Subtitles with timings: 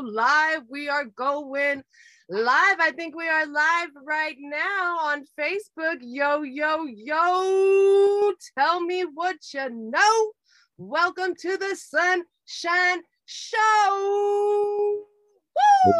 [0.00, 0.62] live.
[0.68, 1.82] We are going
[2.28, 2.76] live.
[2.80, 5.98] I think we are live right now on Facebook.
[6.00, 8.32] Yo, yo, yo.
[8.58, 10.32] Tell me what you know.
[10.76, 15.04] Welcome to the Sunshine Show.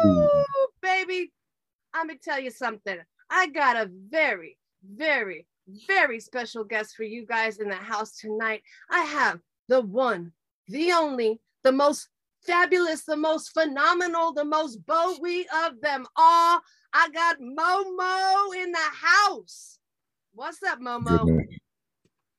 [0.05, 0.43] Woo,
[0.81, 1.31] baby.
[1.93, 2.97] I'm going to tell you something.
[3.29, 5.45] I got a very, very,
[5.87, 8.61] very special guest for you guys in the house tonight.
[8.89, 10.31] I have the one,
[10.67, 12.07] the only, the most
[12.45, 16.61] fabulous, the most phenomenal, the most Bowie of them all.
[16.93, 19.79] I got Momo in the house.
[20.33, 21.27] What's up, Momo?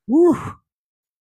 [0.06, 0.36] Woo.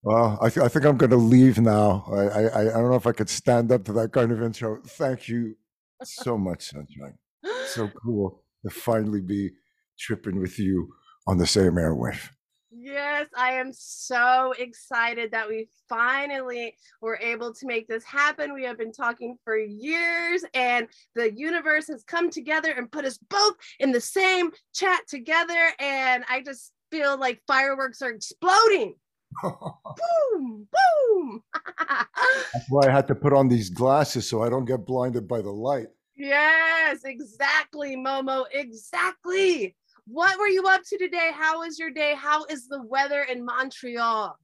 [0.02, 2.04] Well, I, th- I think I'm going to leave now.
[2.10, 4.80] I, I I don't know if I could stand up to that kind of intro.
[4.84, 5.56] Thank you
[6.02, 7.18] so much, Sunshine.
[7.66, 9.50] So cool to finally be
[9.98, 10.88] tripping with you
[11.26, 12.30] on the same airwave.
[12.72, 18.54] Yes, I am so excited that we finally were able to make this happen.
[18.54, 23.18] We have been talking for years, and the universe has come together and put us
[23.28, 25.72] both in the same chat together.
[25.80, 28.94] And I just feel like fireworks are exploding.
[29.42, 31.42] boom, boom.
[31.88, 35.42] That's why I had to put on these glasses so I don't get blinded by
[35.42, 35.88] the light.
[36.14, 38.44] Yes, exactly, Momo.
[38.52, 39.74] Exactly.
[40.06, 41.30] What were you up to today?
[41.34, 42.14] How was your day?
[42.16, 44.36] How is the weather in Montreal?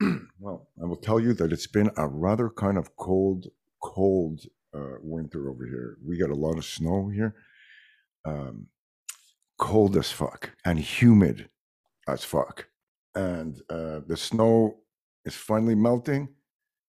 [0.38, 3.46] well, I will tell you that it's been a rather kind of cold,
[3.82, 4.42] cold
[4.74, 5.98] uh, winter over here.
[6.04, 7.34] We got a lot of snow here,
[8.24, 8.66] um,
[9.58, 11.48] cold as fuck, and humid
[12.08, 12.66] as fuck.
[13.14, 14.78] And uh, the snow
[15.24, 16.28] is finally melting.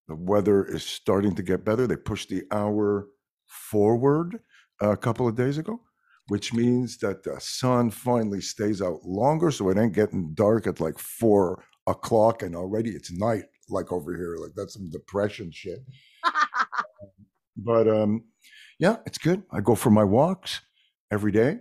[0.07, 1.87] The weather is starting to get better.
[1.87, 3.07] They pushed the hour
[3.45, 4.39] forward
[4.81, 5.81] a couple of days ago
[6.27, 10.79] which means that the sun finally stays out longer so it ain't getting dark at
[10.79, 15.79] like four o'clock and already it's night like over here like that's some depression shit.
[17.59, 18.25] But um
[18.77, 19.41] yeah it's good.
[19.51, 20.61] I go for my walks
[21.11, 21.59] every day.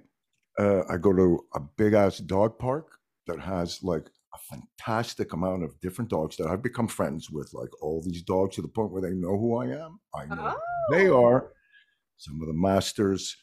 [0.59, 5.63] Uh, i go to a big ass dog park that has like a fantastic amount
[5.63, 8.91] of different dogs that i've become friends with like all these dogs to the point
[8.91, 10.01] where they know who i am.
[10.15, 10.97] I know oh.
[10.97, 11.53] they are.
[12.17, 13.37] Some of the masters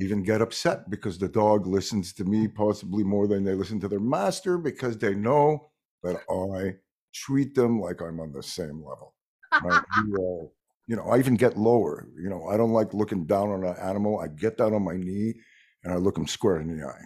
[0.00, 3.88] even get upset because the dog listens to me possibly more than they listen to
[3.88, 5.70] their master because they know
[6.02, 6.74] that I
[7.12, 9.14] treat them like I'm on the same level.
[9.62, 9.82] Right?
[10.18, 10.54] all, uh,
[10.86, 12.08] you know, I even get lower.
[12.20, 14.20] You know, I don't like looking down on an animal.
[14.20, 15.34] I get down on my knee
[15.82, 17.04] and I look them square in the eye.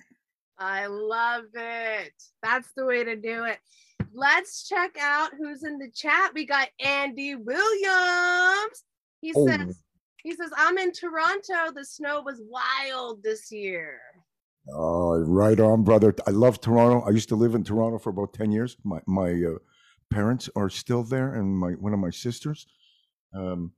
[0.58, 2.12] I love it.
[2.42, 3.58] That's the way to do it.
[4.12, 6.32] Let's check out who's in the chat.
[6.34, 8.82] We got Andy Williams.
[9.20, 9.46] He oh.
[9.46, 9.80] says,
[10.22, 11.72] he says, I'm in Toronto.
[11.74, 14.00] The snow was wild this year.
[14.70, 16.14] Oh, right on, brother.
[16.26, 17.06] I love Toronto.
[17.06, 18.76] I used to live in Toronto for about 10 years.
[18.84, 19.58] My, my uh,
[20.10, 22.66] parents are still there, and my one of my sisters.
[23.34, 23.72] Um,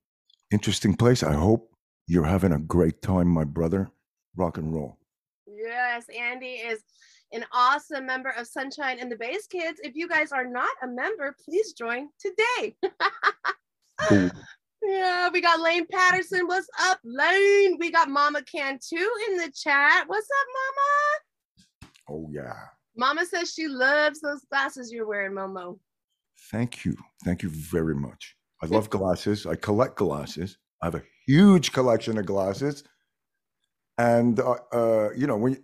[0.50, 1.22] interesting place.
[1.22, 1.70] I hope
[2.06, 3.90] you're having a great time, my brother.
[4.36, 4.98] Rock and roll.
[5.46, 6.82] Yes, Andy is
[7.32, 9.80] an awesome member of Sunshine and the Bass Kids.
[9.82, 12.76] If you guys are not a member, please join today.
[14.82, 16.46] Yeah, we got Lane Patterson.
[16.46, 17.76] What's up, Lane?
[17.78, 18.96] We got Mama Cantu
[19.28, 20.04] in the chat.
[20.08, 21.91] What's up, Mama?
[22.08, 22.54] Oh, yeah.
[22.96, 25.78] Mama says she loves those glasses you're wearing, Momo.
[26.50, 26.96] Thank you.
[27.24, 28.36] Thank you very much.
[28.62, 29.46] I love glasses.
[29.46, 30.56] I collect glasses.
[30.82, 32.84] I have a huge collection of glasses.
[33.98, 35.62] And, uh, uh, you know, when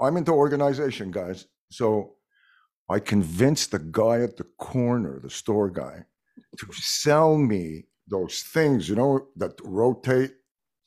[0.00, 1.46] I'm into organization, guys.
[1.70, 2.14] So
[2.90, 6.04] I convinced the guy at the corner, the store guy,
[6.58, 10.32] to sell me those things, you know, that rotate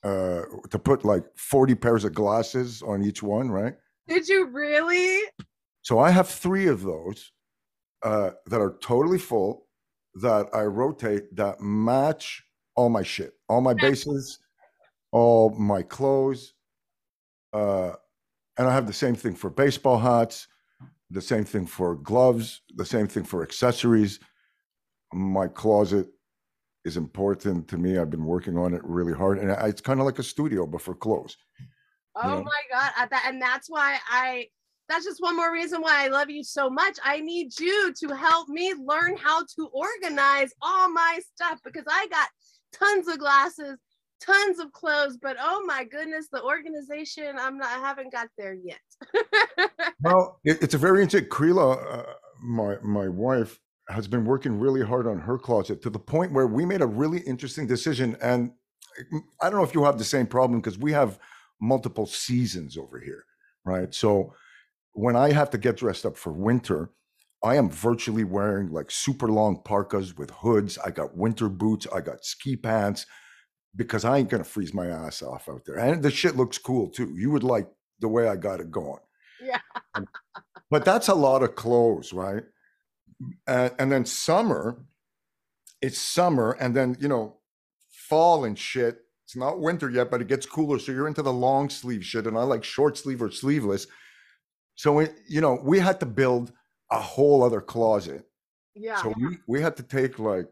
[0.03, 3.73] uh, to put like 40 pairs of glasses on each one, right?
[4.07, 5.21] Did you really?
[5.81, 7.31] So I have three of those
[8.03, 9.67] uh, that are totally full
[10.15, 12.43] that I rotate that match
[12.75, 14.39] all my shit, all my basses,
[15.11, 16.53] all my clothes.
[17.53, 17.93] Uh,
[18.57, 20.47] and I have the same thing for baseball hats,
[21.09, 24.19] the same thing for gloves, the same thing for accessories.
[25.13, 26.07] My closet
[26.87, 27.97] is important to me.
[27.97, 30.81] I've been working on it really hard, and it's kind of like a studio, but
[30.81, 31.35] for clothes.
[32.15, 32.43] Oh you know?
[32.43, 33.09] my god!
[33.11, 34.47] That, and that's why I.
[34.89, 36.97] That's just one more reason why I love you so much.
[37.03, 42.07] I need you to help me learn how to organize all my stuff because I
[42.09, 42.29] got
[42.71, 43.77] tons of glasses,
[44.21, 48.53] tons of clothes, but oh my goodness, the organization I'm not I haven't got there
[48.53, 48.79] yet.
[50.01, 51.29] well, it, it's a very interesting.
[51.29, 55.99] Krila, uh, my my wife, has been working really hard on her closet to the
[55.99, 58.17] point where we made a really interesting decision.
[58.21, 58.51] And
[59.13, 61.19] mm, I don't know if you have the same problem because we have
[61.61, 63.23] multiple seasons over here,
[63.65, 63.93] right?
[63.93, 64.33] So
[64.93, 66.91] when I have to get dressed up for winter,
[67.43, 70.77] I am virtually wearing like super long parkas with hoods.
[70.83, 73.05] I got winter boots, I got ski pants,
[73.75, 75.77] because I ain't gonna freeze my ass off out there.
[75.77, 77.13] And the shit looks cool too.
[77.15, 77.69] You would like
[77.99, 78.99] the way I got it going.
[79.41, 79.59] Yeah.
[80.71, 82.43] but that's a lot of clothes, right?
[83.47, 84.79] And, and then summer,
[85.81, 87.37] it's summer, and then you know,
[87.89, 88.99] fall and shit.
[89.25, 90.79] It's not winter yet, but it gets cooler.
[90.79, 93.87] So you're into the long sleeve shit, and I like short sleeve or sleeveless.
[94.75, 96.53] So we, you know, we had to build
[96.91, 98.25] a whole other closet.
[98.75, 99.01] Yeah.
[99.01, 100.47] So we, we had to take like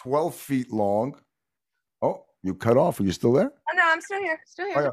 [0.00, 1.16] 12 feet long.
[2.02, 2.98] Oh, you cut off.
[2.98, 3.52] Are you still there?
[3.52, 4.40] Oh, no, I'm still here.
[4.46, 4.78] Still here.
[4.78, 4.90] Oh, yeah.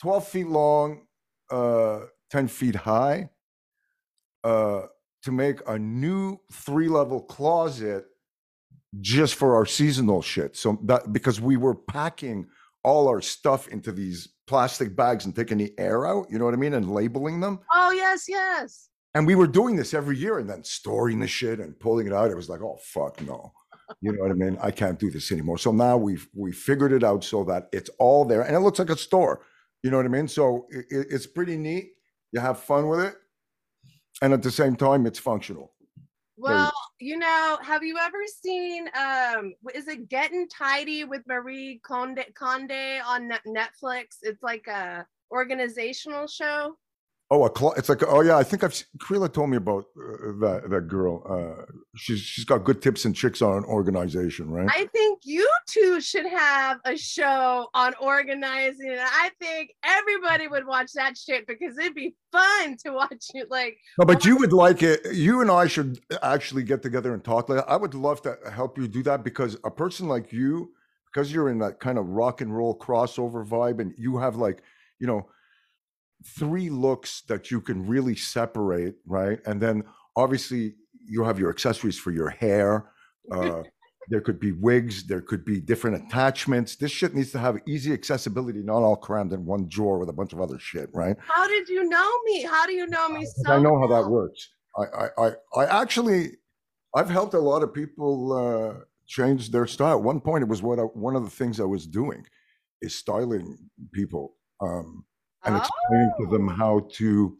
[0.00, 1.02] 12 feet long,
[1.50, 2.00] uh,
[2.30, 3.28] 10 feet high,
[4.42, 4.82] uh,
[5.22, 8.04] to make a new three level closet
[9.00, 10.56] just for our seasonal shit.
[10.56, 12.46] So that because we were packing
[12.84, 16.54] all our stuff into these plastic bags and taking the air out, you know what
[16.54, 17.60] I mean, and labeling them.
[17.72, 18.88] Oh, yes, yes.
[19.14, 22.12] And we were doing this every year and then storing the shit and pulling it
[22.12, 22.30] out.
[22.30, 23.52] It was like, oh fuck no.
[24.00, 24.58] You know what I mean?
[24.62, 25.58] I can't do this anymore.
[25.58, 28.78] So now we've we figured it out so that it's all there and it looks
[28.78, 29.44] like a store.
[29.82, 30.28] You know what I mean?
[30.28, 31.90] So it, it's pretty neat.
[32.32, 33.16] You have fun with it,
[34.22, 35.74] and at the same time, it's functional.
[36.38, 42.22] Well, you know, have you ever seen um is it Getting Tidy with Marie Kondo
[42.34, 44.18] Kondo on Netflix?
[44.22, 46.76] It's like a organizational show.
[47.34, 50.32] Oh, a cl- it's like oh yeah, I think I've Krila told me about uh,
[50.40, 51.22] that that girl.
[51.26, 51.64] Uh,
[51.96, 54.68] she's she's got good tips and tricks on organization, right?
[54.70, 60.66] I think you two should have a show on organizing, and I think everybody would
[60.66, 63.50] watch that shit because it'd be fun to watch it.
[63.50, 65.00] Like, no, but you would like it.
[65.14, 67.48] You and I should actually get together and talk.
[67.48, 70.72] Like, I would love to help you do that because a person like you,
[71.06, 74.62] because you're in that kind of rock and roll crossover vibe, and you have like
[74.98, 75.26] you know
[76.24, 79.40] three looks that you can really separate, right?
[79.46, 79.84] And then
[80.16, 80.74] obviously
[81.04, 82.90] you have your accessories for your hair.
[83.30, 83.62] Uh,
[84.08, 86.76] there could be wigs, there could be different attachments.
[86.76, 90.12] This shit needs to have easy accessibility, not all crammed in one drawer with a
[90.12, 91.16] bunch of other shit, right?
[91.20, 92.42] How did you know me?
[92.42, 94.48] How do you know me so I know how that works.
[94.76, 96.32] I, I, I, I actually,
[96.96, 99.98] I've helped a lot of people uh, change their style.
[99.98, 102.26] At one point, it was what I, one of the things I was doing
[102.80, 103.56] is styling
[103.92, 104.36] people.
[104.60, 105.04] Um,
[105.44, 106.52] and explaining to them Oh.
[106.52, 107.36] how to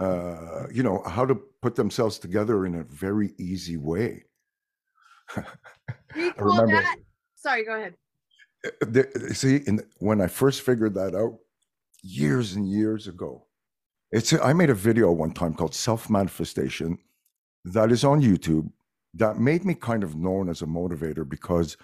[0.00, 4.24] uh, you know how to put themselves together in a very easy way
[5.36, 5.42] I
[6.38, 6.96] remember- that.
[7.36, 7.94] Sorry, go ahead.
[8.66, 11.38] Uh, the- see in, when i first figured that out
[12.02, 13.46] years and years ago
[14.10, 16.98] it's i made a video one time called self manifestation
[17.64, 18.68] that is on youtube
[19.14, 21.76] that made me kind of known as a motivator because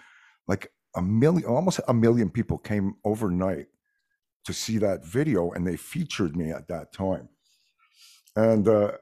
[0.49, 3.67] like a million almost a million people came overnight
[4.45, 7.29] to see that video and they featured me at that time.
[8.37, 8.93] And uh,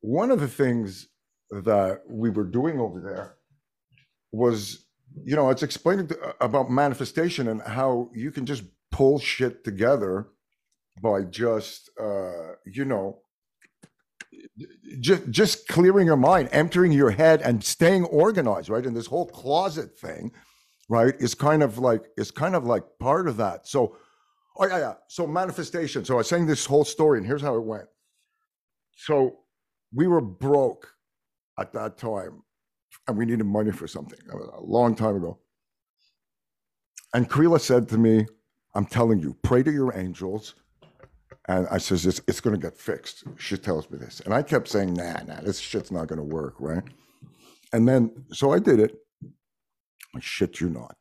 [0.00, 1.08] one of the things
[1.50, 3.36] that we were doing over there
[4.32, 4.86] was
[5.24, 9.64] you know it's explaining to, uh, about manifestation and how you can just pull shit
[9.64, 10.28] together
[11.02, 13.18] by just uh you know
[15.00, 18.86] just just clearing your mind emptying your head and staying organized right?
[18.86, 20.32] And this whole closet thing
[20.88, 23.66] right is kind of like is kind of like part of that.
[23.66, 23.96] So
[24.58, 27.64] oh yeah yeah so manifestation so i saying this whole story and here's how it
[27.64, 27.86] went
[28.96, 29.38] so
[29.94, 30.88] we were broke
[31.58, 32.42] at that time
[33.08, 35.38] and we needed money for something a long time ago
[37.14, 38.26] and Krila said to me
[38.74, 40.54] i'm telling you pray to your angels
[41.48, 43.24] and I says, it's, it's going to get fixed.
[43.36, 44.20] She tells me this.
[44.20, 46.84] And I kept saying, nah, nah, this shit's not going to work, right?
[47.72, 48.96] And then, so I did it.
[50.14, 50.96] I shit you not.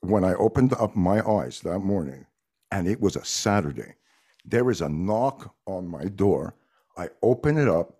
[0.00, 2.26] When I opened up my eyes that morning,
[2.70, 3.94] and it was a Saturday,
[4.44, 6.54] there is a knock on my door.
[6.96, 7.96] I open it up.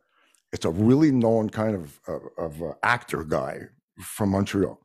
[0.53, 3.61] It's a really known kind of, of, of uh, actor guy
[4.01, 4.81] from Montreal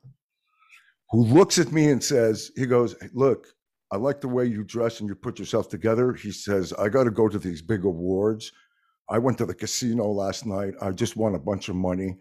[1.11, 3.47] who looks at me and says, he goes, "Hey, look,
[3.91, 6.13] I like the way you dress and you put yourself together.
[6.13, 8.51] He says, I got to go to these big awards.
[9.09, 10.73] I went to the casino last night.
[10.81, 12.17] I just won a bunch of money.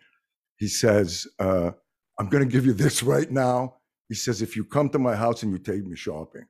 [0.58, 1.70] He says, uh,
[2.18, 3.76] I'm going to give you this right now.
[4.08, 6.44] He says, if you come to my house and you take me shopping.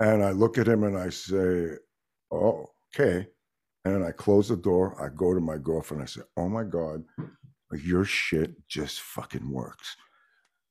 [0.00, 1.70] And I look at him and I say,
[2.30, 3.26] Oh, okay.
[3.84, 4.96] And I close the door.
[5.02, 6.02] I go to my girlfriend.
[6.02, 7.04] I say, Oh my God,
[7.72, 9.96] your shit just fucking works.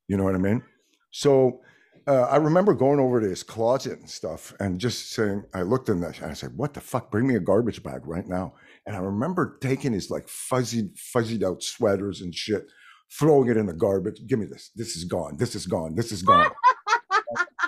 [0.07, 0.63] You know what I mean?
[1.11, 1.61] So,
[2.07, 5.89] uh, I remember going over to his closet and stuff and just saying, I looked
[5.89, 7.11] in there and I said, What the fuck?
[7.11, 8.53] Bring me a garbage bag right now.
[8.85, 12.65] And I remember taking his like fuzzy, fuzzied out sweaters and shit,
[13.11, 14.25] throwing it in the garbage.
[14.27, 14.71] Give me this.
[14.75, 15.37] This is gone.
[15.37, 15.95] This is gone.
[15.95, 16.51] This is gone.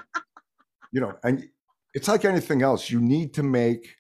[0.92, 1.48] you know, and
[1.94, 2.90] it's like anything else.
[2.90, 3.96] You need to make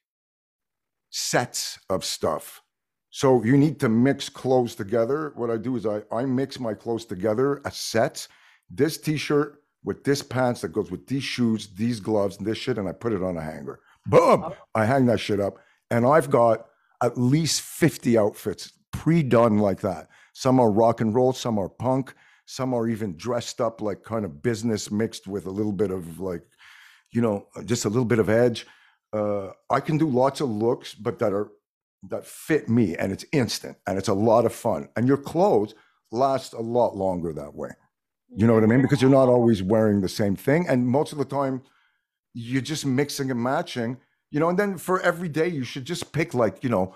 [1.09, 2.61] sets of stuff.
[3.09, 5.33] So you need to mix clothes together.
[5.35, 8.27] What I do is I, I mix my clothes together as sets
[8.69, 12.77] this t-shirt with this pants that goes with these shoes, these gloves, and this shit,
[12.77, 13.79] and I put it on a hanger.
[14.05, 14.43] Boom!
[14.43, 14.55] Oh.
[14.75, 15.57] I hang that shit up,
[15.89, 16.65] and I've got
[17.01, 20.09] at least 50 outfits pre-done like that.
[20.33, 22.13] Some are rock and roll, some are punk,
[22.45, 26.19] some are even dressed up like kind of business mixed with a little bit of
[26.19, 26.43] like,
[27.11, 28.65] you know, just a little bit of edge.
[29.13, 31.49] Uh, I can do lots of looks, but that are
[32.09, 34.87] that fit me, and it's instant, and it's a lot of fun.
[34.95, 35.73] And your clothes
[36.11, 37.71] last a lot longer that way.
[38.35, 38.81] You know what I mean?
[38.81, 40.67] Because you're not always wearing the same thing.
[40.67, 41.63] And most of the time,
[42.33, 43.97] you're just mixing and matching,
[44.29, 44.49] you know.
[44.49, 46.95] And then for every day, you should just pick like, you know,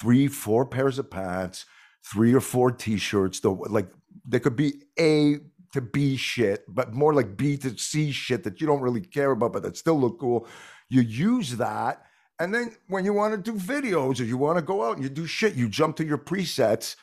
[0.00, 1.64] three, four pairs of pants,
[2.04, 3.40] three or four t shirts.
[3.40, 3.88] Though, like,
[4.26, 5.38] they could be A
[5.72, 9.30] to B shit, but more like B to C shit that you don't really care
[9.30, 10.46] about, but that still look cool.
[10.88, 12.04] You use that.
[12.38, 15.02] And then when you want to do videos or you want to go out and
[15.02, 16.96] you do shit, you jump to your presets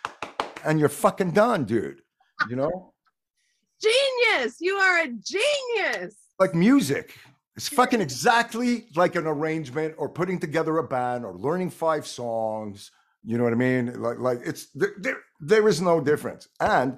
[0.65, 2.01] and you're fucking done, dude.
[2.49, 2.93] You know?
[3.81, 4.57] Genius!
[4.59, 6.15] You are a genius.
[6.37, 7.15] like music.
[7.55, 12.91] It's fucking exactly like an arrangement or putting together a band or learning five songs.
[13.29, 14.01] You know what I mean?
[14.01, 16.47] Like, like it's there, there, there is no difference.
[16.59, 16.97] And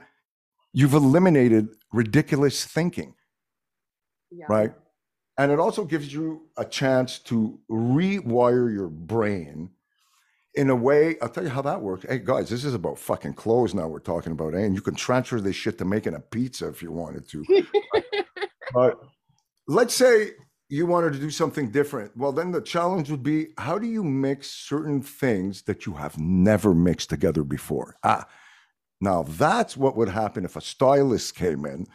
[0.71, 3.15] you've eliminated ridiculous thinking,
[4.31, 4.45] Yeah.
[4.47, 4.71] right?
[5.37, 9.71] And it also gives you a chance to rewire your brain
[10.55, 11.17] in a way.
[11.21, 12.05] I'll tell you how that works.
[12.07, 14.59] Hey, guys, this is about fucking clothes now we're talking about, eh?
[14.59, 17.43] And you can transfer this shit to making a pizza if you wanted to.
[18.73, 19.01] But
[19.67, 20.29] let's say
[20.71, 22.15] you wanted to do something different.
[22.15, 26.17] Well, then the challenge would be how do you mix certain things that you have
[26.17, 27.97] never mixed together before?
[28.03, 28.25] Ah,
[29.01, 31.87] now that's what would happen if a stylist came in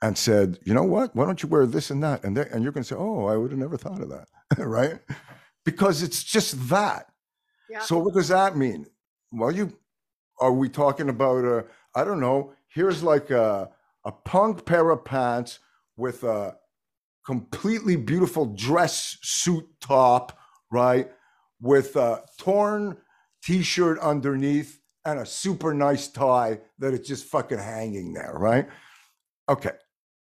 [0.00, 1.14] and said, you know what?
[1.14, 2.24] Why don't you wear this and that?
[2.24, 4.28] And, and you're going to say, oh, I would have never thought of that.
[4.58, 4.98] right?
[5.66, 7.10] Because it's just that.
[7.68, 7.80] yeah.
[7.80, 8.86] So what does that mean?
[9.30, 9.76] Well, you
[10.40, 13.68] are we talking about I don't know, here's like a
[14.06, 15.58] a punk pair of pants
[15.98, 16.56] with a
[17.26, 20.38] completely beautiful dress suit top,
[20.70, 21.10] right?
[21.60, 22.96] With a torn
[23.42, 28.68] t-shirt underneath and a super nice tie that is just fucking hanging there, right?
[29.48, 29.72] Okay.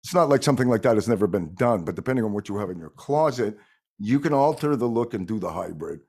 [0.05, 2.57] It's not like something like that has never been done, but depending on what you
[2.59, 3.57] have in your closet,
[3.99, 6.01] you can alter the look and do the hybrid.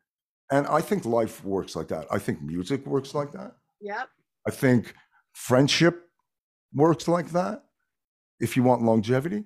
[0.51, 2.07] And I think life works like that.
[2.12, 3.55] I think music works like that.
[3.81, 4.09] Yep.
[4.47, 4.93] I think
[5.33, 6.09] friendship
[6.73, 7.63] works like that.
[8.39, 9.45] If you want longevity,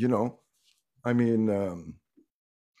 [0.00, 0.40] you know,
[1.04, 1.94] I mean, um,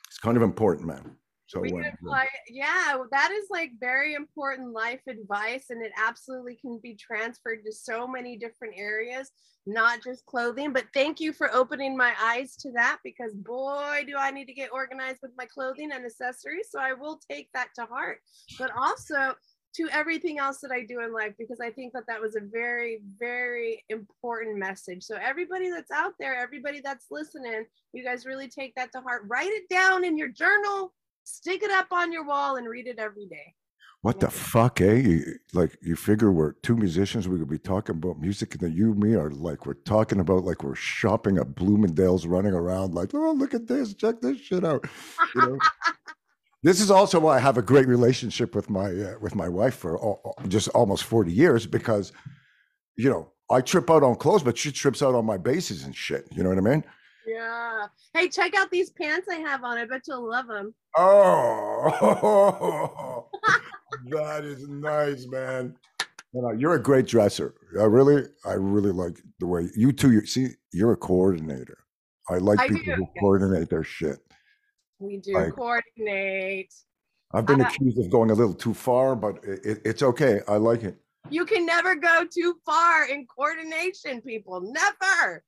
[0.08, 1.16] it's kind of important, man.
[1.46, 6.54] So, we can apply yeah that is like very important life advice and it absolutely
[6.54, 9.32] can be transferred to so many different areas
[9.66, 14.14] not just clothing but thank you for opening my eyes to that because boy do
[14.16, 17.70] i need to get organized with my clothing and accessories so i will take that
[17.74, 18.18] to heart
[18.56, 19.34] but also
[19.74, 22.40] to everything else that i do in life because i think that that was a
[22.40, 28.48] very very important message so everybody that's out there everybody that's listening you guys really
[28.48, 30.92] take that to heart write it down in your journal
[31.24, 33.54] stick it up on your wall and read it every day.
[34.02, 34.94] what the fuck, eh?
[34.94, 38.72] You, like, you figure we're two musicians, we could be talking about music, and then
[38.72, 42.94] you and me are like, we're talking about like we're shopping at Bloomingdale's, running around
[42.94, 44.84] like, oh, look at this, check this shit out.
[45.34, 45.58] You know?
[46.62, 49.74] this is also why I have a great relationship with my uh, with my wife
[49.76, 52.12] for al- al- just almost forty years because,
[52.96, 55.94] you know, I trip out on clothes, but she trips out on my basses and
[55.94, 56.26] shit.
[56.30, 56.84] You know what I mean?
[57.26, 57.86] Yeah.
[58.14, 59.78] Hey, check out these pants I have on.
[59.78, 60.74] I bet you'll love them.
[60.96, 61.86] Oh,
[64.10, 65.76] that is nice, man.
[66.32, 67.54] You know, you're a great dresser.
[67.78, 70.12] I really, I really like the way you two.
[70.12, 71.78] You see, you're a coordinator.
[72.28, 74.18] I like I people do, who coordinate their shit.
[75.00, 76.72] We do Like- coordinate.
[77.32, 80.40] I've been accused of going a little too far, but it, it's okay.
[80.48, 80.96] I like it.
[81.30, 84.60] You can never go too far in coordination, people.
[84.60, 85.44] Never.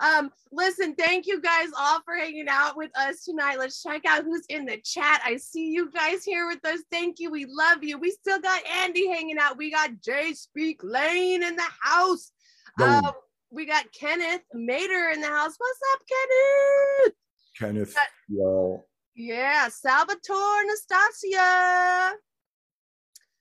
[0.00, 3.58] Um, listen, thank you guys all for hanging out with us tonight.
[3.58, 5.20] Let's check out who's in the chat.
[5.24, 6.80] I see you guys here with us.
[6.90, 7.30] Thank you.
[7.30, 7.98] We love you.
[7.98, 9.58] We still got Andy hanging out.
[9.58, 12.32] We got Jay Speak Lane in the house.
[12.80, 13.10] Um,
[13.50, 15.54] we got Kenneth Mater in the house.
[15.58, 17.14] What's up, Kenneth?
[17.58, 17.94] Kenneth,
[18.28, 18.84] yo,
[19.14, 22.12] Yeah, Salvatore Nastasia.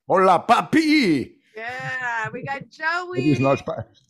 [0.08, 1.34] hola, papi.
[1.56, 3.22] Yeah, we got Joey.
[3.22, 4.02] He's not Spanish.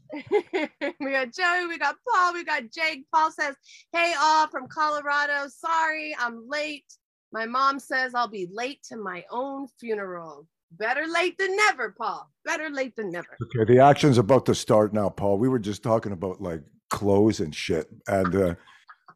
[0.99, 3.05] we got Joey, we got Paul, we got Jake.
[3.13, 3.55] Paul says,
[3.93, 5.47] Hey, all from Colorado.
[5.49, 6.85] Sorry, I'm late.
[7.33, 10.47] My mom says I'll be late to my own funeral.
[10.71, 12.29] Better late than never, Paul.
[12.45, 13.27] Better late than never.
[13.43, 15.37] Okay, the action's about to start now, Paul.
[15.37, 18.55] We were just talking about like clothes and shit, and uh,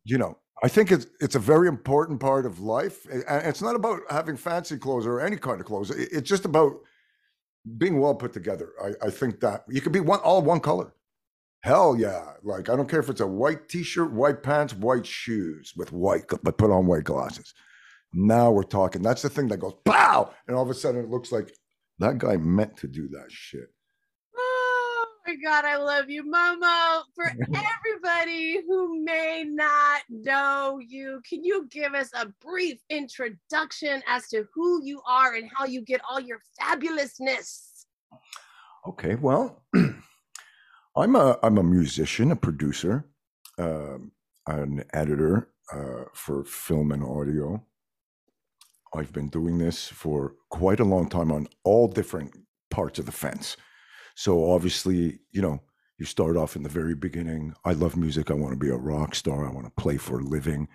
[0.05, 3.05] you know, I think it's it's a very important part of life.
[3.09, 5.89] And it's not about having fancy clothes or any kind of clothes.
[5.91, 6.73] It's just about
[7.77, 8.71] being well put together.
[8.83, 10.93] I, I think that you could be one all one color.
[11.61, 12.33] Hell yeah.
[12.43, 15.91] Like, I don't care if it's a white t shirt, white pants, white shoes with
[15.91, 17.53] white, but put on white glasses.
[18.13, 19.01] Now we're talking.
[19.01, 20.33] That's the thing that goes, pow.
[20.47, 21.53] And all of a sudden it looks like
[21.99, 23.71] that guy meant to do that shit.
[25.31, 27.03] My God, I love you, Momo.
[27.15, 34.27] For everybody who may not know you, can you give us a brief introduction as
[34.27, 37.85] to who you are and how you get all your fabulousness?
[38.85, 39.63] Okay, well,
[40.97, 43.05] I'm a I'm a musician, a producer,
[43.57, 44.11] um,
[44.47, 47.63] an editor uh, for film and audio.
[48.93, 52.33] I've been doing this for quite a long time on all different
[52.69, 53.55] parts of the fence.
[54.15, 55.61] So obviously, you know,
[55.97, 57.53] you start off in the very beginning.
[57.63, 58.31] I love music.
[58.31, 59.47] I want to be a rock star.
[59.47, 60.67] I want to play for a living.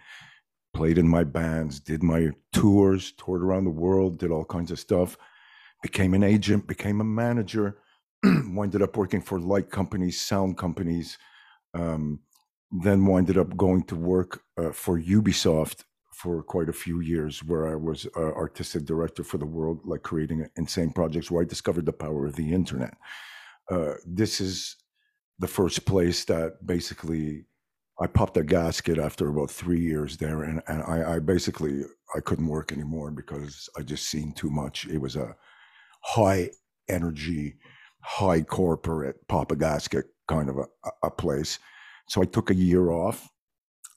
[0.73, 4.78] Played in my bands, did my tours, toured around the world, did all kinds of
[4.78, 5.16] stuff.
[5.83, 7.78] Became an agent, became a manager,
[8.25, 11.19] winded up working for light companies, sound companies.
[11.75, 12.21] Um,
[12.71, 15.85] then winded up going to work uh, for Ubisoft
[16.16, 20.02] for quite a few years where I was uh, artistic director for the world, like
[20.02, 22.94] creating insane projects where I discovered the power of the internet.
[23.70, 24.76] Uh, this is
[25.38, 27.44] the first place that basically
[28.00, 31.82] I popped a gasket after about three years there, and, and I, I basically
[32.16, 34.87] I couldn't work anymore because I just seen too much.
[34.87, 35.37] It was a
[36.00, 36.50] high
[36.88, 37.56] energy,
[38.00, 41.58] high corporate pop a gasket kind of a, a place.
[42.08, 43.28] So I took a year off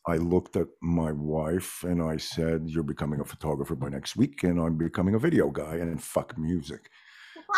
[0.07, 4.43] I looked at my wife and I said, You're becoming a photographer by next week,
[4.43, 6.89] and I'm becoming a video guy, and fuck music.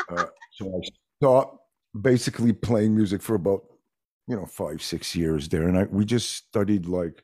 [0.09, 1.57] uh, so I stopped
[1.99, 3.63] basically playing music for about,
[4.27, 5.67] you know, five, six years there.
[5.67, 7.23] And I, we just studied like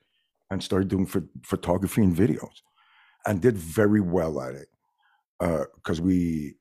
[0.51, 1.07] and started doing
[1.43, 2.61] photography and videos
[3.25, 4.67] and did very well at it.
[5.39, 6.55] Because uh, we,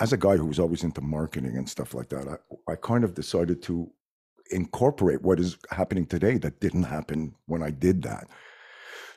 [0.00, 3.04] as a guy who was always into marketing and stuff like that, I, I kind
[3.04, 3.90] of decided to
[4.50, 8.28] incorporate what is happening today that didn't happen when I did that.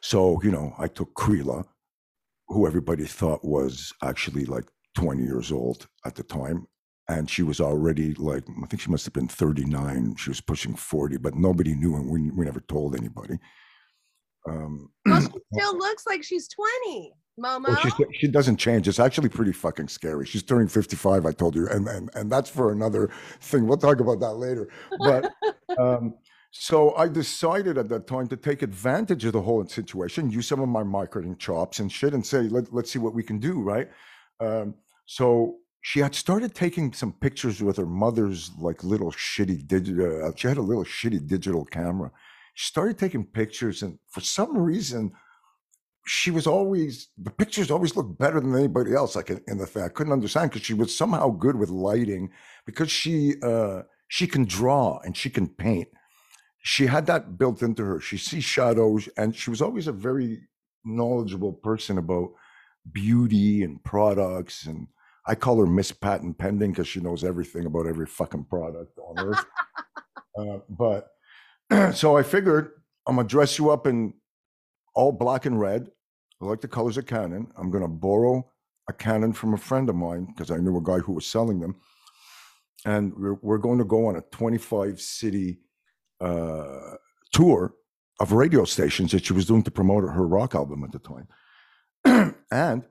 [0.01, 1.65] So, you know, I took Krila,
[2.48, 4.65] who everybody thought was actually like
[4.96, 6.68] 20 years old at the time.
[7.07, 10.15] And she was already like, I think she must have been 39.
[10.18, 13.39] She was pushing 40, but nobody knew and we, we never told anybody.
[14.47, 17.13] Um, well, she still looks like she's 20.
[17.39, 17.69] Momo.
[17.69, 18.87] Well, she doesn't change.
[18.87, 20.25] It's actually pretty fucking scary.
[20.25, 21.69] She's turning 55, I told you.
[21.69, 23.65] And and, and that's for another thing.
[23.65, 24.67] We'll talk about that later.
[24.99, 25.31] But
[25.79, 26.15] um,
[26.51, 30.59] so I decided at that time to take advantage of the whole situation, use some
[30.59, 33.61] of my marketing chops and shit, and say, Let, let's see what we can do,
[33.61, 33.89] right?
[34.39, 34.75] Um,
[35.05, 40.27] so she had started taking some pictures with her mother's like little shitty digital.
[40.27, 42.11] Uh, she had a little shitty digital camera.
[42.59, 45.13] She started taking pictures, and for some reason,
[46.05, 49.15] she was always the pictures always looked better than anybody else.
[49.15, 52.31] Like in, in the thing, I couldn't understand because she was somehow good with lighting
[52.65, 55.87] because she uh, she can draw and she can paint.
[56.61, 58.01] She had that built into her.
[58.01, 60.41] She sees shadows, and she was always a very
[60.83, 62.33] knowledgeable person about
[62.91, 64.65] beauty and products.
[64.65, 64.87] And
[65.25, 69.17] I call her Miss Patent Pending because she knows everything about every fucking product on
[69.17, 69.45] earth.
[70.37, 71.07] uh, but
[71.94, 72.72] so I figured
[73.08, 74.14] I'm gonna dress you up in
[74.96, 75.90] all black and red.
[76.42, 77.51] I like the colors of Canon.
[77.58, 78.50] I'm to borrow
[78.88, 81.60] a Canon from a friend of mine because I knew a guy who was selling
[81.60, 81.75] them.
[82.86, 85.60] And we're, we're going to go on a 25 city
[86.22, 86.96] uh,
[87.32, 87.75] tour
[88.20, 92.36] of radio stations that she was doing to promote her rock album at the time.
[92.51, 92.84] and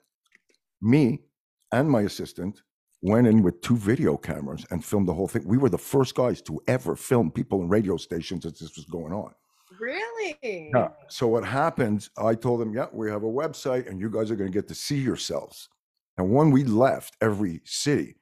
[0.80, 1.20] me
[1.72, 2.62] and my assistant
[3.02, 5.46] went in with two video cameras and filmed the whole thing.
[5.46, 8.86] We were the first guys to ever film people in radio stations as this was
[8.86, 9.32] going on.
[9.78, 10.36] Really?
[10.42, 10.88] Yeah.
[11.08, 12.08] So what happened?
[12.18, 14.66] I told them, yeah, we have a website, and you guys are going to get
[14.68, 15.68] to see yourselves.
[16.16, 18.16] And when we left every city,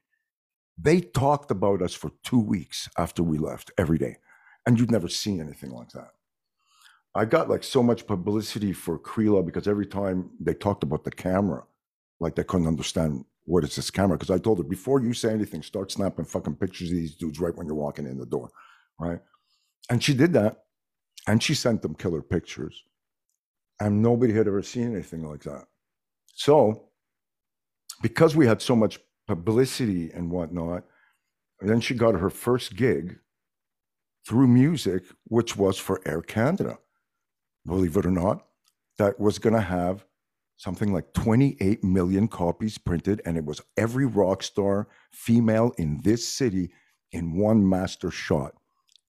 [0.77, 4.17] they talked about us for two weeks after we left every day,
[4.67, 6.11] and you'd never seen anything like that.
[7.15, 11.11] I got like so much publicity for Krila because every time they talked about the
[11.11, 11.65] camera,
[12.21, 14.19] like they couldn't understand what is this camera.
[14.19, 17.41] Because I told her before you say anything, start snapping fucking pictures of these dudes
[17.41, 18.51] right when you're walking in the door,
[19.01, 19.21] right?
[19.89, 20.65] And she did that
[21.27, 22.85] and she sent them killer pictures.
[23.81, 25.65] And nobody had ever seen anything like that.
[26.35, 26.89] So,
[28.03, 30.85] because we had so much publicity and whatnot,
[31.61, 33.19] then she got her first gig
[34.27, 36.79] through music, which was for Air Canada.
[37.67, 38.47] Believe it or not,
[38.99, 40.05] that was going to have
[40.57, 46.27] something like 28 million copies printed, and it was every rock star female in this
[46.27, 46.71] city
[47.13, 48.53] in one master shot.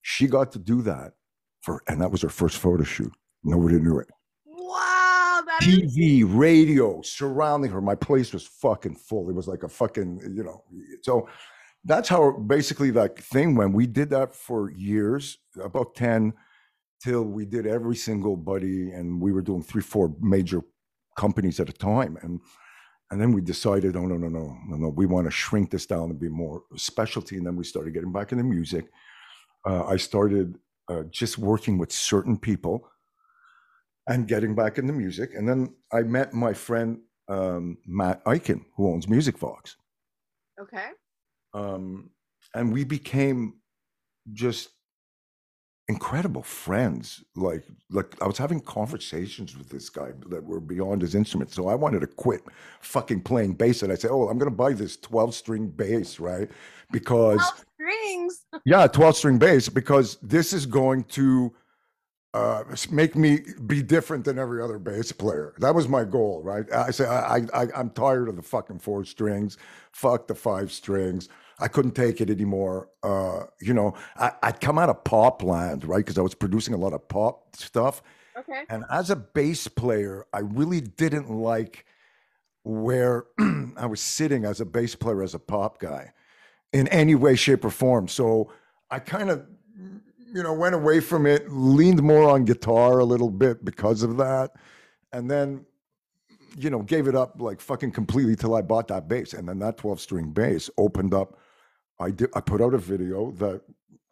[0.02, 1.12] She got to do that
[1.60, 3.12] for, and that was her first photo shoot.
[3.42, 4.08] Nobody knew it.
[4.46, 5.42] Wow.
[5.62, 7.80] TV, is- radio surrounding her.
[7.80, 9.28] My place was fucking full.
[9.28, 10.64] It was like a fucking, you know.
[11.02, 11.28] So
[11.84, 13.72] that's how basically that thing went.
[13.72, 16.34] We did that for years, about 10
[17.00, 20.62] till we did every single buddy and we were doing three, four major
[21.24, 22.16] companies at a time.
[22.22, 22.40] And
[23.10, 25.86] and then we decided, oh no, no, no, no, no, we want to shrink this
[25.86, 27.36] down and be more specialty.
[27.38, 28.84] And then we started getting back into music.
[29.66, 30.58] Uh, I started
[30.90, 32.86] uh, just working with certain people
[34.06, 35.30] and getting back into music.
[35.34, 39.76] And then I met my friend um, Matt Eichen, who owns Musicvox.
[40.60, 40.88] Okay.
[41.54, 42.10] Um,
[42.54, 43.54] and we became
[44.32, 44.68] just
[45.88, 47.24] incredible friends.
[47.34, 51.50] Like, like I was having conversations with this guy that were beyond his instrument.
[51.52, 52.42] So I wanted to quit
[52.80, 53.82] fucking playing bass.
[53.82, 56.48] And I said, "Oh, I'm going to buy this 12 string bass, right?
[56.92, 58.44] Because 12 strings.
[58.64, 61.54] yeah, 12 string bass because this is going to."
[62.34, 65.54] Uh, make me be different than every other bass player.
[65.58, 66.70] That was my goal, right?
[66.72, 69.56] I say I, I I'm tired of the fucking four strings.
[69.92, 71.30] Fuck the five strings.
[71.60, 72.88] I couldn't take it anymore.
[73.02, 75.98] Uh, you know, I, would come out of pop land, right?
[75.98, 78.02] Because I was producing a lot of pop stuff.
[78.36, 78.62] Okay.
[78.68, 81.84] And as a bass player, I really didn't like
[82.62, 83.26] where
[83.76, 86.12] I was sitting as a bass player, as a pop guy,
[86.72, 88.06] in any way, shape, or form.
[88.08, 88.52] So
[88.90, 89.46] I kind of
[90.32, 94.16] you know, went away from it, leaned more on guitar a little bit because of
[94.18, 94.52] that.
[95.12, 95.64] And then,
[96.56, 99.32] you know, gave it up like fucking completely till I bought that bass.
[99.32, 101.38] And then that 12 string bass opened up.
[102.00, 103.62] I did, I put out a video that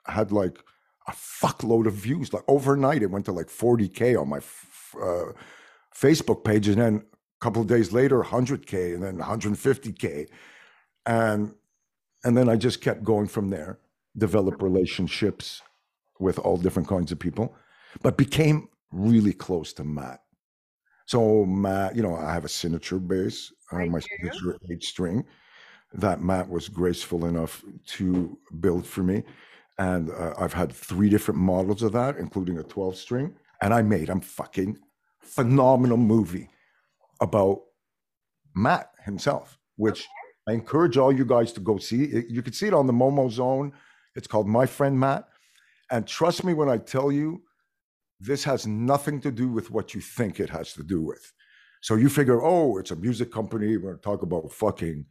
[0.07, 0.59] had like
[1.07, 2.33] a fuckload of views.
[2.33, 4.39] Like overnight, it went to like 40K on my
[5.01, 5.33] uh,
[5.95, 6.69] Facebook page.
[6.69, 10.29] And then a couple of days later, 100K and then 150K.
[11.07, 11.55] And,
[12.25, 13.79] and then I just kept going from there,
[14.17, 15.63] develop relationships
[16.19, 17.55] with all different kinds of people,
[18.03, 20.21] but became really close to Matt.
[21.05, 25.25] So Matt, you know, I have a signature bass, uh, my signature eight string
[25.97, 29.23] that Matt was graceful enough to build for me.
[29.79, 33.35] And uh, I've had three different models of that, including a 12 string.
[33.61, 34.79] And I made a fucking
[35.21, 36.49] phenomenal movie
[37.21, 37.63] about
[38.55, 40.07] Matt himself, which.
[40.49, 42.25] I encourage all you guys to go see.
[42.29, 43.73] You can see it on the Momo Zone.
[44.15, 45.29] It's called My Friend Matt.
[45.91, 47.43] And trust me when I tell you,
[48.21, 51.33] this has nothing to do with what you think it has to do with.
[51.83, 53.77] So you figure, oh, it's a music company.
[53.77, 55.05] We're going to talk about fucking.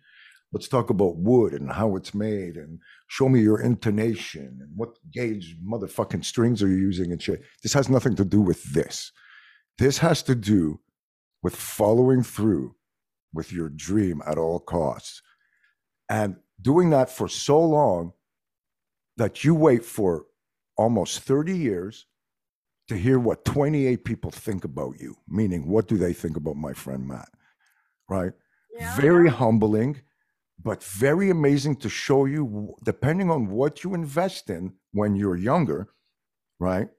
[0.55, 4.97] Let's talk about wood and how it's made and show me your intonation and what
[5.11, 7.43] gauge motherfucking strings are you using and shit.
[7.61, 9.11] This has nothing to do with this.
[9.79, 10.79] This has to do
[11.43, 12.73] with following through
[13.33, 15.21] with your dream at all costs
[16.07, 18.13] and doing that for so long
[19.17, 20.23] that you wait for
[20.77, 22.05] almost 30 years
[22.87, 26.71] to hear what 28 people think about you, meaning what do they think about my
[26.71, 27.27] friend Matt,
[28.07, 28.31] right?
[28.79, 28.95] Yeah.
[28.95, 29.99] Very humbling,
[30.61, 35.87] but very amazing to show you, depending on what you invest in when you're younger,
[36.59, 36.89] right?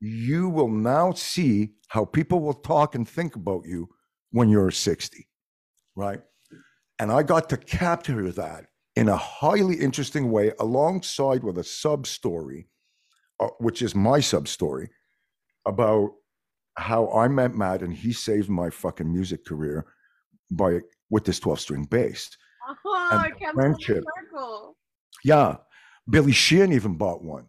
[0.00, 3.88] You will now see how people will talk and think about you
[4.30, 5.28] when you're 60,
[5.94, 6.20] right?
[6.98, 12.06] And I got to capture that in a highly interesting way alongside with a sub
[12.06, 12.68] story
[13.40, 14.90] uh, which is my sub story
[15.66, 16.10] about
[16.76, 19.86] how I met Matt and he saved my fucking music career
[20.50, 22.30] by with this 12 string bass.
[22.84, 24.04] Oh, friendship.
[25.24, 25.56] Yeah.
[26.08, 27.46] Billy Sheehan even bought one.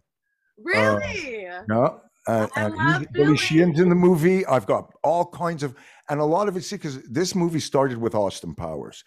[0.57, 1.47] Really?
[1.47, 1.89] Uh, yeah.
[2.27, 4.45] And, and he, Billy Sheehan's in the movie.
[4.45, 5.75] I've got all kinds of,
[6.09, 9.03] and a lot of it, see, because this movie started with Austin Powers.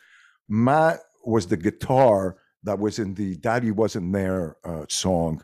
[0.49, 5.43] Matt was the guitar that was in the Daddy Wasn't There uh, song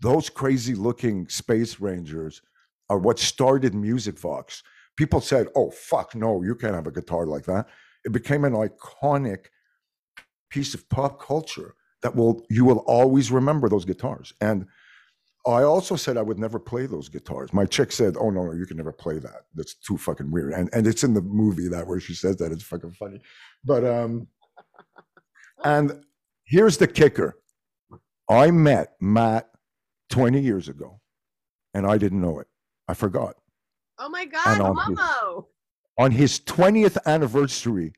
[0.00, 2.42] those crazy looking space rangers
[2.88, 4.62] are what started Musicvox.
[4.96, 7.66] People said, oh, fuck, no, you can't have a guitar like that.
[8.04, 9.46] It became an iconic
[10.50, 14.32] piece of pop culture that will you will always remember those guitars.
[14.40, 14.66] And
[15.46, 17.52] I also said I would never play those guitars.
[17.52, 19.46] My chick said, "Oh no, no, you can never play that.
[19.54, 22.52] That's too fucking weird." And and it's in the movie that where she says that
[22.52, 23.20] it's fucking funny.
[23.64, 24.28] But um,
[25.64, 26.04] and
[26.44, 27.38] here's the kicker:
[28.28, 29.50] I met Matt
[30.10, 31.00] 20 years ago,
[31.74, 32.46] and I didn't know it.
[32.88, 33.36] I forgot.
[33.98, 35.36] Oh my God, on Momo!
[35.36, 35.44] His,
[35.98, 37.92] on his 20th anniversary,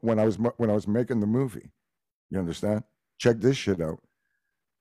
[0.00, 1.70] when I was when I was making the movie,
[2.30, 2.84] you understand?
[3.18, 4.00] Check this shit out.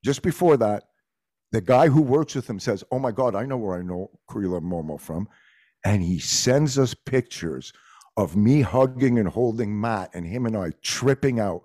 [0.03, 0.83] Just before that,
[1.51, 4.11] the guy who works with him says, "Oh my God, I know where I know
[4.29, 5.27] Kurila Momo from,"
[5.85, 7.73] and he sends us pictures
[8.17, 11.63] of me hugging and holding Matt and him and I tripping out,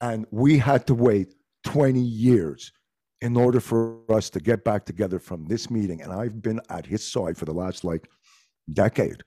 [0.00, 2.72] and we had to wait 20 years
[3.20, 6.02] in order for us to get back together from this meeting.
[6.02, 8.08] And I've been at his side for the last like
[8.72, 9.22] decade.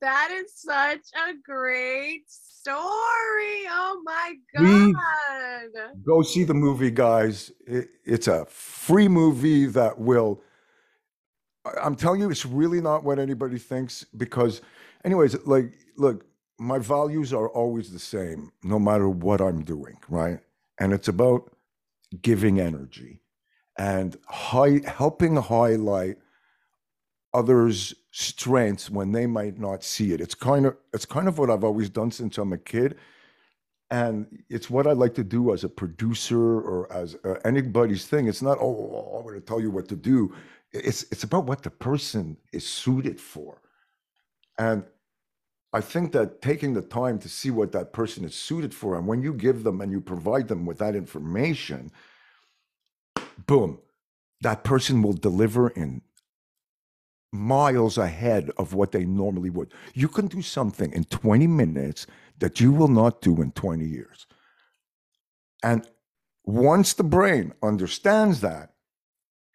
[0.00, 3.64] That is such a great story.
[3.68, 4.34] Oh my.
[4.56, 5.92] God.
[6.04, 7.52] Go see the movie, guys.
[7.66, 10.42] It, it's a free movie that will.
[11.82, 14.04] I'm telling you, it's really not what anybody thinks.
[14.16, 14.60] Because,
[15.04, 16.24] anyways, like, look,
[16.58, 20.40] my values are always the same, no matter what I'm doing, right?
[20.78, 21.50] And it's about
[22.22, 23.20] giving energy
[23.78, 26.16] and high, helping highlight
[27.34, 30.22] others' strengths when they might not see it.
[30.22, 32.96] It's kind of it's kind of what I've always done since I'm a kid,
[33.90, 38.26] and it's what I like to do as a producer or as uh, anybody's thing.
[38.26, 40.34] It's not oh I'm going to tell you what to do.
[40.72, 43.60] It's it's about what the person is suited for,
[44.58, 44.82] and
[45.74, 49.06] I think that taking the time to see what that person is suited for, and
[49.06, 51.92] when you give them and you provide them with that information,
[53.46, 53.78] boom,
[54.40, 56.00] that person will deliver in
[57.36, 59.72] miles ahead of what they normally would.
[59.94, 62.06] You can do something in 20 minutes
[62.38, 64.26] that you will not do in 20 years.
[65.62, 65.86] And
[66.44, 68.72] once the brain understands that,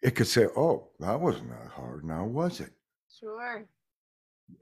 [0.02, 2.72] it could say, oh, that wasn't that hard now, was it?
[3.18, 3.64] Sure.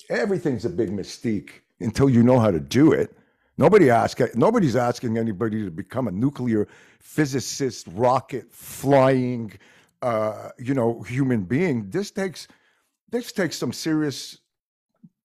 [0.09, 3.17] Everything's a big mystique until you know how to do it.
[3.57, 6.69] Nobody ask, nobody's asking anybody to become a nuclear
[7.01, 9.53] physicist, rocket flying,
[10.03, 11.91] uh, you know, human being.
[11.91, 12.49] This takes
[13.11, 14.39] this takes some serious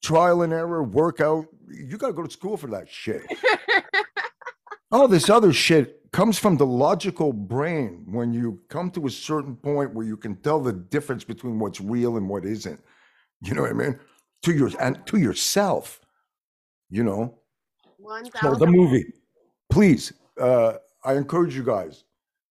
[0.04, 1.46] trial and error, workout.
[1.70, 3.24] You got to go to school for that shit.
[4.92, 9.56] All this other shit comes from the logical brain when you come to a certain
[9.56, 12.80] point where you can tell the difference between what's real and what isn't.
[13.42, 14.00] You know what I mean?
[14.44, 16.00] To your and to yourself.
[16.90, 17.40] You know.
[17.98, 19.06] One So the movie,
[19.70, 20.14] please.
[20.40, 22.04] Uh, I encourage you guys.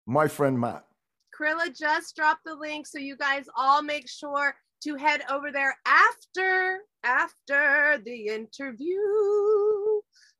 [0.06, 0.86] My friend Matt.
[1.40, 5.76] Krilla just dropped the link, so you guys all make sure to head over there
[5.86, 8.98] after after the interview.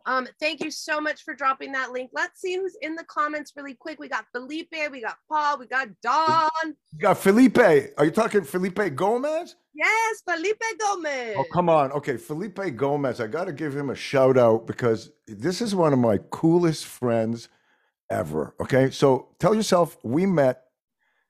[0.06, 2.10] Um, thank you so much for dropping that link.
[2.14, 4.00] Let's see who's in the comments really quick.
[4.00, 6.50] We got Felipe, we got Paul, we got Don.
[6.66, 7.58] You got Felipe.
[7.98, 9.56] Are you talking Felipe Gomez?
[9.74, 11.36] Yes, Felipe Gomez.
[11.38, 11.92] Oh, come on.
[11.94, 13.22] Okay, Felipe Gomez.
[13.22, 16.86] I got to give him a shout out because this is one of my coolest
[16.86, 17.48] friends
[18.10, 18.56] ever.
[18.60, 20.64] Okay, so tell yourself we met.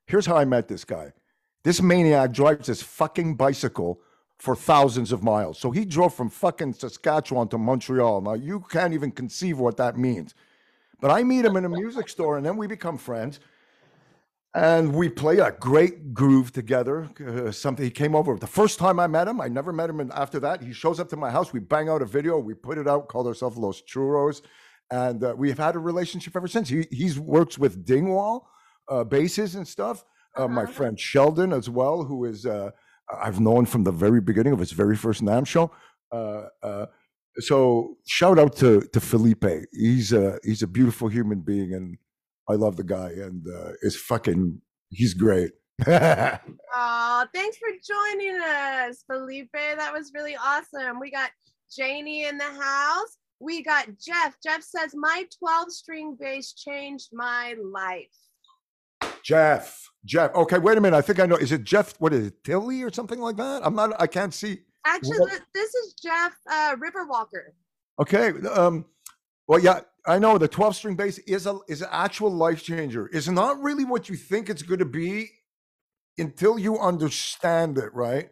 [0.08, 1.14] Here's how I met this guy.
[1.64, 4.02] This maniac drives his fucking bicycle
[4.38, 5.58] for thousands of miles.
[5.58, 8.22] So he drove from fucking Saskatchewan to Montreal.
[8.22, 10.36] Now you can't even conceive what that means.
[11.00, 13.40] But I meet him in a music store and then we become friends.
[14.56, 17.10] And we play a great groove together.
[17.26, 19.42] Uh, something he came over the first time I met him.
[19.42, 20.62] I never met him after that.
[20.62, 21.52] He shows up to my house.
[21.52, 22.38] We bang out a video.
[22.38, 24.42] We put it out, called ourselves Los Churros.
[24.92, 26.70] And uh, we've had a relationship ever since.
[26.70, 28.48] He he's works with Dingwall,
[28.90, 30.06] uh, basses and stuff.
[30.36, 30.72] Uh, my Uh-huh.
[30.72, 32.72] friend Sheldon as well, who is uh,
[33.22, 35.72] I've known from the very beginning of his very first NAMM show.
[36.12, 36.86] Uh, uh,
[37.40, 39.46] so shout out to to Felipe.
[39.72, 41.98] He's a he's a beautiful human being, and
[42.50, 43.10] I love the guy.
[43.12, 45.52] And uh, it's fucking he's great.
[46.76, 49.52] Oh, thanks for joining us, Felipe.
[49.54, 51.00] That was really awesome.
[51.00, 51.32] We got
[51.76, 53.18] Janie in the house.
[53.40, 54.36] We got Jeff.
[54.44, 58.08] Jeff says, My 12 string bass changed my life.
[59.24, 60.34] Jeff, Jeff.
[60.36, 60.98] Okay, wait a minute.
[60.98, 61.36] I think I know.
[61.38, 61.96] Is it Jeff?
[62.00, 62.44] What is it?
[62.44, 63.62] Tilly or something like that?
[63.66, 64.00] I'm not.
[64.00, 64.60] I can't see.
[64.86, 65.42] Actually, What?
[65.54, 67.54] this is Jeff uh, Riverwalker.
[68.00, 68.34] Okay.
[68.50, 68.86] Um.
[69.48, 73.10] Well, yeah, I know the 12 string bass is a is an actual life changer.
[73.14, 75.30] It's not really what you think it's going to be
[76.18, 78.30] until you understand it, right?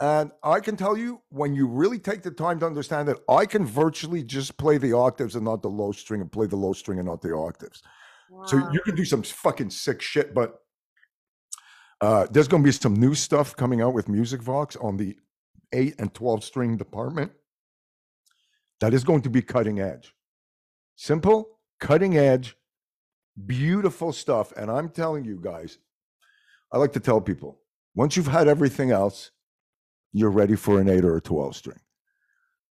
[0.00, 3.46] And I can tell you, when you really take the time to understand it, I
[3.46, 6.72] can virtually just play the octaves and not the low string, and play the low
[6.72, 7.82] string and not the octaves.
[8.46, 10.58] So you can do some fucking sick shit, but
[12.00, 15.16] uh, there's going to be some new stuff coming out with Musicvox on the
[15.72, 17.32] eight and 12 string department.
[18.80, 20.12] That is going to be cutting edge.
[20.96, 22.56] Simple, cutting edge,
[23.46, 24.52] beautiful stuff.
[24.56, 25.78] And I'm telling you guys,
[26.72, 27.60] I like to tell people
[27.94, 29.30] once you've had everything else,
[30.12, 31.80] you're ready for an eight or a 12 string.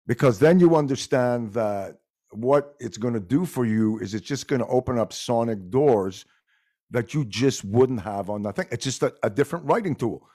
[0.07, 1.98] Because then you understand that
[2.31, 5.69] what it's going to do for you is it's just going to open up sonic
[5.69, 6.25] doors
[6.91, 8.67] that you just wouldn't have on nothing.
[8.71, 10.27] It's just a, a different writing tool.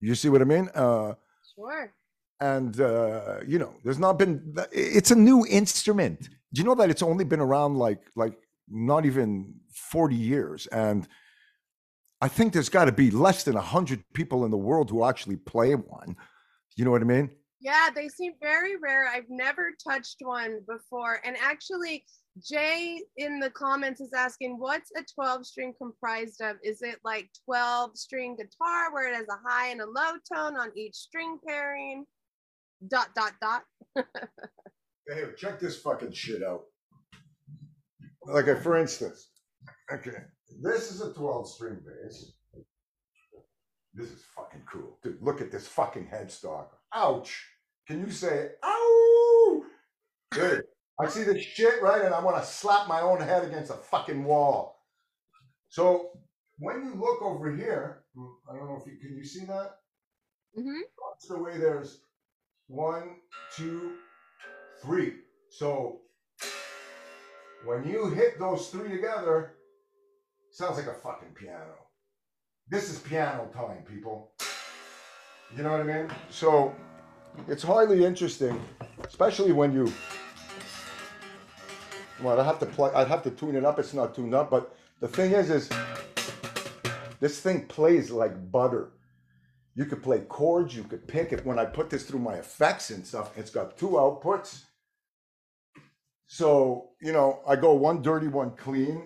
[0.00, 0.68] You see what I mean?
[0.74, 1.14] Uh,
[1.54, 1.92] Sure.
[2.40, 4.54] and uh, you know, there's not been.
[4.72, 6.28] It's a new instrument.
[6.52, 8.34] Do you know that it's only been around like like
[8.68, 10.66] not even forty years?
[10.68, 11.06] And
[12.22, 15.36] I think there's got to be less than hundred people in the world who actually
[15.36, 16.16] play one.
[16.76, 17.30] You know what I mean?
[17.60, 19.08] Yeah, they seem very rare.
[19.08, 21.20] I've never touched one before.
[21.24, 22.04] And actually,
[22.42, 26.56] Jay in the comments is asking, what's a 12 string comprised of?
[26.64, 30.56] Is it like 12 string guitar where it has a high and a low tone
[30.56, 32.06] on each string pairing?
[32.88, 33.64] dot dot dot.
[35.08, 36.62] Hey, check this fucking shit out.
[38.26, 39.30] Like, uh, for instance,
[39.92, 40.18] okay,
[40.62, 42.32] this is a 12 string bass.
[43.92, 44.98] This is fucking cool.
[45.02, 46.68] Dude, look at this fucking headstock.
[46.94, 47.46] Ouch.
[47.86, 49.62] Can you say, ow?
[50.32, 50.64] Good.
[51.00, 52.02] I see this shit, right?
[52.02, 54.84] And I want to slap my own head against a fucking wall.
[55.68, 56.10] So
[56.58, 59.76] when you look over here, mm, I don't know if you can you see that?
[60.54, 60.80] hmm
[61.12, 62.02] That's the way there's
[62.68, 63.16] one,
[63.56, 63.94] two,
[64.82, 65.14] three.
[65.50, 66.00] So
[67.64, 69.54] when you hit those three together,
[70.52, 71.74] sounds like a fucking piano.
[72.68, 74.32] This is piano time, people.
[75.56, 76.08] You know what I mean?
[76.30, 76.74] So
[77.48, 78.60] it's highly interesting,
[79.04, 79.92] especially when you.
[82.22, 82.90] Well, I have to play.
[82.94, 83.78] I'd have to tune it up.
[83.78, 85.68] It's not tuned up, but the thing is, is
[87.18, 88.92] this thing plays like butter.
[89.74, 91.46] You could play chords, you could pick it.
[91.46, 94.64] When I put this through my effects and stuff, it's got two outputs.
[96.26, 99.02] So, you know, I go one dirty, one clean,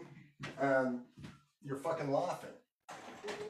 [0.60, 1.00] and
[1.64, 2.50] you're fucking laughing.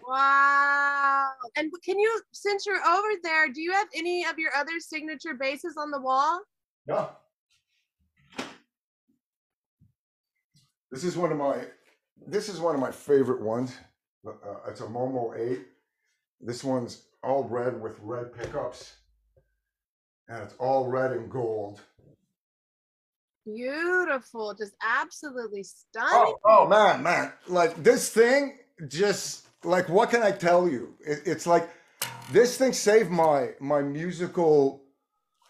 [0.07, 1.31] Wow.
[1.57, 5.35] And can you, since you're over there, do you have any of your other signature
[5.35, 6.41] basses on the wall?
[6.87, 7.07] Yeah.
[10.91, 11.65] This is one of my
[12.27, 13.77] this is one of my favorite ones.
[14.27, 14.31] Uh,
[14.69, 15.61] it's a Momo 8.
[16.41, 18.95] This one's all red with red pickups.
[20.29, 21.81] And it's all red and gold.
[23.45, 24.55] Beautiful.
[24.55, 26.11] Just absolutely stunning.
[26.13, 27.33] Oh, oh man, man.
[27.47, 28.59] Like this thing
[28.89, 30.95] just like what can I tell you?
[31.01, 31.69] It, it's like
[32.33, 34.83] this thing saved my my musical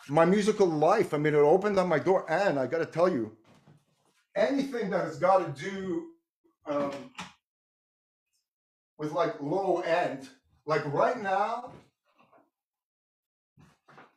[0.09, 1.15] my musical life.
[1.15, 3.33] I mean, it opened up my door and I got to tell you
[4.37, 6.07] anything that has got to do
[6.67, 6.93] um,
[8.99, 10.29] with like low end,
[10.67, 11.73] like right now,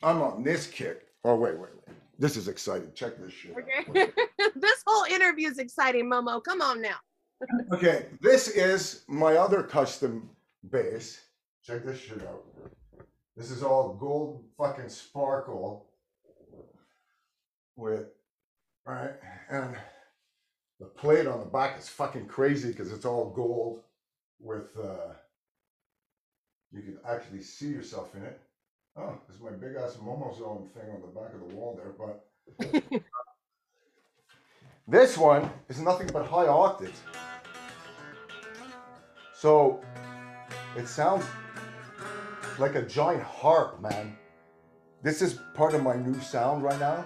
[0.04, 1.08] I'm on this kick.
[1.24, 1.96] Oh, wait, wait, wait.
[2.20, 2.92] This is exciting.
[2.96, 3.56] Check this shit.
[3.58, 4.12] Okay.
[4.56, 6.44] this whole interview is exciting, Momo.
[6.44, 6.96] Come on now.
[7.72, 10.30] Okay, this is my other custom
[10.72, 11.22] bass.
[11.64, 12.44] Check this shit out.
[13.36, 15.86] This is all gold fucking sparkle
[17.76, 18.08] with,
[18.86, 19.12] right?
[19.52, 19.76] And
[20.80, 23.82] the plate on the back is fucking crazy because it's all gold
[24.40, 25.14] with, uh,
[26.72, 28.42] you can actually see yourself in it.
[28.96, 31.80] Oh, this is my big ass Momo Zone thing on the back of the wall
[31.80, 33.04] there, but
[34.88, 37.00] this one is nothing but high octaves.
[39.40, 39.80] So
[40.76, 41.24] it sounds
[42.58, 44.18] like a giant harp, man.
[45.04, 47.06] This is part of my new sound right now.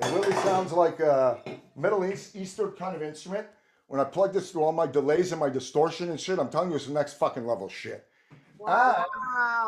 [0.00, 1.40] It really sounds like a
[1.74, 3.48] Middle East Eastern kind of instrument.
[3.88, 6.70] When I plug this through all my delays and my distortion and shit, I'm telling
[6.70, 8.06] you it's the next fucking level shit.
[8.60, 9.06] Wow.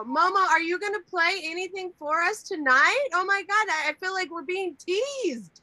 [0.07, 3.09] Momo, are you going to play anything for us tonight?
[3.13, 3.67] Oh my God.
[3.89, 5.63] I feel like we're being teased.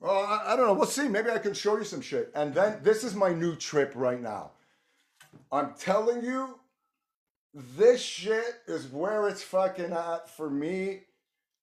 [0.00, 0.74] Well, I, I don't know.
[0.74, 1.08] We'll see.
[1.08, 2.30] Maybe I can show you some shit.
[2.34, 4.52] And then this is my new trip right now.
[5.50, 6.58] I'm telling you,
[7.54, 11.00] this shit is where it's fucking at for me.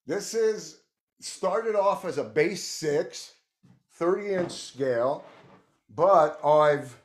[0.07, 0.79] This is
[1.19, 3.33] started off as a bass six,
[3.93, 5.23] 30 inch scale,
[5.95, 6.97] but I've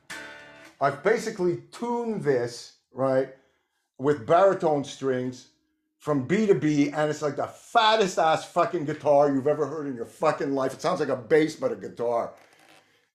[0.81, 3.29] I've basically tuned this, right,
[3.97, 5.48] with baritone strings
[5.99, 9.85] from B to B, and it's like the fattest ass fucking guitar you've ever heard
[9.85, 10.73] in your fucking life.
[10.73, 12.33] It sounds like a bass, but a guitar.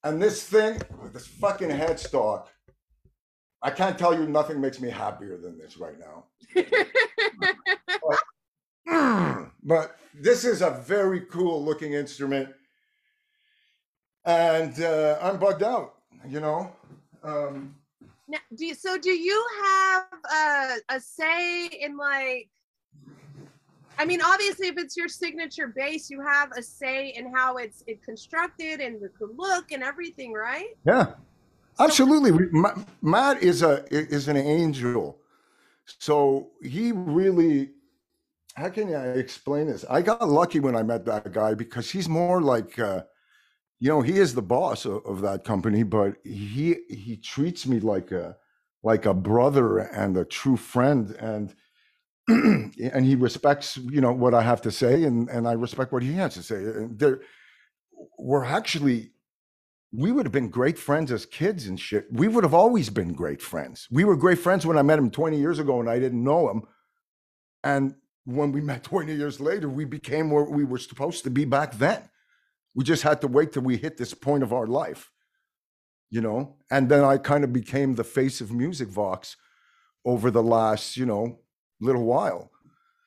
[0.04, 0.80] And this thing,
[1.12, 2.48] this fucking headstock,
[3.62, 6.26] I can't tell you nothing makes me happier than this right now.
[9.62, 12.50] but this is a very cool looking instrument.
[14.26, 15.94] And uh, I'm bugged out,
[16.28, 16.70] you know?
[17.22, 17.74] Um,
[18.28, 22.50] Now, do you, so do you have a, a say in like
[23.98, 27.82] I mean, obviously, if it's your signature bass, you have a say in how it's
[27.86, 30.70] it constructed and the look and everything, right?
[30.86, 31.14] Yeah,
[31.78, 32.48] absolutely.
[33.02, 35.18] Matt is a is an angel,
[35.86, 37.70] so he really.
[38.56, 39.84] How can I explain this?
[39.90, 43.02] I got lucky when I met that guy because he's more like, uh,
[43.80, 47.80] you know, he is the boss of, of that company, but he he treats me
[47.80, 48.36] like a
[48.84, 51.54] like a brother and a true friend, and
[52.28, 56.02] and he respects you know what I have to say, and and I respect what
[56.02, 56.56] he has to say.
[56.56, 57.20] And there,
[58.18, 59.12] we're actually
[59.96, 62.06] we would have been great friends as kids and shit.
[62.10, 63.86] We would have always been great friends.
[63.90, 66.50] We were great friends when I met him 20 years ago and I didn't know
[66.50, 66.62] him.
[67.62, 67.94] And
[68.24, 71.74] when we met 20 years later, we became where we were supposed to be back
[71.74, 72.08] then.
[72.74, 75.12] We just had to wait till we hit this point of our life,
[76.10, 76.56] you know?
[76.70, 79.36] And then I kind of became the face of Musicvox
[80.04, 81.38] over the last, you know,
[81.84, 82.50] little while.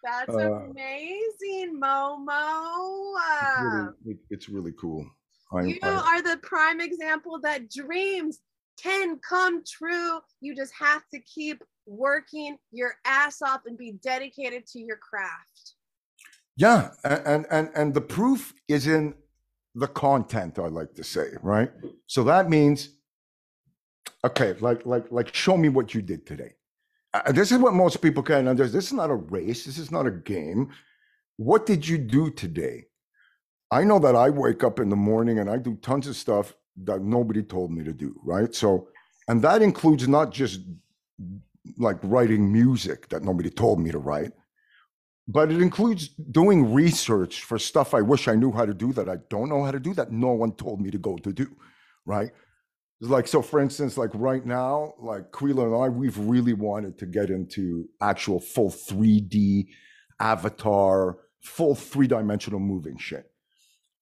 [0.04, 3.16] That's Uh, amazing, Momo.
[3.42, 5.06] It's Uh, really, it- it's really cool.
[5.52, 8.40] I, you I- are the prime example that dreams
[8.82, 10.20] can come true.
[10.40, 15.74] You just have to keep working your ass off and be dedicated to your craft.
[16.56, 19.16] Yeah, and and and the proof is in
[19.76, 20.60] the content.
[20.60, 21.72] I like to say, right?
[22.08, 22.90] So that means,
[24.24, 26.54] okay, like like like, show me what you did today.
[27.32, 28.78] This is what most people can't understand.
[28.78, 29.66] This is not a race.
[29.66, 30.70] This is not a game.
[31.38, 32.86] What did you do today?
[33.72, 36.56] I know that I wake up in the morning and I do tons of stuff
[36.84, 38.54] that nobody told me to do, right?
[38.54, 38.90] So,
[39.28, 40.62] and that includes not just
[41.78, 44.32] like writing music that nobody told me to write
[45.28, 49.10] but it includes doing research for stuff I wish I knew how to do that
[49.10, 51.48] I don't know how to do that no one told me to go to do,
[52.06, 52.32] right?
[53.00, 57.06] Like so, for instance, like right now, like Krila and I, we've really wanted to
[57.06, 59.68] get into actual full 3D
[60.20, 63.32] avatar, full three-dimensional moving shit.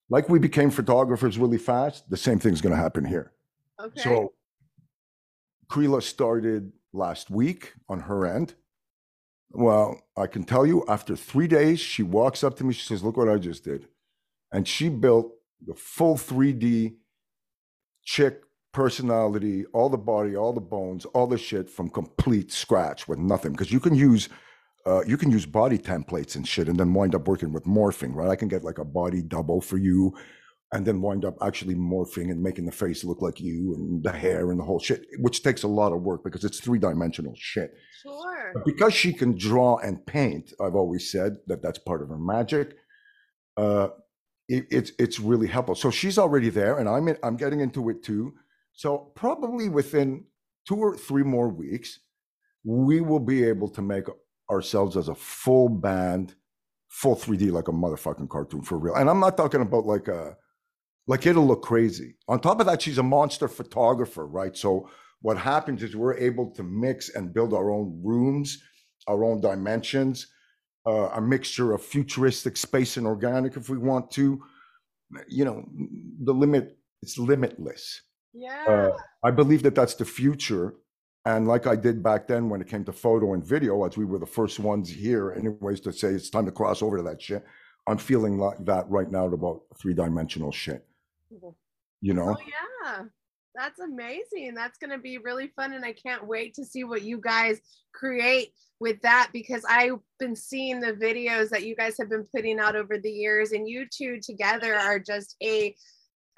[0.08, 3.32] Like we became photographers really fast, the same thing's gonna happen here.
[3.78, 4.00] Okay.
[4.00, 4.32] So
[5.70, 8.54] Krila started last week on her end.
[9.50, 13.02] Well, I can tell you after three days, she walks up to me, she says,
[13.02, 13.88] Look what I just did.
[14.52, 15.32] And she built
[15.64, 16.96] the full 3D
[18.04, 18.42] chick
[18.76, 23.52] personality, all the body, all the bones, all the shit from complete scratch with nothing.
[23.52, 24.28] Because you can use
[24.84, 28.14] uh, you can use body templates and shit and then wind up working with morphing,
[28.14, 28.28] right?
[28.28, 30.14] I can get like a body double for you
[30.72, 34.12] and then wind up actually morphing and making the face look like you and the
[34.12, 37.32] hair and the whole shit, which takes a lot of work because it's three dimensional
[37.34, 37.72] shit.
[38.02, 38.52] sure.
[38.52, 42.18] But because she can draw and paint, I've always said that that's part of her
[42.18, 42.76] magic.
[43.56, 43.88] Uh,
[44.48, 45.74] it, it's it's really helpful.
[45.74, 48.34] So she's already there, and I'm in, I'm getting into it too.
[48.76, 50.24] So probably within
[50.68, 51.98] two or three more weeks,
[52.62, 54.04] we will be able to make
[54.50, 56.34] ourselves as a full band,
[56.88, 58.94] full 3D like a motherfucking cartoon for real.
[58.94, 60.36] And I'm not talking about like a
[61.08, 62.16] like it'll look crazy.
[62.28, 64.56] On top of that, she's a monster photographer, right?
[64.56, 64.90] So
[65.22, 68.58] what happens is we're able to mix and build our own rooms,
[69.06, 70.26] our own dimensions,
[70.86, 74.42] uh, a mixture of futuristic space and organic if we want to.
[75.28, 75.64] You know,
[76.24, 78.02] the limit it's limitless.
[78.36, 78.64] Yeah.
[78.68, 80.74] Uh, I believe that that's the future.
[81.24, 84.04] And like I did back then when it came to photo and video, as we
[84.04, 87.20] were the first ones here, anyways, to say it's time to cross over to that
[87.20, 87.44] shit.
[87.88, 90.86] I'm feeling like that right now about three dimensional shit.
[92.00, 92.36] You know?
[92.38, 93.04] Oh yeah.
[93.56, 94.54] That's amazing.
[94.54, 97.60] That's going to be really fun and I can't wait to see what you guys
[97.94, 102.60] create with that because I've been seeing the videos that you guys have been putting
[102.60, 105.74] out over the years and you two together are just a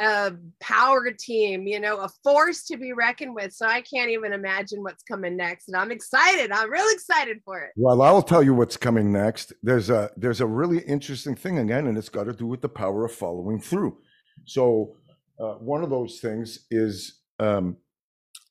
[0.01, 3.53] a power team, you know, a force to be reckoned with.
[3.53, 6.53] So I can't even imagine what's coming next and I'm excited.
[6.53, 7.72] I'm real excited for it.
[7.76, 9.53] Well, I'll tell you what's coming next.
[9.62, 12.68] There's a there's a really interesting thing again, and it's got to do with the
[12.68, 13.99] power of following through.
[14.44, 14.96] So
[15.40, 17.76] uh, one of those things is um,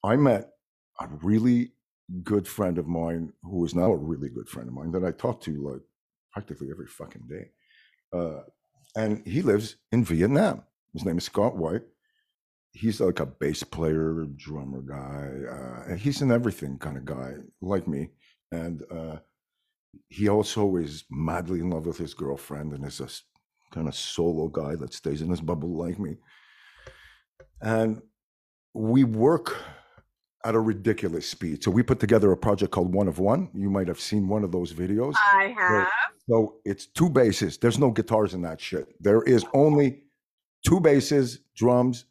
[0.03, 0.49] I met
[0.99, 1.71] a really
[2.23, 5.11] good friend of mine who is now a really good friend of mine that I
[5.11, 5.81] talk to like
[6.31, 7.51] practically every fucking day,
[8.13, 8.41] uh,
[8.95, 10.63] and he lives in Vietnam.
[10.93, 11.83] His name is Scott White.
[12.71, 15.91] He's like a bass player, drummer guy.
[15.91, 18.09] Uh, he's an everything kind of guy, like me.
[18.51, 19.17] And uh,
[20.09, 23.09] he also is madly in love with his girlfriend and is a
[23.73, 26.17] kind of solo guy that stays in his bubble like me.
[27.61, 28.01] And
[28.73, 29.57] we work
[30.45, 31.63] at a ridiculous speed.
[31.63, 33.49] So we put together a project called One of One.
[33.53, 35.15] You might have seen one of those videos.
[35.15, 35.89] I have.
[36.29, 37.57] So it's two basses.
[37.57, 38.87] There's no guitars in that shit.
[39.01, 40.03] There is only
[40.65, 42.05] two basses, drums,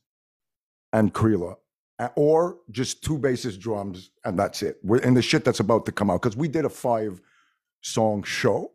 [0.92, 1.56] and Krila.
[2.14, 4.78] Or just two basses, drums, and that's it.
[4.82, 6.20] We're in the shit that's about to come out.
[6.20, 7.20] Because we did a five
[7.80, 8.72] song show,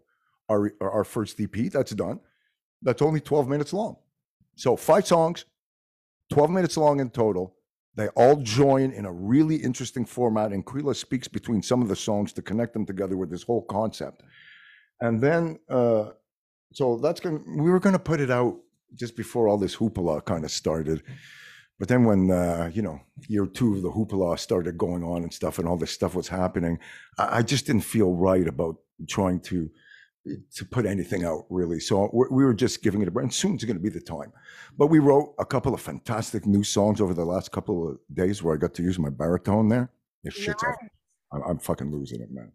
[0.49, 2.19] our, our first EP, that's done.
[2.81, 3.97] That's only 12 minutes long.
[4.55, 5.45] So five songs,
[6.31, 7.55] 12 minutes long in total.
[7.95, 11.95] They all join in a really interesting format, and Krila speaks between some of the
[11.95, 14.23] songs to connect them together with this whole concept.
[15.01, 16.11] And then, uh,
[16.73, 17.43] so that's going.
[17.61, 18.57] We were going to put it out
[18.95, 21.03] just before all this hoopla kind of started,
[21.79, 25.33] but then when uh, you know year two of the hoopla started going on and
[25.33, 26.79] stuff, and all this stuff was happening,
[27.17, 28.75] I, I just didn't feel right about
[29.07, 29.69] trying to
[30.55, 31.79] to put anything out really.
[31.79, 33.23] So we we were just giving it a break.
[33.23, 34.31] And soon's going to be the time.
[34.77, 38.43] But we wrote a couple of fantastic new songs over the last couple of days
[38.43, 39.89] where I got to use my baritone there.
[40.23, 40.75] This shit's off.
[41.33, 42.51] I'm, I'm fucking losing it, man.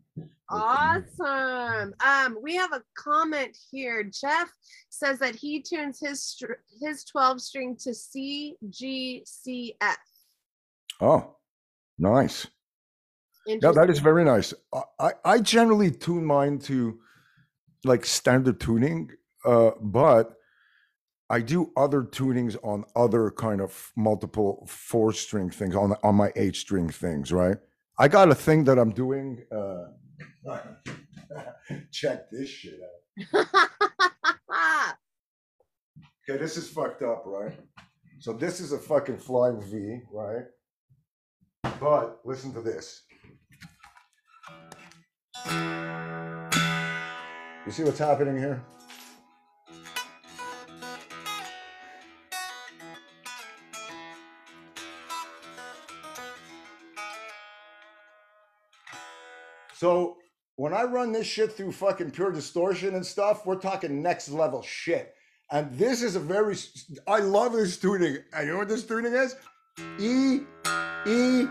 [0.51, 1.95] Awesome.
[2.05, 4.05] Um, we have a comment here.
[4.05, 4.51] Jeff
[4.91, 9.99] says that he tunes his str- his 12 string to C G C F.
[11.01, 11.37] Oh,
[11.99, 12.47] nice.
[13.47, 14.53] Yeah, that is very nice.
[14.73, 16.99] I, I I generally tune mine to
[17.85, 19.11] like standard tuning,
[19.45, 20.35] uh, but
[21.31, 26.33] I do other tunings on other kind of multiple four string things on on my
[26.37, 27.57] eight string things, right?
[27.99, 29.45] I got a thing that I'm doing.
[29.51, 29.87] Uh,
[31.93, 33.47] check this shit out.
[36.29, 37.53] Okay, this is fucked up, right?
[38.19, 40.47] So this is a fucking flying V, right?
[41.79, 43.03] But listen to this.
[47.65, 48.61] You see what's happening here?
[59.87, 60.17] So
[60.57, 64.61] when I run this shit through fucking pure distortion and stuff, we're talking next level
[64.61, 65.15] shit.
[65.53, 66.57] And this is a very,
[67.07, 68.19] I love this tuning.
[68.33, 69.37] And you know what this tuning is?
[70.01, 70.41] E,
[71.07, 71.47] E,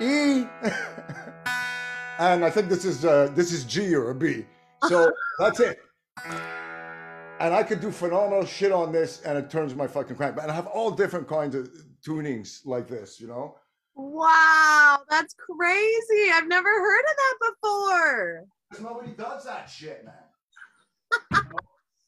[0.00, 0.46] E.
[2.18, 4.44] and I think this is uh, this is G or a B.
[4.88, 5.78] So that's it.
[6.24, 10.42] And I could do phenomenal shit on this, and it turns my fucking crank.
[10.42, 11.70] And I have all different kinds of
[12.04, 13.59] tunings like this, you know.
[14.00, 16.30] Wow, that's crazy.
[16.32, 18.44] I've never heard of that before.
[18.80, 21.42] Nobody does that shit, man.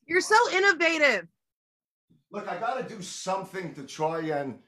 [0.06, 1.26] You're so innovative.
[2.30, 4.58] Look, I got to do something to try and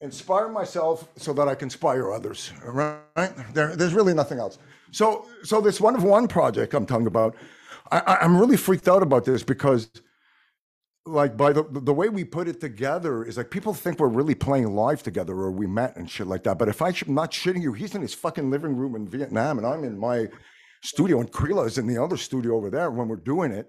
[0.00, 2.52] inspire myself so that I can inspire others.
[2.64, 3.00] Right?
[3.52, 4.58] There, there's really nothing else.
[4.90, 7.34] So, so this one of one project I'm talking about,
[7.90, 9.90] I, I- I'm really freaked out about this because,
[11.06, 14.34] like, by the the way we put it together is like people think we're really
[14.34, 16.58] playing live together or we met and shit like that.
[16.58, 19.58] But if I am not shitting you, he's in his fucking living room in Vietnam
[19.58, 20.28] and I'm in my
[20.82, 23.68] studio and Krila's in the other studio over there when we're doing it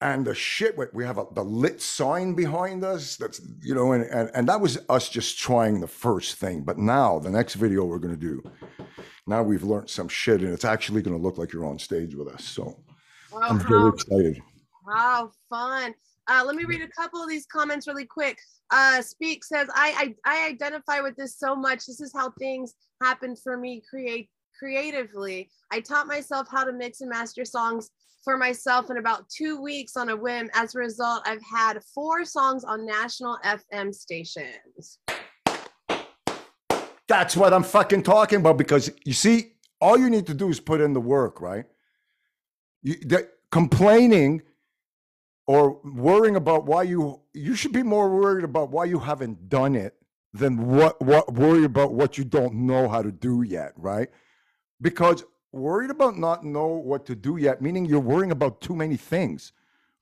[0.00, 3.90] and the shit we- we have a, the lit sign behind us that's you know
[3.92, 7.54] and, and and that was us just trying the first thing but now the next
[7.54, 8.40] video we're going to do
[9.26, 12.14] now we've learned some shit and it's actually going to look like you're on stage
[12.14, 12.78] with us so
[13.32, 14.40] Wow, i'm very excited
[14.88, 15.94] how fun.
[16.28, 18.38] Uh, let me read a couple of these comments really quick.
[18.70, 21.86] Uh, Speak says, I, I, I identify with this so much.
[21.86, 25.50] This is how things happen for me create creatively.
[25.70, 27.90] I taught myself how to mix and master songs
[28.24, 30.50] for myself in about two weeks on a whim.
[30.54, 34.98] As a result, I've had four songs on national FM stations.
[37.08, 40.60] that's what i'm fucking talking about because you see all you need to do is
[40.60, 41.64] put in the work right
[42.82, 44.42] you, the, complaining
[45.48, 49.74] or worrying about why you you should be more worried about why you haven't done
[49.74, 49.94] it
[50.34, 54.10] than what what worry about what you don't know how to do yet right?
[54.80, 58.96] Because worried about not know what to do yet meaning you're worrying about too many
[58.96, 59.52] things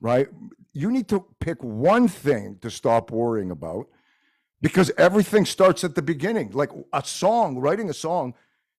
[0.00, 0.28] right?
[0.74, 3.86] You need to pick one thing to stop worrying about
[4.60, 6.50] because everything starts at the beginning.
[6.50, 8.34] Like a song writing a song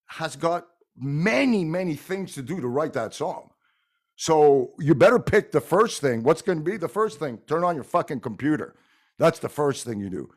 [0.06, 3.52] has got many many things to do to write that song
[4.18, 6.24] so you better pick the first thing.
[6.24, 7.38] What's going to be the first thing?
[7.46, 8.76] Turn on your fucking computer.
[9.20, 10.30] That's the first thing you do,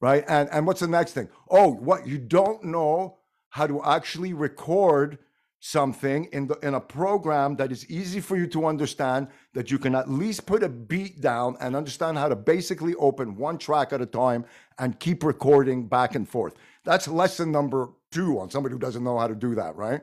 [0.00, 0.24] right?
[0.28, 1.28] And and what's the next thing?
[1.48, 3.18] Oh, what you don't know
[3.50, 5.18] how to actually record
[5.60, 9.78] something in the in a program that is easy for you to understand that you
[9.78, 13.92] can at least put a beat down and understand how to basically open one track
[13.92, 14.44] at a time
[14.78, 16.54] and keep recording back and forth.
[16.84, 20.00] That's lesson number 2 on somebody who doesn't know how to do that, right?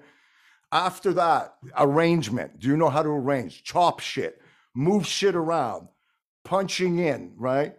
[0.72, 2.60] After that, arrangement.
[2.60, 3.64] Do you know how to arrange?
[3.64, 4.42] Chop shit,
[4.76, 5.88] move shit around,
[6.44, 7.76] punching in, right?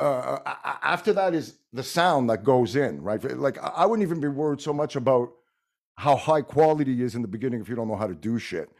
[0.00, 3.22] Uh, a- after that is the sound that goes in, right?
[3.38, 5.30] Like I I wouldn't even be worried so much about
[5.96, 8.70] how high quality is in the beginning if you don't know how to do shit.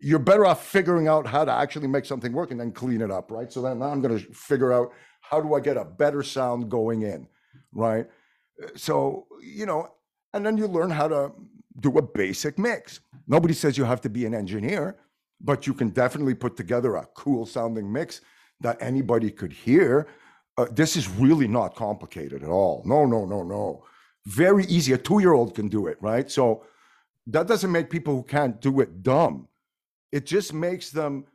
[0.00, 3.10] You're better off figuring out how to actually make something work and then clean it
[3.10, 3.52] up, right?
[3.52, 6.70] So then now I'm going to figure out how do I get a better sound
[6.70, 7.26] going in,
[7.72, 8.06] right?
[8.62, 9.88] Uh, So, you know,
[10.32, 11.32] and then you learn how to
[11.80, 13.00] do a basic mix.
[13.26, 14.96] Nobody says you have to be an engineer,
[15.40, 18.20] but you can definitely put together a cool sounding mix
[18.60, 20.08] that anybody could hear.
[20.56, 22.82] Uh, this is really not complicated at all.
[22.84, 23.84] No, no, no, no.
[24.26, 24.92] Very easy.
[24.92, 26.30] A two year old can do it, right?
[26.30, 26.64] So
[27.28, 29.48] that doesn't make people who can't do it dumb.
[30.10, 31.26] It just makes them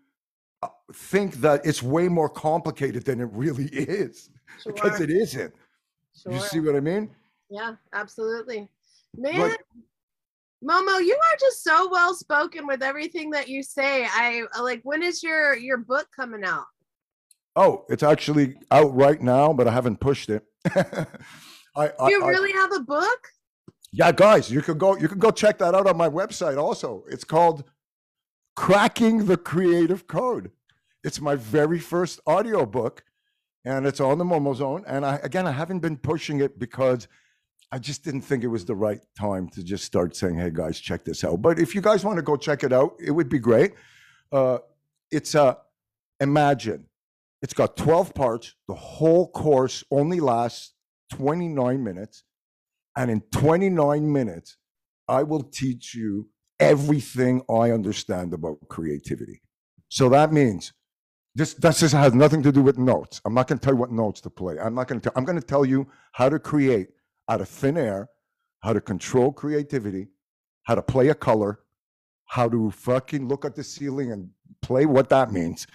[0.61, 4.29] uh, think that it's way more complicated than it really is
[4.65, 5.53] because it isn't.
[6.29, 7.09] You see what I mean?
[7.49, 8.67] Yeah, absolutely.
[9.15, 9.59] Man, But
[10.63, 14.05] Momo, you are just so well spoken with everything that you say.
[14.05, 16.65] I I like when is your your book coming out?
[17.55, 20.43] oh, it's actually out right now, but I haven't pushed it.
[20.75, 21.05] I,
[21.99, 23.27] I, You I- really have a book?
[23.91, 24.97] yeah, guys, you can go.
[24.97, 26.57] You can go check that out on my website.
[26.57, 27.63] Also, it's called
[28.55, 30.51] "Cracking the Creative Code."
[31.03, 33.03] It's my very first audio book,
[33.65, 34.83] and it's on the Momo Zone.
[34.87, 37.07] And I again, I haven't been pushing it because
[37.73, 40.79] I just didn't think it was the right time to just start saying, "Hey guys,
[40.79, 43.29] check this out." But if you guys want to go check it out, it would
[43.29, 43.73] be great.
[44.31, 44.59] Uh,
[45.09, 45.57] it's a
[46.19, 46.85] imagine.
[47.41, 48.53] It's got 12 parts.
[48.67, 50.75] The whole course only lasts
[51.13, 52.23] 29 minutes,
[52.95, 54.57] and in 29 minutes,
[55.07, 59.41] I will teach you everything I understand about creativity.
[59.89, 60.73] So that means
[61.33, 63.19] this this just has nothing to do with notes.
[63.25, 64.59] I'm not going to tell you what notes to play.
[64.59, 65.11] I'm not going to.
[65.15, 66.89] I'm going to tell you how to create
[67.29, 68.09] out of thin air,
[68.61, 70.07] how to control creativity,
[70.63, 71.59] how to play a color,
[72.25, 74.29] how to fucking look at the ceiling and
[74.61, 75.67] play what that means.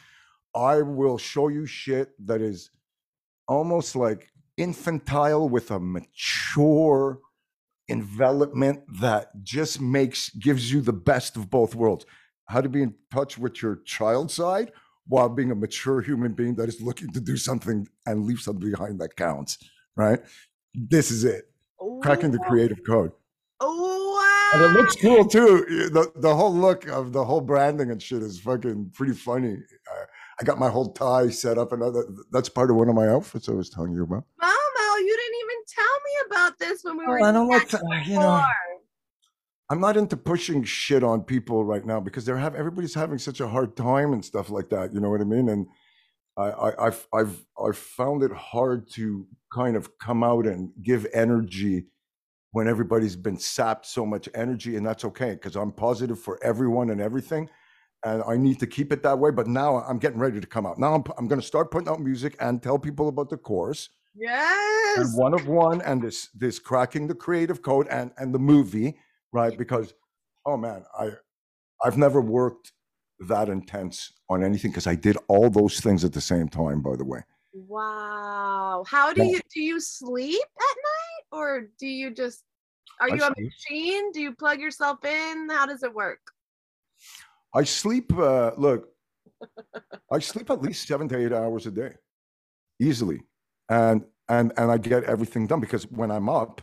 [0.55, 2.71] I will show you shit that is
[3.47, 7.21] almost like infantile with a mature
[7.89, 12.05] envelopment that just makes gives you the best of both worlds.
[12.47, 14.73] How to be in touch with your child side
[15.07, 18.71] while being a mature human being that is looking to do something and leave something
[18.71, 19.59] behind that counts,
[19.97, 20.21] right?
[20.75, 21.51] This is it.
[22.03, 23.13] Cracking the creative code.
[23.61, 24.67] Oh wow.
[24.67, 25.91] And it looks cool too.
[25.93, 29.55] The the whole look of the whole branding and shit is fucking pretty funny.
[29.55, 30.05] Uh,
[30.41, 33.09] I got my whole tie set up, and other, that's part of one of my
[33.09, 34.25] outfits I was telling you about.
[34.41, 37.23] Momo, you didn't even tell me about this when we were.
[37.23, 38.45] I don't like to, you know.
[39.71, 43.41] I'm not into pushing shit on people right now because they're have everybody's having such
[43.41, 44.95] a hard time and stuff like that.
[44.95, 45.49] You know what I mean?
[45.51, 45.67] And
[46.39, 51.07] I, I I've I've I've found it hard to kind of come out and give
[51.13, 51.87] energy
[52.53, 56.91] when everybody's been sapped so much energy, and that's okay because I'm positive for everyone
[56.91, 57.51] and everything,
[58.05, 59.31] and I need to keep it that way.
[59.31, 60.79] But now I'm getting ready to come out.
[60.79, 63.89] Now I'm I'm going to start putting out music and tell people about the course.
[64.15, 64.99] Yes.
[64.99, 68.99] And one of one, and this this cracking the creative code and and the movie
[69.33, 69.57] right?
[69.57, 69.95] Because,
[70.47, 71.11] oh man, I
[71.85, 72.73] I've never worked
[73.21, 76.83] that intense on anything because I did all those things at the same time.
[76.83, 77.21] By the way.
[77.53, 78.85] Wow.
[78.87, 79.63] How do you do?
[79.63, 82.45] You sleep at night, or do you just
[83.01, 84.13] are you a machine?
[84.13, 85.49] Do you plug yourself in?
[85.51, 86.21] How does it work?
[87.55, 88.13] I sleep.
[88.17, 88.89] Uh, look,
[90.13, 91.95] I sleep at least seven to eight hours a day,
[92.81, 93.23] easily,
[93.69, 96.61] and and and I get everything done because when I'm up,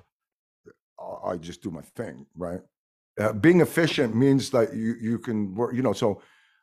[1.26, 2.62] I just do my thing, right?
[3.20, 5.94] Uh, being efficient means that you you can work, you know.
[5.94, 6.22] So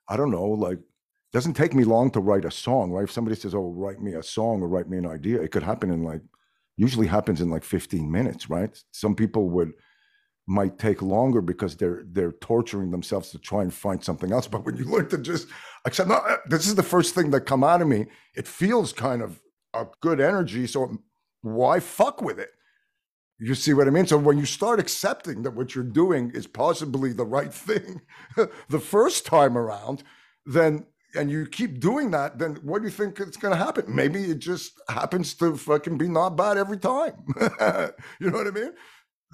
[0.09, 3.05] I don't know, like it doesn't take me long to write a song, right?
[3.05, 5.63] If somebody says, "Oh, write me a song or write me an idea," it could
[5.63, 6.23] happen in like
[6.77, 8.77] usually happens in like 15 minutes, right?
[8.93, 9.73] Some people would
[10.47, 14.47] might take longer because they're they're torturing themselves to try and find something else.
[14.49, 15.49] But when you learn to just
[15.85, 18.07] accept, no, uh, this is the first thing that come out of me.
[18.35, 19.41] It feels kind of
[19.75, 20.99] a good energy, so
[21.43, 22.51] why fuck with it?
[23.43, 24.07] You see what I mean?
[24.07, 28.03] So when you start accepting that what you're doing is possibly the right thing
[28.69, 30.05] the first time around,
[30.47, 33.85] then and you keep doing that, then what do you think is going to happen?
[33.89, 37.15] Maybe it just happens to fucking be not bad every time.
[38.21, 38.73] you know what I mean?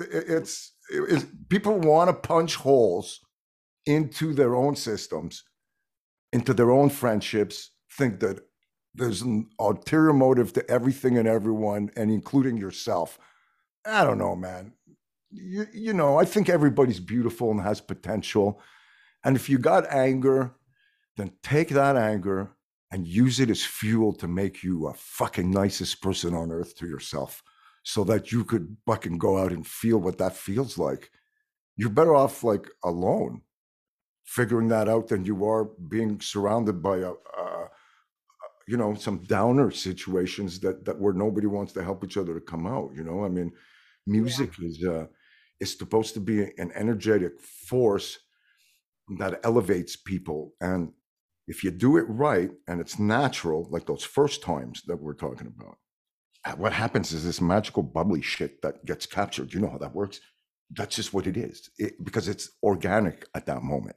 [0.00, 3.20] It's, it's people want to punch holes
[3.86, 5.44] into their own systems,
[6.32, 8.40] into their own friendships, think that
[8.94, 13.18] there's an ulterior motive to everything and everyone, and including yourself.
[13.88, 14.72] I don't know, man.
[15.30, 18.60] You, you know, I think everybody's beautiful and has potential.
[19.24, 20.54] And if you got anger,
[21.16, 22.52] then take that anger
[22.90, 26.86] and use it as fuel to make you a fucking nicest person on earth to
[26.86, 27.42] yourself
[27.82, 31.10] so that you could fucking go out and feel what that feels like.
[31.76, 33.42] You're better off like alone
[34.24, 37.68] figuring that out than you are being surrounded by a, a
[38.66, 42.40] you know some downer situations that that where nobody wants to help each other to
[42.40, 43.50] come out you know i mean
[44.08, 44.68] Music yeah.
[44.68, 45.06] is uh,
[45.60, 48.18] is supposed to be an energetic force
[49.18, 50.92] that elevates people, and
[51.46, 55.46] if you do it right and it's natural, like those first times that we're talking
[55.46, 55.78] about,
[56.44, 59.52] uh, what happens is this magical bubbly shit that gets captured.
[59.52, 60.20] You know how that works?
[60.70, 63.96] That's just what it is, it, because it's organic at that moment.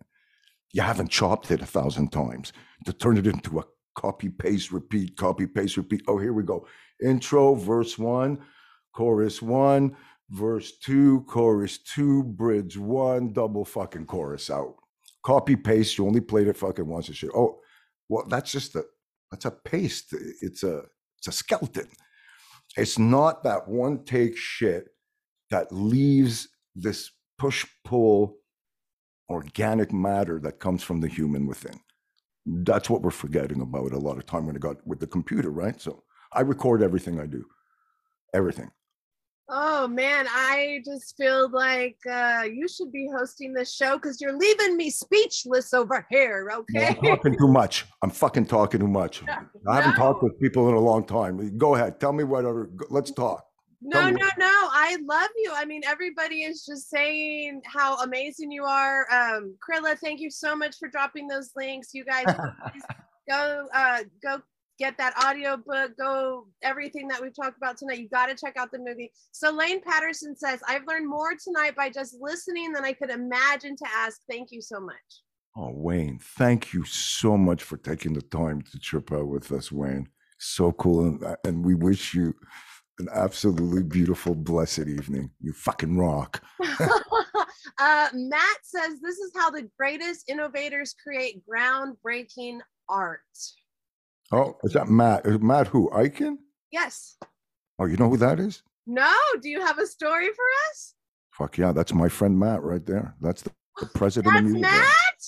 [0.74, 2.54] You haven't chopped it a thousand times
[2.86, 6.02] to turn it into a copy paste repeat, copy paste repeat.
[6.08, 6.66] Oh, here we go.
[7.04, 8.40] Intro, verse one
[8.94, 9.96] chorus one,
[10.30, 14.76] verse two, chorus two, bridge one, double fucking chorus out.
[15.24, 15.98] Copy paste.
[15.98, 17.32] You only played it fucking once and shit.
[17.36, 17.60] Oh,
[18.10, 18.84] well, that's just a
[19.30, 20.14] that's a paste.
[20.42, 20.84] It's a
[21.18, 21.88] it's a skeleton.
[22.78, 24.90] It's not that one take shit
[25.50, 28.38] that leaves this push pull
[29.30, 31.80] organic matter that comes from the human within.
[32.46, 35.52] That's what we're forgetting about a lot of time when it got with the computer,
[35.52, 35.80] right?
[35.80, 37.46] So I record everything I do,
[38.34, 38.72] everything.
[39.54, 44.38] Oh man, I just feel like uh, you should be hosting this show because you're
[44.38, 46.50] leaving me speechless over here.
[46.54, 47.86] Okay, I'm talking too much.
[48.02, 49.22] I'm fucking talking too much.
[49.64, 49.98] No, I haven't no.
[49.98, 51.56] talked with people in a long time.
[51.58, 52.72] Go ahead, tell me whatever.
[52.90, 53.46] Let's talk.
[53.82, 54.70] No, no, no.
[54.72, 55.52] I love you.
[55.54, 59.06] I mean, everybody is just saying how amazing you are.
[59.12, 61.90] Um, Krila, thank you so much for dropping those links.
[61.94, 62.26] You guys
[63.30, 64.42] go uh go
[64.82, 68.00] get that audio book, go everything that we've talked about tonight.
[68.00, 69.12] You got to check out the movie.
[69.32, 73.76] So Lane Patterson says, I've learned more tonight by just listening than I could imagine
[73.78, 74.22] to ask.
[74.28, 74.96] Thank you so much.
[75.56, 79.72] Oh, Wayne, thank you so much for taking the time to trip out with us,
[79.72, 80.08] Wayne.
[80.40, 81.06] So cool.
[81.06, 82.34] And, and we wish you
[82.98, 85.30] an absolutely beautiful, blessed evening.
[85.42, 86.42] You fucking rock.
[87.78, 93.20] uh, Matt says this is how the greatest innovators create groundbreaking art.
[94.32, 95.26] Oh, is that Matt?
[95.26, 95.90] Is Matt who?
[95.92, 96.38] Eichen?
[96.72, 97.18] Yes.
[97.80, 98.64] Oh, you know who that is?
[98.88, 99.14] No.
[99.42, 100.96] Do you have a story for us?
[101.32, 103.16] Fuck yeah, that's my friend Matt right there.
[103.22, 104.62] That's the, president of the president That's of Unilever.
[104.62, 105.24] Matt.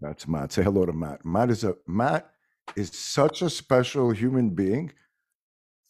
[0.00, 0.52] That's Matt.
[0.52, 1.24] Say hello to Matt.
[1.24, 2.30] Matt is a Matt
[2.76, 4.92] is such a special human being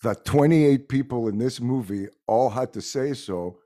[0.03, 3.59] that 28 people in this movie all had to say so.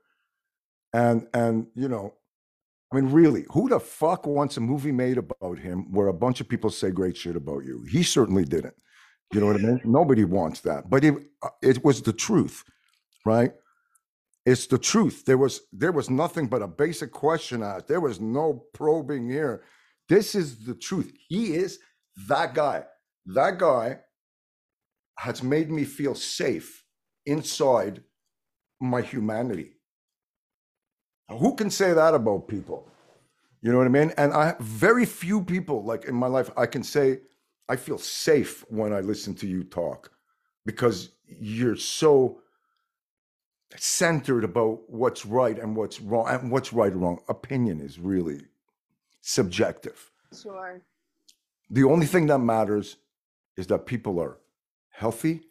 [0.93, 2.13] And and you know,
[2.91, 6.39] I mean, really, who the fuck wants a movie made about him where a bunch
[6.39, 7.83] of people say great shit about you?
[7.89, 8.75] He certainly didn't.
[9.33, 9.81] You know what I mean?
[9.83, 10.89] Nobody wants that.
[10.89, 12.63] But it, uh, it was the truth,
[13.25, 13.51] right?
[14.45, 15.25] It's the truth.
[15.25, 17.89] There was there was nothing but a basic question asked.
[17.89, 19.65] There was no probing here.
[20.07, 21.11] This is the truth.
[21.27, 21.79] He is
[22.29, 22.85] that guy.
[23.25, 23.99] That guy
[25.19, 26.85] has made me feel safe
[27.25, 28.01] inside
[28.79, 29.73] my humanity.
[31.29, 32.87] Who can say that about people?
[33.61, 34.13] You know what I mean?
[34.17, 37.19] And I very few people like in my life I can say
[37.67, 40.11] I feel safe when I listen to you talk
[40.65, 42.39] because you're so
[43.75, 47.19] centered about what's right and what's wrong and what's right or wrong.
[47.27, 48.41] Opinion is really
[49.21, 50.11] subjective.
[50.41, 50.81] Sure.
[51.69, 52.97] The only thing that matters
[53.57, 54.37] is that people are
[54.89, 55.41] healthy,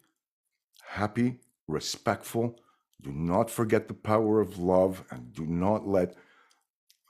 [0.83, 2.59] happy, respectful.
[3.01, 6.15] Do not forget the power of love and do not let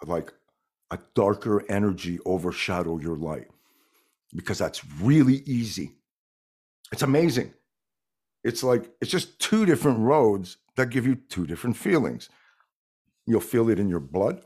[0.04, 0.34] like
[0.92, 3.48] a darker energy overshadow your light
[4.36, 5.94] because that's really easy.
[6.92, 7.54] It's amazing.
[8.44, 12.30] It's like it's just two different roads that give you two different feelings.
[13.26, 14.42] You'll feel it in your blood.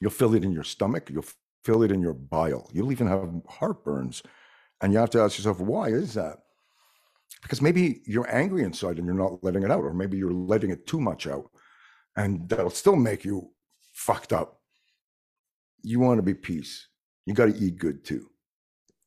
[0.00, 1.10] You'll feel it in your stomach.
[1.10, 1.24] You'll
[1.64, 2.70] feel it in your bile.
[2.72, 4.22] You'll even have heartburns.
[4.80, 6.38] And you have to ask yourself, why is that?
[7.42, 10.70] Because maybe you're angry inside and you're not letting it out, or maybe you're letting
[10.70, 11.50] it too much out.
[12.16, 13.50] And that'll still make you
[13.92, 14.60] fucked up.
[15.82, 16.88] You want to be peace.
[17.26, 18.28] You got to eat good too,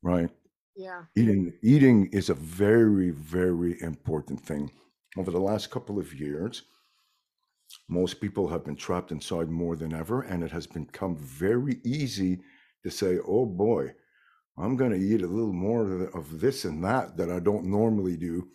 [0.02, 0.30] right?
[0.76, 1.04] Yeah.
[1.16, 4.72] Eating eating is a very, very important thing.
[5.18, 6.64] Over the last couple of years,
[7.90, 12.42] most people have been trapped inside more than ever, and it has become very easy
[12.84, 13.94] to say, "Oh boy,
[14.62, 18.18] I'm going to eat a little more of- this and that that I don't normally
[18.18, 18.48] do."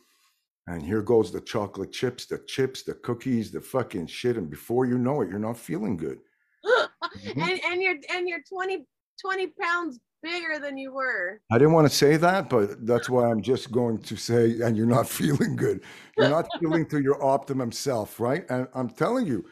[0.69, 4.85] And here goes the chocolate chips, the chips, the cookies, the fucking shit, and before
[4.87, 6.19] you know it, you're not feeling good.
[7.17, 7.43] Mhm.
[7.49, 8.85] and and you're and you're 20
[9.21, 11.41] 20 pounds bigger than you were.
[11.53, 14.77] I didn't want to say that, but that's why I'm just going to say, and
[14.77, 15.83] you're not feeling good.
[16.17, 18.45] You're not feeling to your optimum self, right?
[18.51, 19.45] And I'm telling you,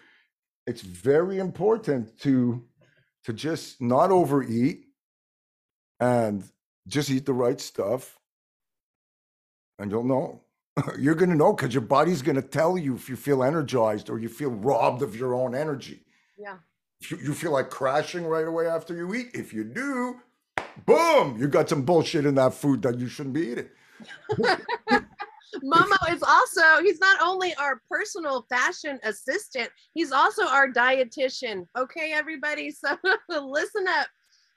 [0.67, 2.63] it's very important to
[3.25, 4.84] to just not overeat
[6.05, 6.45] and
[6.87, 8.19] just eat the right stuff.
[9.79, 10.43] And you'll know.
[10.99, 14.29] You're gonna know because your body's gonna tell you if you feel energized or you
[14.29, 16.05] feel robbed of your own energy.
[16.39, 16.57] Yeah.
[17.09, 20.21] You, you feel like crashing right away after you eat, if you do,
[20.85, 23.69] boom, you got some bullshit in that food that you shouldn't be eating.
[25.63, 31.67] Momo is also, he's not only our personal fashion assistant, he's also our dietitian.
[31.77, 32.71] Okay, everybody.
[32.71, 32.97] So
[33.29, 34.09] listen up.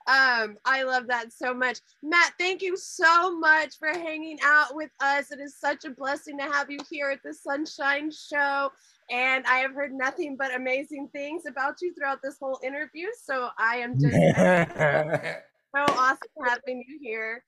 [0.08, 1.80] Um, I love that so much.
[2.02, 5.32] Matt, thank you so much for hanging out with us.
[5.32, 8.72] It is such a blessing to have you here at the Sunshine Show.
[9.12, 13.08] And I have heard nothing but amazing things about you throughout this whole interview.
[13.22, 14.16] So I am just
[15.76, 17.44] so awesome having you here.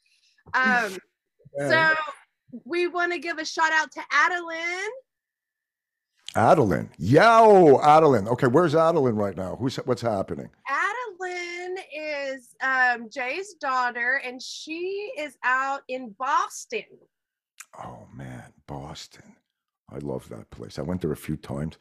[0.54, 0.98] Um,
[1.58, 1.94] so
[2.66, 4.92] we want to give a shout out to Adeline.
[6.36, 6.90] Adeline.
[6.98, 8.28] Yo, Adeline.
[8.28, 9.56] Okay, where's Adeline right now?
[9.56, 10.50] Who's what's happening?
[10.68, 16.84] Adeline is um, Jay's daughter, and she is out in Boston.
[17.84, 19.36] Oh man, Boston.
[19.92, 20.78] I love that place.
[20.78, 21.78] I went there a few times.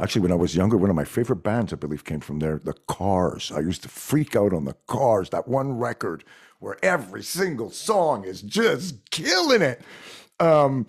[0.00, 2.58] Actually, when I was younger, one of my favorite bands, I believe, came from there.
[2.58, 3.52] The Cars.
[3.54, 5.30] I used to freak out on the Cars.
[5.30, 6.24] That one record
[6.60, 9.82] where every single song is just killing it.
[10.40, 10.86] Um,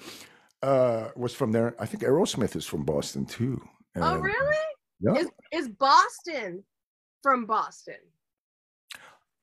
[0.64, 1.76] uh, was from there.
[1.78, 3.61] I think Aerosmith is from Boston too.
[3.97, 4.57] Oh, really?
[5.01, 5.16] Yeah.
[5.16, 6.64] Is, is Boston
[7.22, 7.97] from Boston?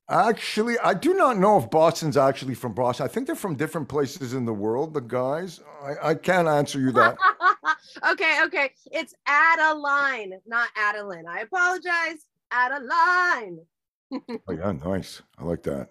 [0.09, 3.05] Actually, I do not know if Boston's actually from Boston.
[3.05, 5.61] I think they're from different places in the world, the guys.
[5.85, 7.17] I, I can't answer you that.
[8.11, 8.73] okay, okay.
[8.91, 11.27] It's Adeline, not Adeline.
[11.29, 12.27] I apologize.
[12.51, 13.61] Adeline.
[14.13, 15.23] oh, yeah, nice.
[15.39, 15.91] I like that.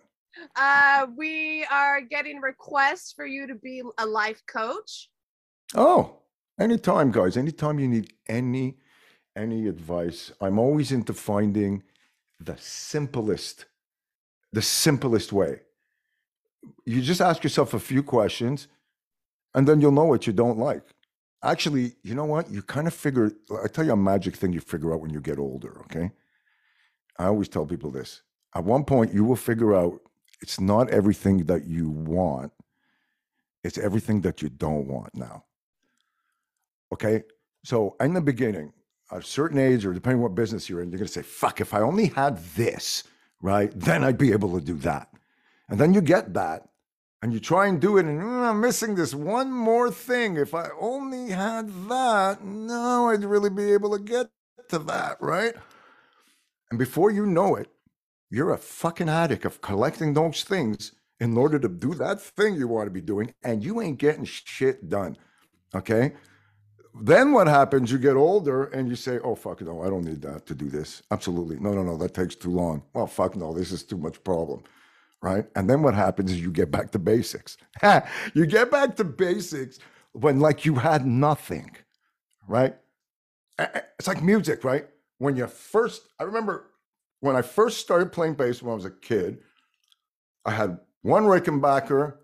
[0.57, 5.09] Uh, we are getting requests for you to be a life coach.
[5.75, 6.17] Oh,
[6.59, 7.37] anytime, guys.
[7.37, 8.77] Anytime you need any
[9.35, 11.83] any advice, I'm always into finding
[12.39, 13.65] the simplest
[14.51, 15.61] the simplest way.
[16.85, 18.67] You just ask yourself a few questions
[19.53, 20.83] and then you'll know what you don't like.
[21.43, 22.49] Actually, you know what?
[22.49, 23.31] You kind of figure,
[23.63, 26.11] I tell you a magic thing you figure out when you get older, okay?
[27.17, 28.23] I always tell people this.
[28.55, 30.01] At one point, you will figure out
[30.41, 32.51] it's not everything that you want,
[33.63, 35.45] it's everything that you don't want now.
[36.93, 37.23] Okay?
[37.63, 38.73] So, in the beginning,
[39.11, 41.73] a certain age, or depending what business you're in, you're going to say, fuck, if
[41.73, 43.03] I only had this,
[43.41, 43.71] right?
[43.75, 45.09] Then I'd be able to do that.
[45.69, 46.69] And then you get that
[47.21, 50.37] and you try and do it, and mm, I'm missing this one more thing.
[50.37, 54.29] If I only had that, no, I'd really be able to get
[54.69, 55.53] to that, right?
[56.69, 57.69] And before you know it,
[58.29, 62.67] you're a fucking addict of collecting those things in order to do that thing you
[62.67, 65.17] want to be doing, and you ain't getting shit done.
[65.75, 66.13] Okay.
[66.93, 67.91] Then what happens?
[67.91, 70.69] You get older and you say, oh, fuck, no, I don't need that to do
[70.69, 71.03] this.
[71.11, 71.59] Absolutely.
[71.59, 72.83] No, no, no, that takes too long.
[72.93, 74.63] Well, fuck, no, this is too much problem.
[75.21, 75.45] Right.
[75.55, 77.57] And then what happens is you get back to basics.
[78.33, 79.79] you get back to basics
[80.13, 81.71] when, like, you had nothing.
[82.47, 82.75] Right.
[83.59, 84.87] It's like music, right?
[85.17, 86.69] When you first, I remember
[87.19, 89.39] when I first started playing bass when I was a kid,
[90.45, 92.15] I had one Rickenbacker,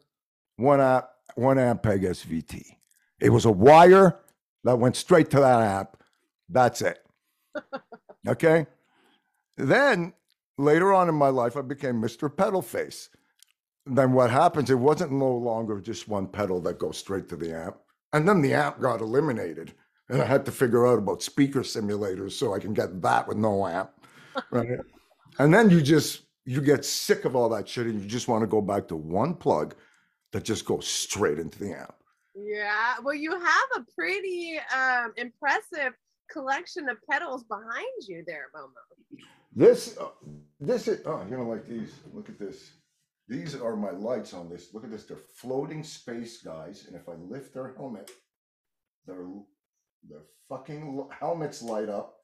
[0.55, 1.05] one amp,
[1.35, 2.63] one Ampeg SVT.
[3.19, 4.19] It was a wire
[4.65, 5.97] that went straight to that app.
[6.49, 7.05] That's it.
[8.27, 8.65] okay.
[9.55, 10.13] Then
[10.57, 12.35] later on in my life, I became Mr.
[12.35, 13.09] Pedal Face.
[13.85, 14.71] Then what happens?
[14.71, 17.77] It wasn't no longer just one pedal that goes straight to the amp.
[18.11, 19.73] And then the amp got eliminated.
[20.09, 23.37] And I had to figure out about speaker simulators so I can get that with
[23.37, 23.91] no amp.
[24.51, 24.67] Right.
[25.39, 28.41] and then you just you get sick of all that shit and you just want
[28.41, 29.75] to go back to one plug
[30.33, 31.95] that just goes straight into the amp.
[32.35, 35.93] Yeah, well, you have a pretty um, impressive
[36.29, 39.19] collection of pedals behind you there, Momo.
[39.55, 40.09] This, uh,
[40.59, 41.93] this is, oh, you're gonna like these.
[42.13, 42.71] Look at this.
[43.27, 44.73] These are my lights on this.
[44.73, 45.05] Look at this.
[45.05, 46.85] They're floating space guys.
[46.87, 48.11] And if I lift their helmet,
[49.07, 49.25] their,
[50.07, 52.17] their fucking helmets light up.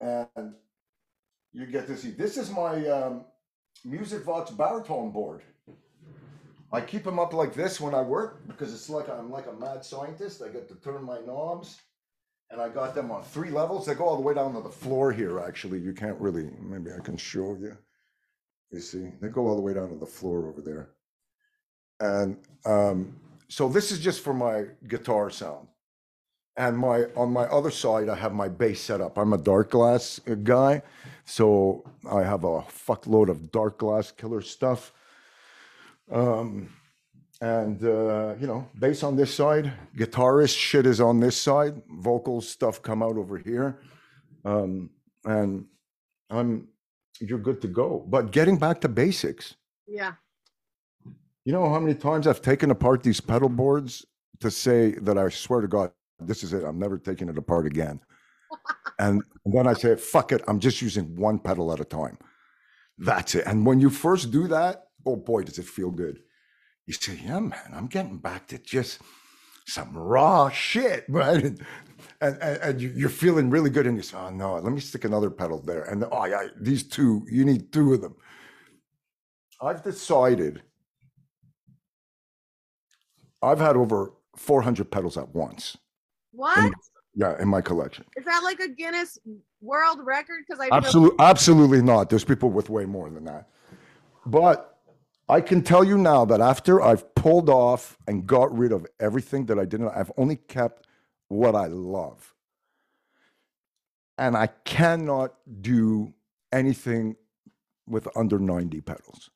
[0.00, 0.54] And
[1.52, 2.10] you get to see.
[2.10, 3.24] This is my um,
[3.86, 5.42] Musicvox baritone board.
[6.70, 9.52] I keep them up like this when I work because it's like I'm like a
[9.52, 10.42] mad scientist.
[10.42, 11.80] I get to turn my knobs
[12.50, 13.86] and I got them on three levels.
[13.86, 15.80] They go all the way down to the floor here, actually.
[15.80, 17.76] You can't really, maybe I can show you.
[18.70, 20.90] You see, they go all the way down to the floor over there.
[22.00, 23.16] And um,
[23.48, 25.68] so this is just for my guitar sound.
[26.56, 29.16] And my on my other side, I have my bass set up.
[29.16, 30.82] I'm a Darkglass guy,
[31.24, 34.92] so I have a fuckload of Darkglass killer stuff.
[36.10, 36.70] Um,
[37.40, 42.40] and uh, you know, bass on this side, guitarist shit is on this side, vocal
[42.40, 43.78] stuff come out over here,
[44.44, 44.90] um,
[45.24, 45.66] and
[46.30, 46.68] I'm
[47.20, 48.04] you're good to go.
[48.08, 49.54] But getting back to basics,
[49.86, 50.14] yeah.
[51.44, 54.04] You know how many times I've taken apart these pedal boards
[54.40, 56.62] to say that I swear to God, this is it.
[56.62, 58.00] I'm never taking it apart again.
[58.98, 60.42] and then I say, fuck it.
[60.46, 62.18] I'm just using one pedal at a time.
[62.98, 63.46] That's it.
[63.46, 66.20] And when you first do that, oh boy, does it feel good.
[66.86, 69.00] You say, yeah, man, I'm getting back to just
[69.66, 71.44] some raw shit, right?
[71.44, 71.62] And,
[72.20, 73.86] and, and you're feeling really good.
[73.86, 75.84] And you say, oh, no, let me stick another pedal there.
[75.84, 78.16] And oh, yeah, these two, you need two of them.
[79.60, 80.62] I've decided
[83.42, 85.76] I've had over 400 pedals at once.
[86.32, 86.58] What?
[86.58, 86.72] In,
[87.14, 88.04] yeah, in my collection.
[88.16, 89.18] Is that like a Guinness
[89.60, 90.44] World Record?
[90.46, 92.10] Because I absolutely, absolutely not.
[92.10, 93.48] There's people with way more than that.
[94.24, 94.77] But
[95.28, 99.46] I can tell you now that after I've pulled off and got rid of everything
[99.46, 100.86] that I didn't, I've only kept
[101.28, 102.34] what I love.
[104.16, 106.14] And I cannot do
[106.52, 107.16] anything
[107.86, 109.30] with under 90 pedals.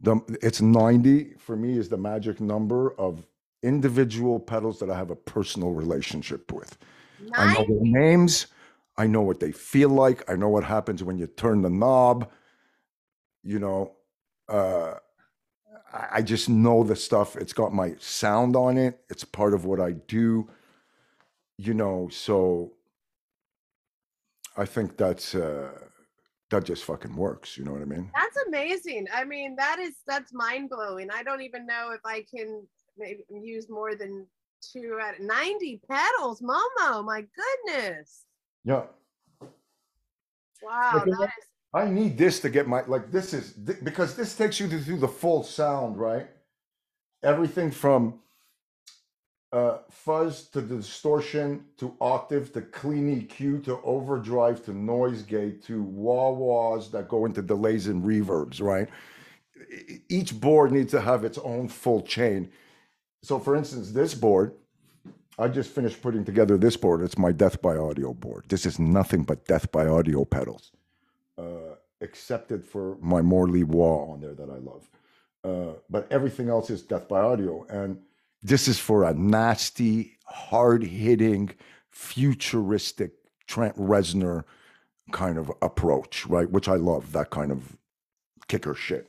[0.00, 3.26] The, it's 90 for me is the magic number of
[3.62, 6.76] individual pedals that I have a personal relationship with.
[7.34, 8.46] I know their names.
[8.98, 10.28] I know what they feel like.
[10.30, 12.30] I know what happens when you turn the knob.
[13.42, 13.92] You know,
[14.48, 14.94] uh,
[15.92, 17.36] I just know the stuff.
[17.36, 19.00] It's got my sound on it.
[19.08, 20.48] It's part of what I do.
[21.58, 22.72] You know, so
[24.56, 25.70] I think that's uh,
[26.50, 27.56] that just fucking works.
[27.56, 28.10] You know what I mean?
[28.14, 29.06] That's amazing.
[29.14, 31.08] I mean, that is that's mind blowing.
[31.10, 32.66] I don't even know if I can
[32.98, 34.26] maybe use more than
[34.60, 36.40] two at 90 pedals.
[36.40, 37.24] Momo, my
[37.66, 38.24] goodness.
[38.64, 38.82] Yeah.
[40.62, 41.02] Wow.
[41.04, 44.60] That is I need this to get my like this is th- because this takes
[44.60, 46.28] you to, through the full sound, right?
[47.22, 48.20] Everything from
[49.52, 55.82] uh, fuzz to distortion to octave to clean EQ to overdrive to noise gate to
[55.82, 58.88] wah wahs that go into delays and reverbs, right?
[60.08, 62.50] Each board needs to have its own full chain.
[63.22, 64.54] So, for instance, this board,
[65.38, 67.02] I just finished putting together this board.
[67.02, 68.46] It's my Death by Audio board.
[68.48, 70.72] This is nothing but Death by Audio pedals
[71.38, 74.88] uh, accepted for my Morley Wah on there that I love.
[75.44, 77.64] Uh, but everything else is Death by Audio.
[77.68, 77.98] And
[78.42, 81.50] this is for a nasty, hard hitting,
[81.90, 83.12] futuristic
[83.46, 84.44] Trent Reznor
[85.12, 86.50] kind of approach, right?
[86.50, 87.76] Which I love, that kind of
[88.48, 89.08] kicker shit.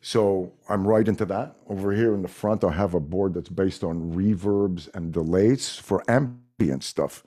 [0.00, 1.56] So I'm right into that.
[1.68, 5.76] Over here in the front, I have a board that's based on reverbs and delays
[5.76, 7.24] for ambient stuff.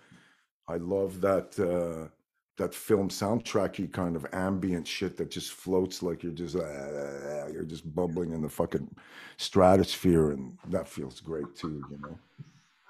[0.68, 2.10] I love that uh,
[2.62, 7.64] that film soundtracky kind of ambient shit that just floats like you're just uh, you're
[7.64, 8.88] just bubbling in the fucking
[9.38, 11.84] stratosphere, and that feels great too.
[11.90, 12.18] You know.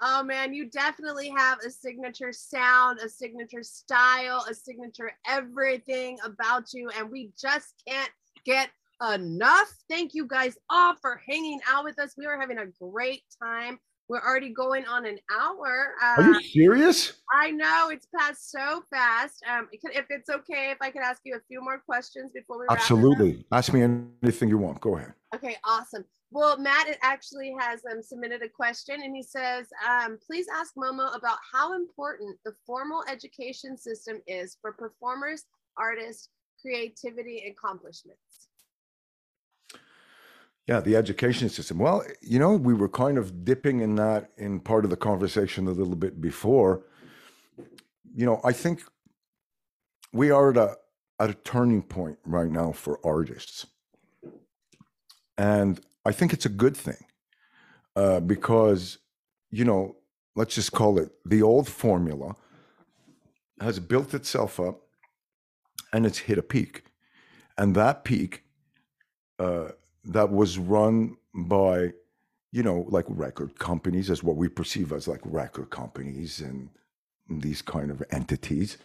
[0.02, 6.74] Oh man, you definitely have a signature sound, a signature style, a signature everything about
[6.74, 8.10] you, and we just can't
[8.44, 8.68] get
[9.14, 9.72] enough.
[9.88, 12.14] Thank you guys all for hanging out with us.
[12.18, 13.78] We were having a great time.
[14.08, 15.94] We're already going on an hour.
[16.02, 17.22] Are Uh, you serious?
[17.32, 19.42] I know it's passed so fast.
[19.48, 22.66] Um, if it's okay, if I could ask you a few more questions before we.
[22.68, 23.46] Absolutely.
[23.52, 24.80] Ask me anything you want.
[24.80, 25.14] Go ahead.
[25.34, 26.04] Okay, awesome.
[26.30, 31.14] Well, Matt actually has um, submitted a question and he says, um, please ask Momo
[31.14, 35.44] about how important the formal education system is for performers,
[35.76, 36.30] artists,
[36.60, 38.48] creativity, accomplishments.
[40.68, 41.78] Yeah, the education system.
[41.78, 45.66] Well, you know, we were kind of dipping in that in part of the conversation
[45.66, 46.84] a little bit before.
[48.14, 48.82] You know, I think
[50.12, 50.76] we are at a
[51.18, 53.66] at a turning point right now for artists,
[55.36, 57.04] and I think it's a good thing
[57.96, 58.98] uh, because
[59.50, 59.96] you know,
[60.36, 62.36] let's just call it the old formula
[63.60, 64.80] has built itself up,
[65.92, 66.84] and it's hit a peak,
[67.58, 68.44] and that peak.
[69.40, 69.70] Uh,
[70.04, 71.92] that was run by
[72.50, 76.68] you know like record companies as what we perceive as like record companies and
[77.28, 78.78] these kind of entities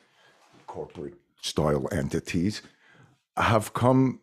[0.68, 2.62] corporate style entities
[3.38, 4.20] have come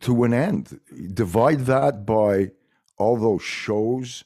[0.00, 0.80] to an end.
[1.14, 2.50] Divide that by
[2.96, 4.24] all those shows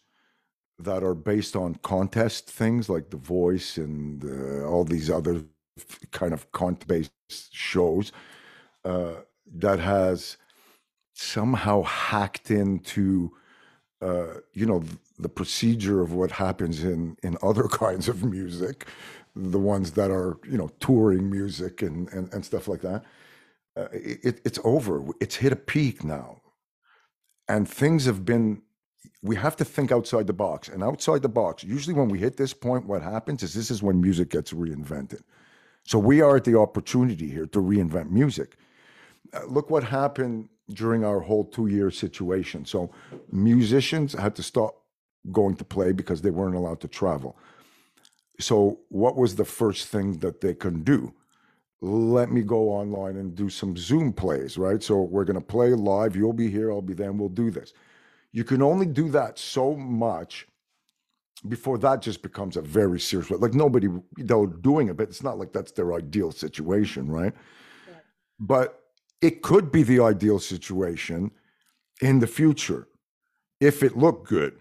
[0.79, 5.45] that are based on contest things like the voice and uh, all these other
[6.11, 8.11] kind of contest based shows
[8.85, 9.15] uh,
[9.55, 10.37] that has
[11.13, 13.33] somehow hacked into
[14.01, 14.83] uh, you know
[15.19, 18.87] the procedure of what happens in in other kinds of music
[19.35, 23.05] the ones that are you know touring music and and, and stuff like that
[23.77, 25.03] uh, it, it's over.
[25.21, 26.41] It's hit a peak now.
[27.49, 28.63] And things have been
[29.25, 30.69] we have to think outside the box.
[30.69, 33.83] And outside the box usually when we hit this point what happens is this is
[33.83, 35.23] when music gets reinvented.
[35.85, 38.57] So we are at the opportunity here to reinvent music.
[39.33, 42.65] Uh, look what happened during our whole two year situation.
[42.65, 42.91] So
[43.31, 44.77] musicians had to stop
[45.31, 47.37] going to play because they weren't allowed to travel.
[48.41, 51.13] So what was the first thing that they can do?
[51.81, 54.83] Let me go online and do some Zoom plays, right?
[54.83, 56.17] So we're going to play live.
[56.17, 56.71] You'll be here.
[56.71, 57.11] I'll be there.
[57.11, 57.73] And we'll do this.
[58.33, 60.47] You can only do that so much
[61.49, 65.39] before that just becomes a very serious like nobody they're doing it but it's not
[65.39, 67.33] like that's their ideal situation right
[67.89, 67.97] Right.
[68.39, 68.82] but
[69.23, 71.31] it could be the ideal situation
[72.03, 72.89] in the future
[73.61, 74.61] if it looked good.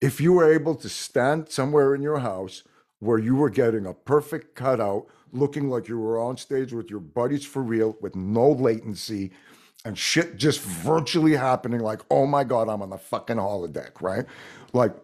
[0.00, 2.64] If you were able to stand somewhere in your house
[2.98, 7.00] where you were getting a perfect cutout, looking like you were on stage with your
[7.00, 9.30] buddies for real, with no latency
[9.84, 14.24] and shit just virtually happening, like, oh my God, I'm on the fucking holodeck, right?
[14.72, 14.94] Like,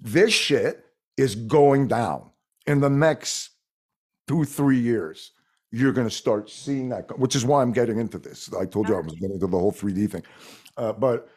[0.00, 0.84] this shit
[1.16, 2.30] is going down
[2.66, 3.50] in the next
[4.26, 5.32] two, three years
[5.76, 8.52] you're going to start seeing that, which is why I'm getting into this.
[8.54, 10.22] I told you I was getting into the whole 3D thing,
[10.76, 11.28] uh, but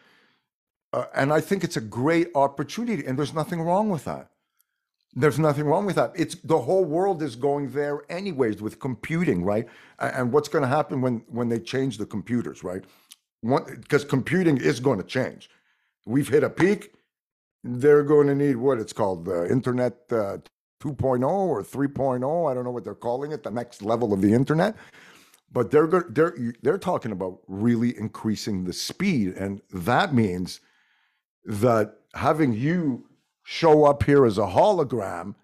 [0.93, 4.29] uh, and I think it's a great opportunity, and there's nothing wrong with that.
[5.13, 6.13] There's nothing wrong with that.
[6.15, 9.67] It's the whole world is going there anyways with computing, right?
[9.99, 12.83] And what's going to happen when when they change the computers, right?
[13.41, 15.49] Because computing is going to change.
[16.05, 16.93] We've hit a peak.
[17.63, 20.37] They're going to need what it's called, the internet uh,
[20.81, 22.51] 2.0 or 3.0.
[22.51, 24.75] I don't know what they're calling it, the next level of the internet.
[25.51, 30.59] but they're they're they're talking about really increasing the speed, and that means
[31.45, 33.05] that having you
[33.43, 35.35] show up here as a hologram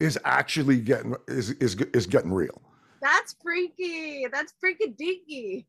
[0.00, 2.62] is actually getting is is is getting real.
[3.02, 4.26] That's freaky.
[4.32, 5.66] That's freaky deaky.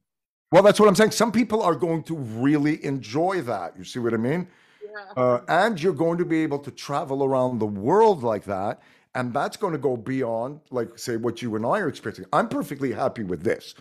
[0.51, 1.11] Well, that's what I'm saying.
[1.11, 3.77] Some people are going to really enjoy that.
[3.77, 4.47] You see what I mean?
[4.83, 5.21] Yeah.
[5.21, 8.81] Uh, and you're going to be able to travel around the world like that.
[9.15, 12.25] And that's going to go beyond, like, say, what you and I are experiencing.
[12.31, 13.73] I'm perfectly happy with this.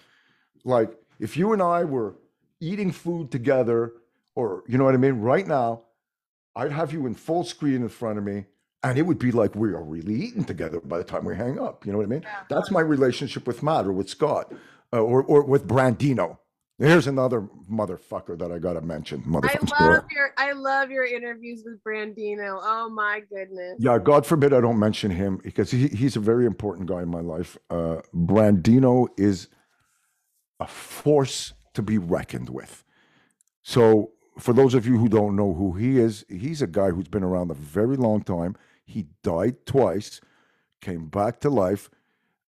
[0.64, 2.16] Like, if you and I were
[2.61, 3.92] eating food together,
[4.34, 5.20] or, you know what I mean?
[5.20, 5.82] Right now,
[6.57, 8.46] I'd have you in full screen in front of me,
[8.82, 11.59] and it would be like we are really eating together by the time we hang
[11.59, 11.84] up.
[11.84, 12.22] You know what I mean?
[12.22, 12.40] Yeah.
[12.49, 14.53] That's my relationship with Matt or with Scott
[14.92, 16.38] uh, or, or with Brandino.
[16.79, 19.24] Here's another motherfucker that I got to mention.
[19.43, 22.61] I love your I love your interviews with Brandino.
[22.62, 23.76] Oh my goodness.
[23.81, 27.09] Yeah, God forbid I don't mention him because he, he's a very important guy in
[27.09, 27.59] my life.
[27.68, 29.49] Uh, Brandino is
[30.61, 32.85] a force to be reckoned with.
[33.64, 37.09] So, for those of you who don't know who he is, he's a guy who's
[37.09, 38.57] been around a very long time.
[38.85, 40.20] He died twice,
[40.81, 41.91] came back to life,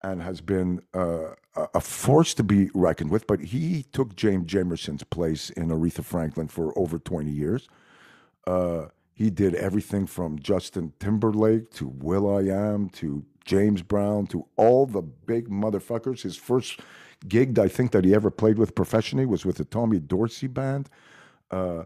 [0.04, 1.34] and has been uh,
[1.74, 3.28] a force to be reckoned with.
[3.28, 7.68] But he took James Jamerson's place in Aretha Franklin for over 20 years.
[8.46, 14.46] Uh, he did everything from Justin Timberlake to Will I Am to James Brown to
[14.56, 16.22] all the big motherfuckers.
[16.22, 16.80] His first
[17.28, 20.90] gig, I think, that he ever played with professionally was with the Tommy Dorsey band.
[21.52, 21.84] Uh,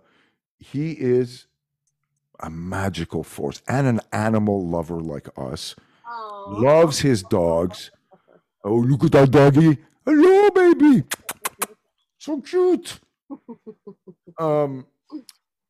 [0.59, 1.47] he is
[2.39, 5.75] a magical force and an animal lover like us.
[6.07, 6.55] Oh.
[6.59, 7.91] Loves his dogs.
[8.63, 9.77] Oh, look at that doggy.
[10.05, 11.03] Hello, baby.
[12.17, 12.99] So cute.
[14.39, 14.85] Um,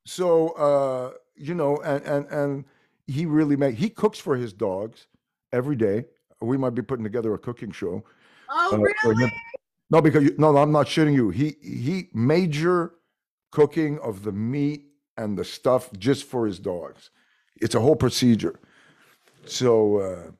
[0.05, 2.65] so uh, you know, and and and
[3.07, 5.07] he really make he cooks for his dogs
[5.51, 6.05] every day.
[6.41, 8.03] We might be putting together a cooking show.
[8.49, 9.31] Oh uh, really?
[9.89, 11.29] No, because you, no, I'm not shitting you.
[11.29, 12.93] He he major
[13.51, 14.85] cooking of the meat
[15.17, 17.11] and the stuff just for his dogs.
[17.61, 18.59] It's a whole procedure.
[19.45, 20.31] So uh,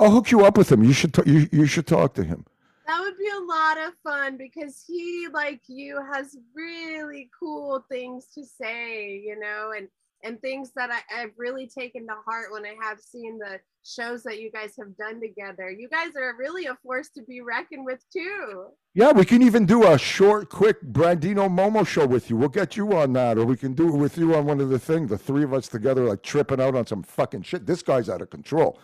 [0.00, 0.84] I'll hook you up with him.
[0.84, 2.44] You should t- you you should talk to him.
[2.86, 8.26] That would be a lot of fun because he, like you, has really cool things
[8.34, 9.88] to say, you know, and
[10.24, 14.22] and things that I, I've really taken to heart when I have seen the shows
[14.24, 15.70] that you guys have done together.
[15.70, 18.66] You guys are really a force to be reckoned with too.
[18.94, 22.36] Yeah, we can even do a short, quick Brandino Momo show with you.
[22.36, 24.70] We'll get you on that, or we can do it with you on one of
[24.70, 25.10] the things.
[25.10, 27.66] The three of us together, like tripping out on some fucking shit.
[27.66, 28.78] This guy's out of control.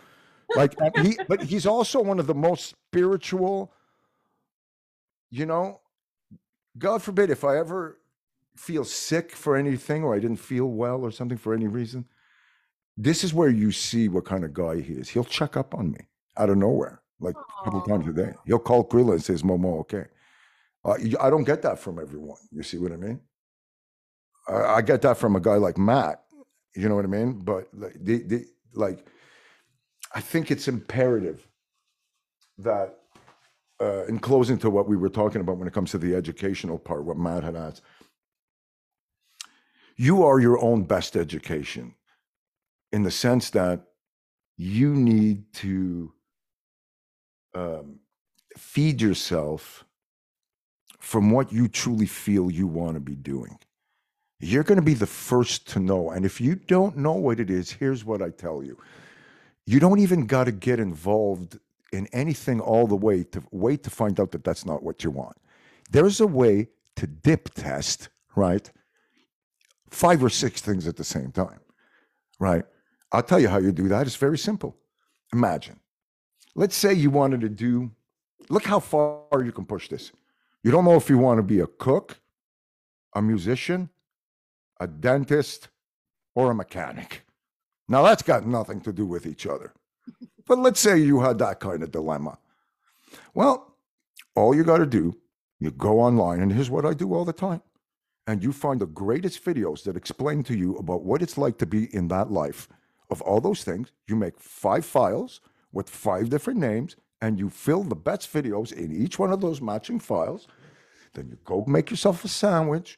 [0.55, 3.73] Like he, but he's also one of the most spiritual.
[5.31, 5.81] You know,
[6.77, 7.99] God forbid if I ever
[8.55, 12.05] feel sick for anything, or I didn't feel well, or something for any reason.
[12.97, 15.09] This is where you see what kind of guy he is.
[15.09, 15.99] He'll check up on me
[16.37, 18.33] out of nowhere, like a couple times a day.
[18.45, 20.05] He'll call Krila and says, "Momo, okay."
[20.85, 22.37] Uh, I don't get that from everyone.
[22.51, 23.19] You see what I mean?
[24.47, 26.23] I, I get that from a guy like Matt.
[26.75, 27.39] You know what I mean?
[27.39, 29.07] But like, the, the, like,
[30.15, 31.45] I think it's imperative
[32.57, 32.97] that,
[33.81, 36.79] uh, in closing to what we were talking about when it comes to the educational
[36.79, 37.81] part, what Matt had asked,
[39.97, 41.93] you are your own best education
[42.93, 43.81] in the sense that
[44.55, 46.13] you need to
[47.53, 47.99] um,
[48.57, 49.83] feed yourself
[50.99, 53.59] from what you truly feel you want to be doing.
[54.39, 56.11] You're going to be the first to know.
[56.11, 58.77] And if you don't know what it is, here's what I tell you
[59.65, 61.59] you don't even got to get involved
[61.91, 65.11] in anything all the way to wait to find out that that's not what you
[65.11, 65.37] want.
[65.91, 68.69] There's a way to dip test, right?
[69.89, 71.59] Five or six things at the same time,
[72.39, 72.65] right?
[73.11, 74.05] I'll tell you how you do that.
[74.07, 74.75] It's very simple.
[75.33, 75.79] Imagine,
[76.55, 77.91] let's say you wanted to do,
[78.49, 80.11] look how far you can push this.
[80.63, 82.19] You don't know if you want to be a cook,
[83.13, 83.89] a musician,
[84.79, 85.69] a dentist,
[86.33, 87.24] or a mechanic.
[87.87, 89.73] Now, that's got nothing to do with each other.
[90.47, 92.37] But let's say you had that kind of dilemma.
[93.33, 93.75] Well,
[94.35, 95.15] all you got to do,
[95.59, 97.61] you go online, and here's what I do all the time.
[98.27, 101.65] And you find the greatest videos that explain to you about what it's like to
[101.65, 102.67] be in that life
[103.09, 103.91] of all those things.
[104.07, 105.41] You make five files
[105.71, 109.61] with five different names, and you fill the best videos in each one of those
[109.61, 110.47] matching files.
[111.13, 112.97] Then you go make yourself a sandwich,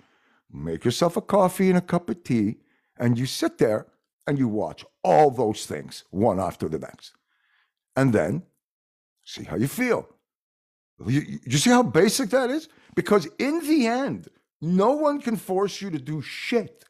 [0.52, 2.58] make yourself a coffee and a cup of tea,
[2.98, 3.86] and you sit there
[4.28, 7.14] and you watch all those things one after the next.
[7.96, 8.44] And then
[9.26, 10.08] see how you feel.
[11.06, 12.70] You, you- see how basic that is?
[12.96, 14.30] Because in the end,
[14.62, 16.86] no one can force you to do shit.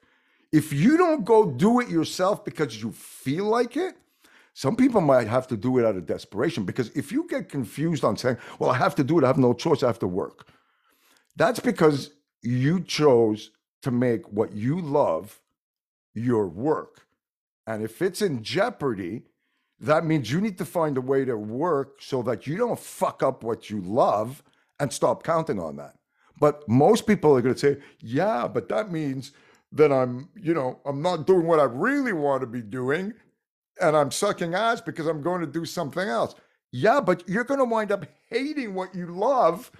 [0.51, 3.95] If you don't go do it yourself because you feel like it,
[4.55, 8.03] Some people might have to do it out of desperation because if you get confused
[8.05, 10.07] on saying, well, I have to do it, I have no choice, I have to
[10.07, 10.47] work,
[11.37, 12.11] that's because
[12.43, 13.51] you chose
[13.83, 15.41] to make what you love
[16.15, 17.06] your work.
[17.67, 19.23] And if it's in jeopardy,
[19.79, 23.21] that means you need to find a way to work so that you don't fuck
[23.21, 24.41] up what you love
[24.79, 25.95] and stop counting on that.
[26.39, 29.33] But most people are going to say, yeah, but that means
[29.73, 33.13] that I'm, you know, I'm not doing what I really want to be doing
[33.81, 36.35] and I'm sucking ass because I'm going to do something else.
[36.71, 39.71] Yeah, but you're going to wind up hating what you love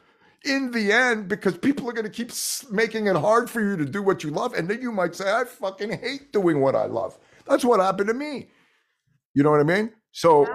[0.46, 2.32] in the end because people are going to keep
[2.72, 4.54] making it hard for you to do what you love.
[4.54, 7.18] And then you might say, I fucking hate doing what I love.
[7.48, 8.50] That's what happened to me.
[9.34, 9.92] You know what I mean?
[10.12, 10.48] So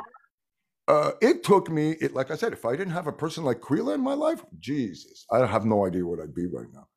[0.88, 3.60] uh, it took me, it, like I said, if I didn't have a person like
[3.60, 6.88] Krila in my life, Jesus, I have no idea what I'd be right now.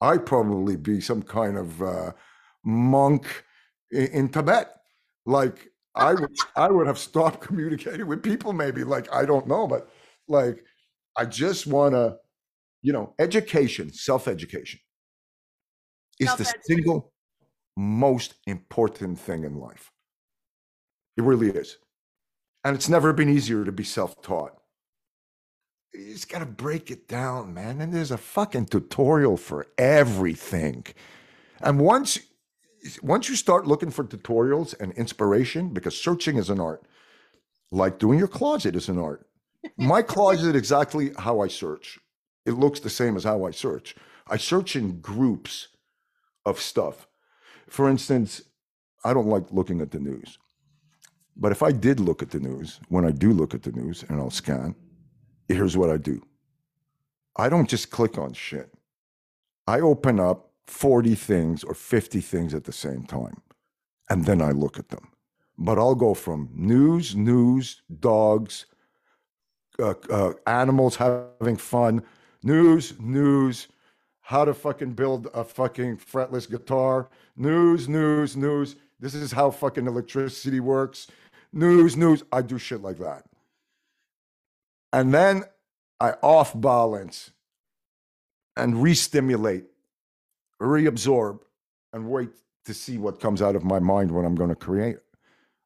[0.00, 2.12] I'd probably be some kind of uh,
[2.64, 3.44] monk
[3.90, 4.70] in, in Tibet.
[5.26, 8.52] Like I would, I would have stopped communicating with people.
[8.52, 9.90] Maybe like I don't know, but
[10.26, 10.64] like
[11.16, 12.16] I just want to,
[12.82, 14.80] you know, education, self education
[16.18, 17.12] is the single
[17.76, 19.90] most important thing in life.
[21.16, 21.78] It really is.
[22.64, 24.54] And it's never been easier to be self taught.
[25.92, 27.80] You just got to break it down, man.
[27.80, 30.84] And there's a fucking tutorial for everything.
[31.60, 32.18] And once
[33.02, 36.82] once you start looking for tutorials and inspiration, because searching is an art,
[37.70, 39.26] like doing your closet is an art.
[39.76, 41.98] My closet exactly how I search.
[42.46, 43.94] It looks the same as how I search.
[44.26, 45.68] I search in groups
[46.46, 47.06] of stuff.
[47.70, 48.42] For instance,
[49.04, 50.38] I don't like looking at the news.
[51.36, 54.04] But if I did look at the news, when I do look at the news
[54.08, 54.74] and I'll scan,
[55.48, 56.20] here's what I do.
[57.36, 58.70] I don't just click on shit.
[59.68, 63.40] I open up 40 things or 50 things at the same time,
[64.10, 65.08] and then I look at them.
[65.56, 68.66] But I'll go from news, news, dogs,
[69.78, 72.02] uh, uh, animals having fun,
[72.42, 73.68] news, news,
[74.30, 78.76] how to fucking build a fucking fretless guitar, news, news, news.
[79.00, 81.08] This is how fucking electricity works.
[81.52, 82.22] News, news.
[82.30, 83.24] I do shit like that.
[84.92, 85.42] And then
[85.98, 87.32] I off balance
[88.56, 89.64] and re stimulate,
[90.62, 91.40] reabsorb,
[91.92, 92.30] and wait
[92.66, 94.98] to see what comes out of my mind when I'm going to create.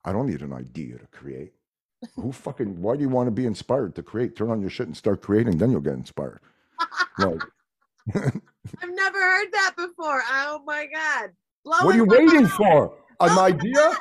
[0.06, 1.52] I don't need an idea to create.
[2.14, 4.36] Who fucking, why do you want to be inspired to create?
[4.36, 6.40] Turn on your shit and start creating, then you'll get inspired.
[7.18, 7.42] like,
[8.82, 10.22] I've never heard that before.
[10.28, 11.30] Oh my God.
[11.64, 12.94] Blowing what are you waiting for?
[13.20, 13.92] An oh idea?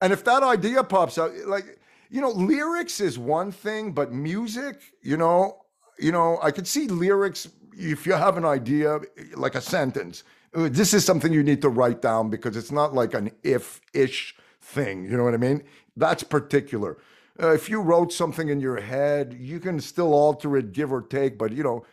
[0.00, 1.78] And if that idea pops out, like,
[2.10, 5.58] you know, lyrics is one thing, but music, you know,
[5.98, 9.00] you know, I could see lyrics if you have an idea,
[9.34, 10.24] like a sentence.
[10.54, 14.34] Uh, this is something you need to write down because it's not like an if-ish
[14.60, 15.04] thing.
[15.04, 15.62] You know what I mean?
[15.96, 16.98] That's particular.
[17.40, 21.02] Uh, if you wrote something in your head, you can still alter it, give or
[21.02, 21.36] take.
[21.36, 21.84] But you know,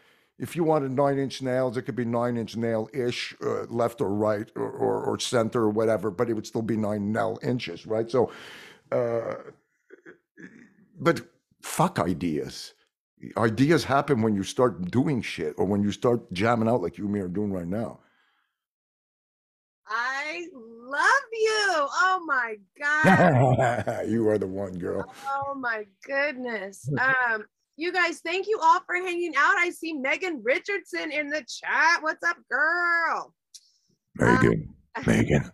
[0.44, 4.02] if you wanted nine inch nails, it could be nine inch nail ish, uh, left
[4.02, 7.40] or right or, or, or, center or whatever, but it would still be nine nail
[7.41, 8.11] inches, right?
[8.11, 8.30] So,
[8.91, 9.36] uh,
[10.99, 11.22] but
[11.61, 12.74] fuck ideas.
[13.38, 17.06] Ideas happen when you start doing shit or when you start jamming out like you
[17.06, 18.02] and me are doing right now.
[19.88, 21.65] I love you.
[22.03, 24.10] Oh my God.
[24.10, 25.06] you are the one girl.
[25.26, 26.90] Oh my goodness.
[26.99, 27.45] Um,
[27.76, 29.56] you guys, thank you all for hanging out.
[29.58, 32.02] I see Megan Richardson in the chat.
[32.02, 33.34] What's up, girl?
[34.16, 34.74] Megan.
[34.95, 35.52] Um, Megan.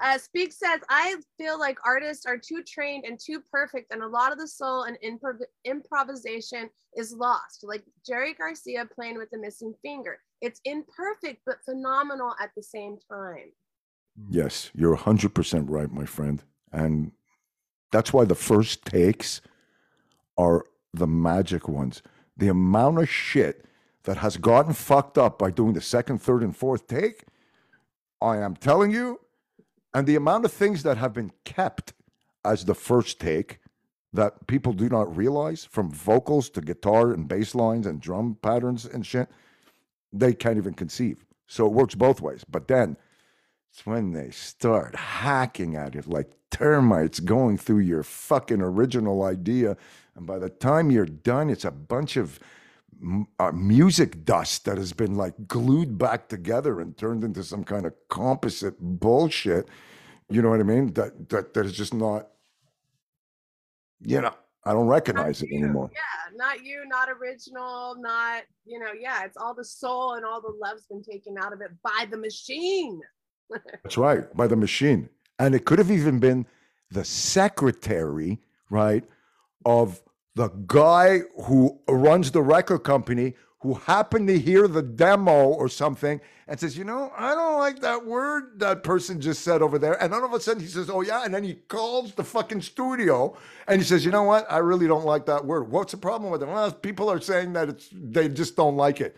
[0.00, 4.08] uh, Speak says, I feel like artists are too trained and too perfect, and a
[4.08, 7.60] lot of the soul and improv- improvisation is lost.
[7.62, 10.18] Like Jerry Garcia playing with the missing finger.
[10.40, 13.52] It's imperfect, but phenomenal at the same time.
[14.30, 16.42] Yes, you're 100% right, my friend.
[16.72, 17.12] And
[17.92, 19.40] that's why the first takes
[20.38, 22.02] are the magic ones.
[22.36, 23.66] The amount of shit
[24.04, 27.24] that has gotten fucked up by doing the second, third, and fourth take,
[28.22, 29.20] I am telling you,
[29.92, 31.92] and the amount of things that have been kept
[32.44, 33.58] as the first take
[34.12, 38.86] that people do not realize from vocals to guitar and bass lines and drum patterns
[38.86, 39.28] and shit,
[40.12, 41.24] they can't even conceive.
[41.46, 42.44] So it works both ways.
[42.48, 42.96] But then
[43.70, 49.76] it's when they start hacking at it like termites going through your fucking original idea
[50.18, 52.40] and by the time you're done, it's a bunch of
[53.38, 57.86] uh, music dust that has been like glued back together and turned into some kind
[57.86, 59.68] of composite bullshit.
[60.28, 60.92] You know what I mean?
[60.94, 62.28] That that that is just not.
[64.00, 64.34] You know,
[64.64, 65.90] I don't recognize it anymore.
[65.92, 68.90] Yeah, not you, not original, not you know.
[68.98, 72.06] Yeah, it's all the soul and all the love's been taken out of it by
[72.10, 73.00] the machine.
[73.84, 75.08] That's right, by the machine,
[75.38, 76.44] and it could have even been
[76.90, 79.04] the secretary, right,
[79.64, 80.02] of
[80.38, 86.20] the guy who runs the record company who happened to hear the demo or something
[86.46, 90.00] and says, you know, I don't like that word that person just said over there.
[90.00, 91.24] And all of a sudden he says, oh yeah.
[91.24, 93.36] And then he calls the fucking studio
[93.66, 94.46] and he says, you know what?
[94.48, 95.72] I really don't like that word.
[95.72, 96.48] What's the problem with it?
[96.48, 99.16] Well, people are saying that it's they just don't like it.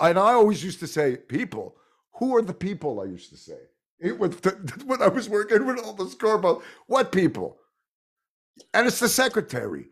[0.00, 1.76] And I always used to say, people.
[2.18, 3.00] Who are the people?
[3.00, 3.58] I used to say
[4.00, 4.34] it was
[4.84, 6.64] when I was working with all the scoreboard.
[6.88, 7.58] What people?
[8.74, 9.90] And it's the secretary.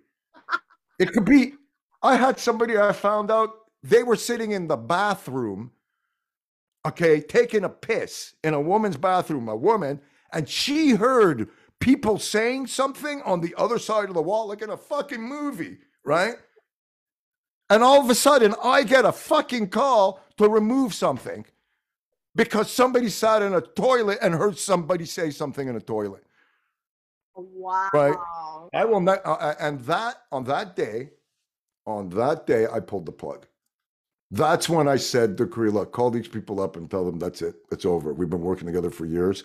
[0.98, 1.54] It could be.
[2.02, 3.50] I had somebody I found out
[3.82, 5.72] they were sitting in the bathroom,
[6.86, 10.00] okay, taking a piss in a woman's bathroom, a woman,
[10.32, 11.48] and she heard
[11.80, 15.78] people saying something on the other side of the wall, like in a fucking movie,
[16.04, 16.36] right?
[17.70, 21.44] And all of a sudden, I get a fucking call to remove something
[22.34, 26.24] because somebody sat in a toilet and heard somebody say something in a toilet.
[27.36, 27.90] Wow.
[27.92, 28.16] Right.
[28.72, 31.10] I will not, uh, uh, and that on that day,
[31.86, 33.46] on that day, I pulled the plug.
[34.30, 37.56] That's when I said to look, call these people up and tell them that's it.
[37.70, 38.12] It's over.
[38.12, 39.44] We've been working together for years.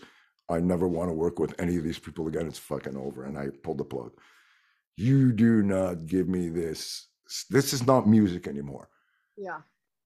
[0.49, 2.48] I never want to work with any of these people again.
[2.48, 3.26] It's fucking over.
[3.26, 4.11] And I pulled the plug.
[4.98, 7.07] You do not give me this.
[7.49, 8.90] This is not music anymore.
[9.38, 9.60] Yeah.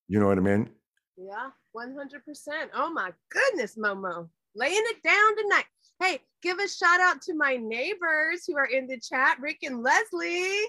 [0.08, 0.70] You know what I mean?
[1.18, 2.70] Yeah, 100%.
[2.76, 4.28] Oh my goodness, Momo.
[4.56, 5.66] Laying it down tonight.
[6.04, 9.82] Hey, give a shout out to my neighbors who are in the chat, Rick and
[9.82, 10.66] Leslie.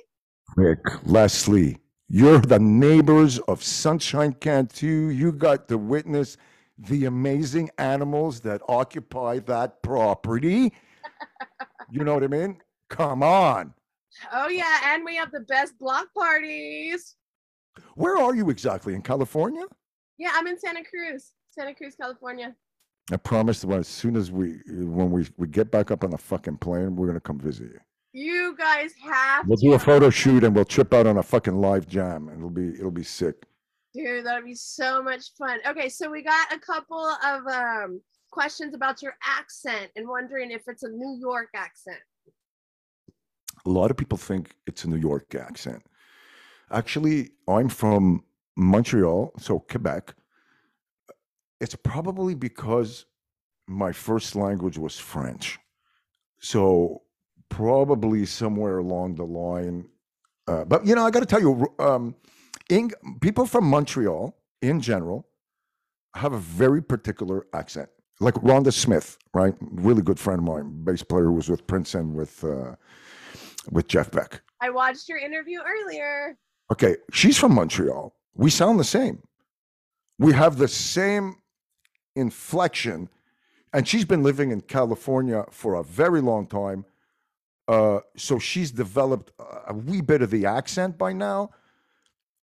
[0.56, 1.78] Rick, Leslie,
[2.09, 5.09] you're the neighbors of Sunshine Cantu.
[5.09, 6.36] You got to witness
[6.78, 10.73] the amazing animals that occupy that property.
[11.90, 12.61] you know what I mean?
[12.89, 13.74] Come on.
[14.32, 14.94] Oh, yeah.
[14.94, 17.16] And we have the best block parties.
[17.97, 18.94] Where are you exactly?
[18.94, 19.65] In California?
[20.16, 22.55] Yeah, I'm in Santa Cruz, Santa Cruz, California.
[23.12, 26.18] I promise that as soon as we when we, we get back up on the
[26.18, 27.81] fucking plane, we're gonna come visit you.
[28.16, 29.66] You guys have We'll to.
[29.68, 32.51] do a photo shoot and we'll trip out on a fucking live jam and it'll
[32.51, 33.44] be it'll be sick.
[33.93, 35.59] Dude, that'd be so much fun.
[35.68, 38.01] Okay, so we got a couple of um,
[38.31, 41.98] questions about your accent and wondering if it's a New York accent.
[43.66, 45.82] A lot of people think it's a New York accent.
[46.70, 48.24] Actually, I'm from
[48.56, 50.14] Montreal, so Quebec.
[51.60, 53.06] It's probably because
[53.66, 55.59] my first language was French.
[56.39, 57.02] So
[57.48, 59.86] probably somewhere along the line.
[60.47, 62.14] Uh, but you know, I got to tell you, um,
[62.68, 62.90] in,
[63.20, 65.26] people from Montreal in general
[66.14, 67.89] have a very particular accent.
[68.20, 69.55] Like Rhonda Smith, right?
[69.60, 72.76] Really good friend of mine, bass player who was with Prince and with uh,
[73.70, 74.40] with Jeff Beck.
[74.60, 76.39] I watched your interview earlier.
[76.72, 78.14] Okay, she's from Montreal.
[78.35, 79.22] We sound the same.
[80.18, 81.36] We have the same
[82.16, 83.09] inflection,
[83.73, 86.85] and she's been living in California for a very long time.
[87.66, 89.32] Uh, so she's developed
[89.66, 91.51] a wee bit of the accent by now,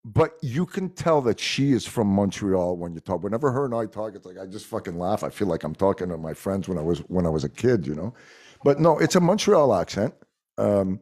[0.03, 3.23] but you can tell that she is from Montreal when you talk.
[3.23, 5.23] Whenever her and I talk, it's like I just fucking laugh.
[5.23, 7.49] I feel like I'm talking to my friends when I was when I was a
[7.49, 8.13] kid, you know.
[8.63, 10.13] But no, it's a Montreal accent.
[10.57, 10.99] Um,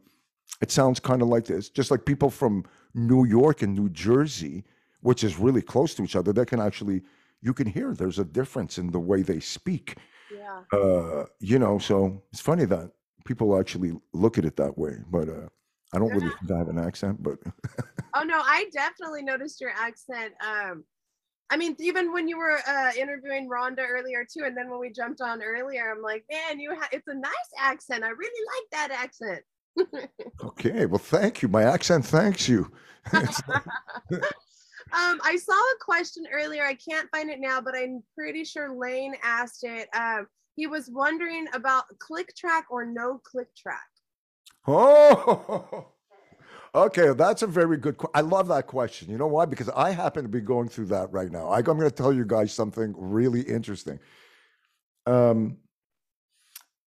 [0.62, 4.66] it sounds kind of like this, just like people from New York and New Jersey,
[5.02, 6.34] which is really close to each other.
[6.34, 7.02] They can actually
[7.42, 9.98] you can hear there's a difference in the way they speak.
[10.32, 10.62] Yeah.
[10.72, 12.92] Uh, you know, so it's funny that
[13.26, 14.98] people actually look at it that way.
[15.10, 15.48] But uh,
[15.94, 16.36] I don't really Yeah.
[16.40, 17.40] think I have an accent, but
[18.16, 20.34] Oh no, I definitely noticed your accent.
[20.46, 20.84] Um,
[21.52, 24.92] I mean, even when you were uh, interviewing Rhonda earlier too, and then when we
[24.92, 28.04] jumped on earlier, I'm like, man, you ha- it's a nice accent.
[28.04, 30.12] I really like that accent.
[30.44, 30.86] okay.
[30.86, 31.48] Well, thank you.
[31.48, 32.72] My accent thanks you.
[34.92, 36.64] Um, I saw a question earlier.
[36.64, 39.88] I can't find it now, but I'm pretty sure Lane asked it.
[39.96, 43.88] Um, he was wondering about click track or no click track.
[44.68, 45.88] oh,
[46.76, 47.14] okay.
[47.14, 47.96] That's a very good.
[48.14, 49.10] I love that question.
[49.10, 49.46] You know why?
[49.46, 51.50] Because I happen to be going through that right now.
[51.50, 54.00] I, I'm going to tell you guys something really interesting.
[55.06, 55.58] Um,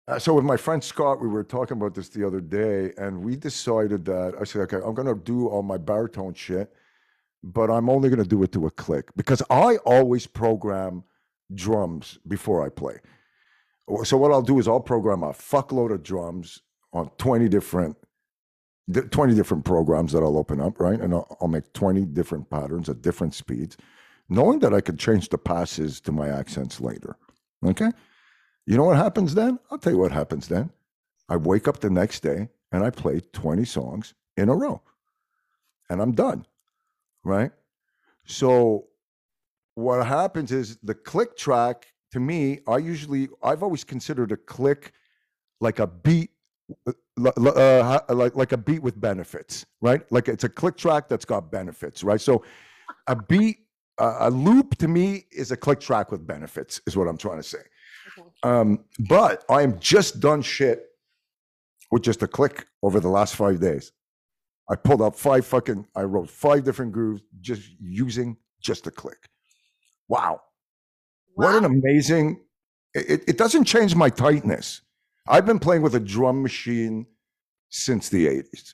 [0.07, 3.23] uh, so with my friend Scott, we were talking about this the other day, and
[3.23, 6.71] we decided that I said, okay, I'm going to do all my baritone shit,
[7.45, 11.03] but I'm only going to do it to a click because I always program
[11.53, 12.97] drums before I play.
[14.03, 16.61] So what I'll do is I'll program a fuckload of drums
[16.91, 17.95] on 20 different
[19.09, 20.99] 20 different programs that I'll open up, right?
[20.99, 23.77] And I'll, I'll make 20 different patterns at different speeds,
[24.29, 27.17] knowing that I can change the passes to my accents later.
[27.65, 27.89] Okay?
[28.67, 29.57] You know what happens then?
[29.71, 30.69] I'll tell you what happens then.
[31.27, 34.83] I wake up the next day and I play 20 songs in a row.
[35.89, 36.45] And I'm done.
[37.25, 37.51] Right?
[38.25, 38.85] So
[39.73, 44.93] what happens is the click track to me, I usually I've always considered a click
[45.59, 46.29] like a beat
[46.89, 50.01] uh, like like a beat with benefits, right?
[50.11, 52.19] Like it's a click track that's got benefits, right?
[52.19, 52.43] So
[53.07, 53.57] a beat,
[53.97, 57.37] uh, a loop to me is a click track with benefits, is what I'm trying
[57.37, 57.59] to say.
[58.17, 58.29] Okay.
[58.43, 60.85] Um, but I am just done shit
[61.91, 63.91] with just a click over the last five days.
[64.69, 69.29] I pulled up five fucking, I wrote five different grooves just using just a click.
[70.07, 70.41] Wow.
[71.35, 71.45] wow.
[71.45, 72.41] What an amazing,
[72.93, 74.81] it, it doesn't change my tightness.
[75.27, 77.05] I've been playing with a drum machine
[77.69, 78.73] since the 80s.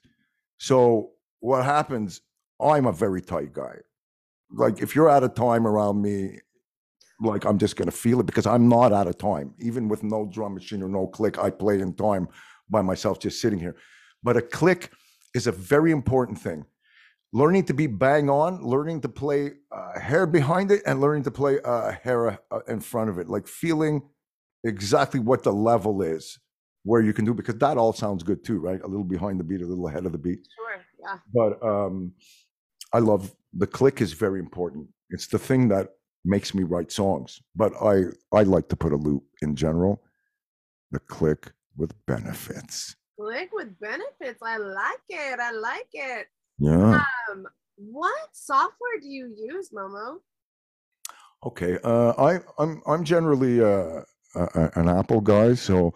[0.57, 2.21] So what happens,
[2.61, 3.77] I'm a very tight guy.
[4.53, 6.39] Like if you're out of time around me,
[7.19, 9.53] like I'm just gonna feel it because I'm not out of time.
[9.59, 12.27] Even with no drum machine or no click, I play in time
[12.69, 13.75] by myself just sitting here.
[14.23, 14.91] But a click
[15.33, 16.65] is a very important thing.
[17.33, 21.31] Learning to be bang on, learning to play uh, hair behind it, and learning to
[21.31, 24.01] play uh, hair uh, in front of it, like feeling
[24.63, 26.39] exactly what the level is
[26.83, 28.81] where you can do because that all sounds good too, right?
[28.81, 30.47] A little behind the beat, a little ahead of the beat.
[30.55, 31.17] Sure, yeah.
[31.33, 32.13] But um,
[32.93, 34.87] I love the click is very important.
[35.09, 35.89] It's the thing that
[36.25, 37.41] makes me write songs.
[37.55, 40.01] But I I like to put a loop in general.
[40.91, 42.95] The click with benefits.
[43.21, 44.41] Click with benefits.
[44.41, 45.39] I like it.
[45.39, 46.27] I like it.
[46.57, 47.03] Yeah.
[47.31, 47.45] Um,
[47.75, 50.17] what software do you use, Momo?
[51.45, 51.77] Okay.
[51.83, 54.01] Uh, I I'm I'm generally uh,
[54.35, 55.93] a, an Apple guy, so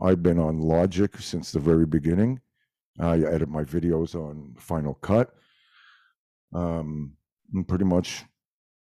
[0.00, 2.40] I've been on Logic since the very beginning.
[3.00, 5.30] I edit my videos on Final Cut.
[6.54, 7.14] Um,
[7.66, 8.24] pretty much,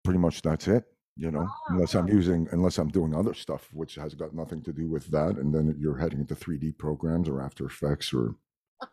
[0.04, 0.84] pretty much that's it
[1.18, 4.62] you know, oh, unless I'm using, unless I'm doing other stuff, which has got nothing
[4.62, 5.36] to do with that.
[5.36, 8.36] And then you're heading into 3D programs or After Effects or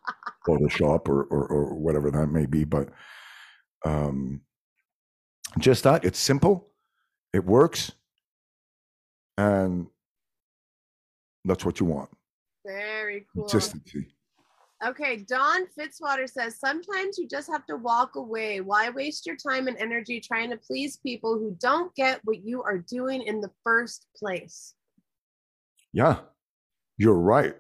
[0.48, 2.64] Photoshop or, or, or whatever that may be.
[2.64, 2.90] But
[3.86, 4.42] um,
[5.60, 6.72] just that, it's simple,
[7.32, 7.92] it works,
[9.38, 9.86] and
[11.46, 12.10] that's what you want.
[12.66, 13.44] Very cool.
[13.44, 14.15] Consistency.
[14.86, 18.62] Okay, Don Fitzwater says sometimes you just have to walk away.
[18.62, 22.62] Why waste your time and energy trying to please people who don't get what you
[22.62, 24.76] are doing in the first place?
[25.92, 26.20] Yeah,
[26.98, 27.56] you're right.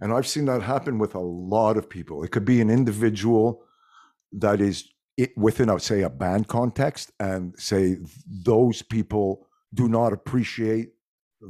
[0.00, 2.22] And I've seen that happen with a lot of people.
[2.22, 3.64] It could be an individual
[4.32, 4.88] that is
[5.36, 7.96] within, I would say, a band context, and say
[8.44, 10.90] those people do not appreciate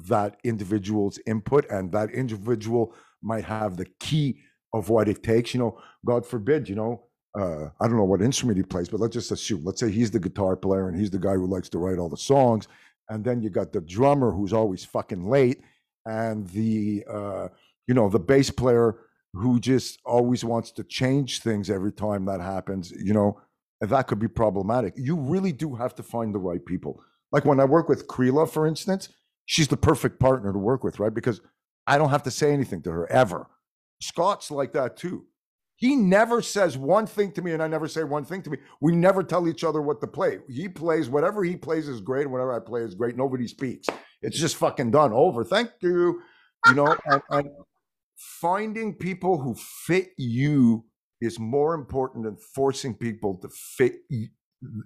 [0.07, 4.41] that individual's input, and that individual might have the key
[4.73, 5.55] of what it takes.
[5.55, 7.05] You know, God forbid, you know,
[7.39, 10.11] uh, I don't know what instrument he plays, but let's just assume, let's say he's
[10.11, 12.69] the guitar player and he's the guy who likes to write all the songs.
[13.09, 15.61] And then you got the drummer who's always fucking late
[16.07, 17.49] and the, uh,
[17.87, 18.97] you know, the bass player
[19.35, 23.39] who just always wants to change things every time that happens, you know,
[23.81, 24.95] that could be problematic.
[24.97, 27.03] You really do have to find the right people.
[27.33, 29.11] Like when I work with Krila, for instance,
[29.45, 31.13] she's the perfect partner to work with, right?
[31.13, 31.41] Because
[31.87, 33.47] I don't have to say anything to her ever.
[34.01, 35.25] Scott's like that too.
[35.77, 38.59] He never says one thing to me, and I never say one thing to me.
[38.81, 40.39] We never tell each other what to play.
[40.49, 43.17] He plays whatever he plays is great, and whatever I play is great.
[43.17, 43.87] Nobody speaks.
[44.23, 45.13] It's just fucking done.
[45.13, 45.45] Over.
[45.45, 46.23] Thank you.
[46.67, 47.51] You know, and, and
[48.17, 50.87] finding people who fit you
[51.21, 53.97] is more important than forcing people to fit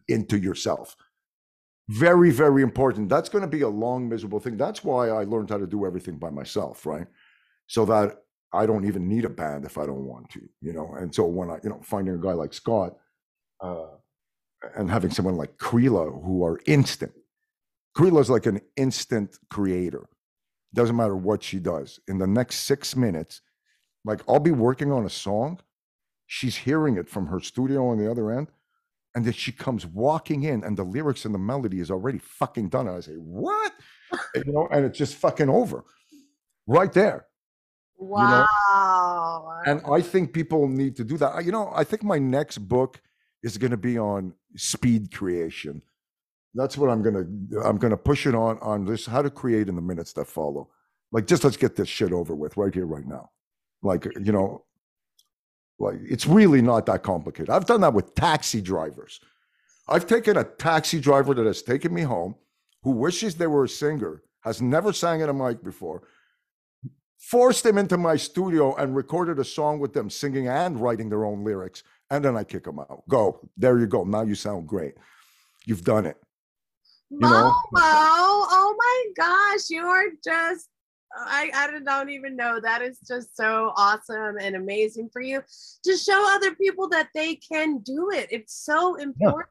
[0.08, 0.96] into yourself.
[1.88, 3.08] Very, very important.
[3.08, 4.56] That's going to be a long, miserable thing.
[4.56, 7.06] That's why I learned how to do everything by myself, right?
[7.66, 8.18] So that
[8.52, 10.94] I don't even need a band if I don't want to, you know.
[10.98, 12.96] And so when I, you know, finding a guy like Scott
[13.60, 13.86] uh,
[14.76, 17.12] and having someone like Krila who are instant.
[18.00, 20.08] is like an instant creator.
[20.74, 22.00] Doesn't matter what she does.
[22.08, 23.40] In the next six minutes,
[24.04, 25.60] like I'll be working on a song,
[26.26, 28.48] she's hearing it from her studio on the other end,
[29.14, 32.68] and then she comes walking in, and the lyrics and the melody is already fucking
[32.68, 32.88] done.
[32.88, 33.72] And I say, "What?"
[34.34, 35.84] you know, and it's just fucking over,
[36.66, 37.26] right there.
[38.00, 39.62] Wow.
[39.66, 39.78] You know?
[39.78, 41.44] And I think people need to do that.
[41.44, 43.00] You know, I think my next book
[43.42, 45.82] is going to be on speed creation.
[46.54, 49.30] That's what I'm going to I'm going to push it on on this how to
[49.30, 50.68] create in the minutes that follow.
[51.12, 53.30] Like just let's get this shit over with right here right now.
[53.82, 54.64] Like, you know,
[55.78, 57.50] like it's really not that complicated.
[57.50, 59.20] I've done that with taxi drivers.
[59.88, 62.34] I've taken a taxi driver that has taken me home
[62.82, 66.02] who wishes they were a singer, has never sang in a mic before,
[67.20, 71.24] forced them into my studio and recorded a song with them singing and writing their
[71.24, 74.66] own lyrics and then i kick them out go there you go now you sound
[74.66, 74.94] great
[75.66, 76.16] you've done it
[77.10, 77.52] you know?
[77.76, 80.68] oh my gosh you are just
[81.12, 82.60] I, I don't even know.
[82.60, 85.42] That is just so awesome and amazing for you
[85.82, 88.28] to show other people that they can do it.
[88.30, 89.48] It's so important.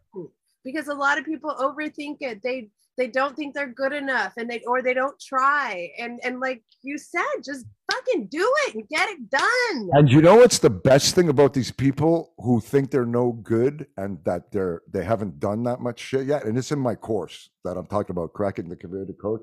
[0.63, 2.41] because a lot of people overthink it.
[2.43, 2.69] They
[2.99, 5.89] they don't think they're good enough and they or they don't try.
[5.97, 9.89] And and like you said, just fucking do it and get it done.
[9.93, 13.87] And you know what's the best thing about these people who think they're no good
[13.95, 16.43] and that they're they haven't done that much shit yet?
[16.43, 19.39] And it's in my course that I'm talking about cracking the creative code.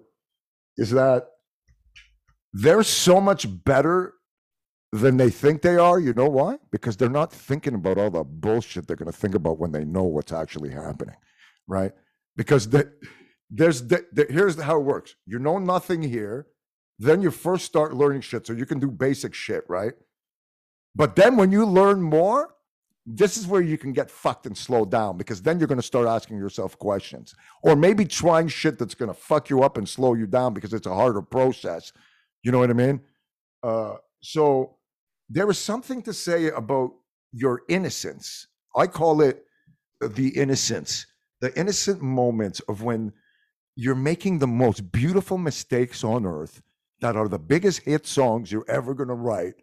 [0.77, 1.27] Is that
[2.53, 4.13] they're so much better
[4.93, 5.99] than they think they are.
[5.99, 6.59] You know why?
[6.71, 9.85] Because they're not thinking about all the bullshit they're going to think about when they
[9.85, 11.17] know what's actually happening,
[11.67, 11.93] right?
[12.37, 12.93] Because the,
[13.51, 15.15] there's the, the, here's how it works.
[15.27, 16.47] You know nothing here,
[16.99, 19.93] then you first start learning shit, so you can do basic shit, right?
[20.95, 22.55] But then when you learn more,
[23.07, 25.87] this is where you can get fucked and slow down because then you're going to
[25.87, 29.89] start asking yourself questions or maybe trying shit that's going to fuck you up and
[29.89, 31.93] slow you down because it's a harder process.
[32.43, 33.01] You know what I mean?
[33.63, 34.77] Uh, so
[35.29, 36.95] there is something to say about
[37.33, 38.49] your innocence.
[38.75, 39.45] I call it
[40.01, 41.07] the innocence,
[41.41, 43.13] the innocent moments of when
[43.77, 46.63] you're making the most beautiful mistakes on earth
[47.01, 49.63] that are the biggest hit songs you're ever going to write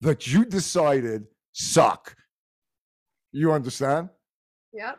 [0.00, 2.16] that you decided suck
[3.32, 4.10] you understand?
[4.74, 4.98] Yep.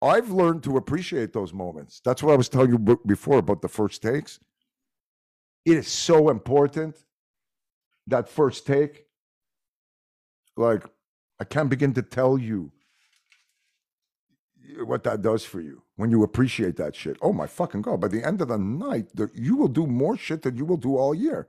[0.00, 2.00] I've learned to appreciate those moments.
[2.04, 4.40] That's what I was telling you before about the first takes.
[5.64, 6.96] It is so important
[8.06, 9.04] that first take.
[10.56, 10.84] Like,
[11.38, 12.72] I can't begin to tell you
[14.84, 17.16] what that does for you when you appreciate that shit.
[17.20, 18.00] Oh my fucking god!
[18.00, 20.76] By the end of the night, the, you will do more shit than you will
[20.76, 21.48] do all year.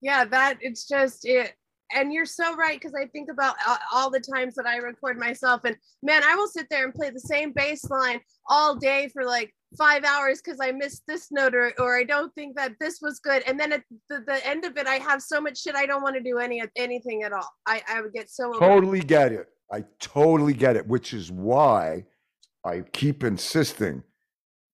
[0.00, 1.54] Yeah, that it's just it
[1.92, 3.56] and you're so right because I think about
[3.92, 7.10] all the times that I record myself, and man, I will sit there and play
[7.10, 11.54] the same bass line all day for like five hours because I missed this note
[11.54, 13.42] or, or I don't think that this was good.
[13.48, 16.02] And then at the, the end of it, I have so much shit I don't
[16.02, 17.48] want to do any anything at all.
[17.66, 19.48] I, I would get so totally get it.
[19.70, 22.06] I totally get it, which is why
[22.64, 24.02] I keep insisting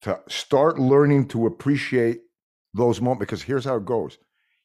[0.03, 2.23] to start learning to appreciate
[2.75, 4.19] those moments because here's how it goes.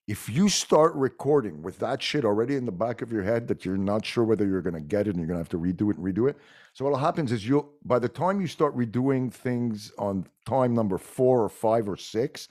[0.07, 3.65] If you start recording with that shit already in the back of your head that
[3.65, 5.59] you're not sure whether you're going to get it and you're going to have to
[5.59, 6.37] redo it and redo it
[6.73, 10.97] so what happens is you'll by the time you start redoing things on time number
[10.97, 12.47] four or five or six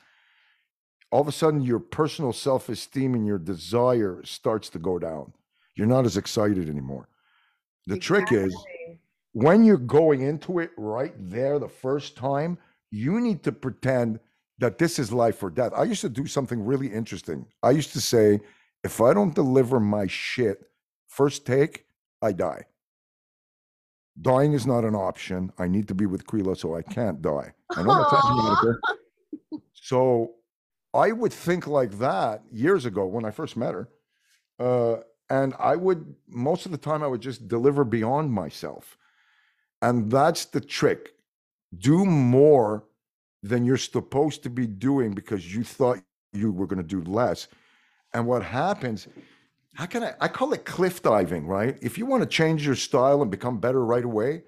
[1.11, 5.33] all of a sudden your personal self-esteem and your desire starts to go down.
[5.75, 7.09] You're not as excited anymore
[7.87, 8.39] the exactly.
[8.39, 8.57] trick is
[9.33, 12.59] when you're going into it right there the first time
[12.91, 14.19] you need to pretend
[14.59, 15.73] that this is life or death.
[15.77, 17.47] I used to do something really interesting.
[17.63, 18.41] I used to say,
[18.83, 20.63] if I don't deliver my shit
[21.09, 21.85] first take,
[22.23, 22.65] I die.
[24.21, 25.53] Dying is not an option.
[25.59, 27.53] I need to be with Krila, so I can't die.
[27.77, 29.61] I know that's happening.
[29.75, 30.37] So
[30.95, 33.89] I would think like that years ago when I first met her.
[34.59, 38.97] Uh, and I would, most of the time, I would just deliver beyond myself.
[39.83, 41.15] And that's the trick.
[41.79, 42.85] Do more
[43.43, 46.01] than you're supposed to be doing because you thought
[46.33, 47.49] you were going to do less.
[48.15, 49.09] And what happens,
[49.75, 51.77] how can I, I call it cliff diving, right?
[51.83, 54.43] If you want to change your style and become better right away,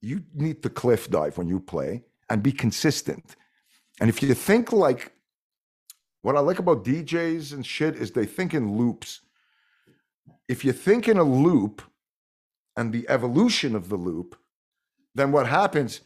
[0.00, 3.36] you need to cliff dive when you play and be consistent.
[4.00, 5.12] And if you think like,
[6.22, 9.20] what I like about DJs and shit is they think in loops.
[10.48, 11.82] If you think in a loop
[12.76, 14.36] and the evolution of the loop,
[15.14, 16.00] then what happens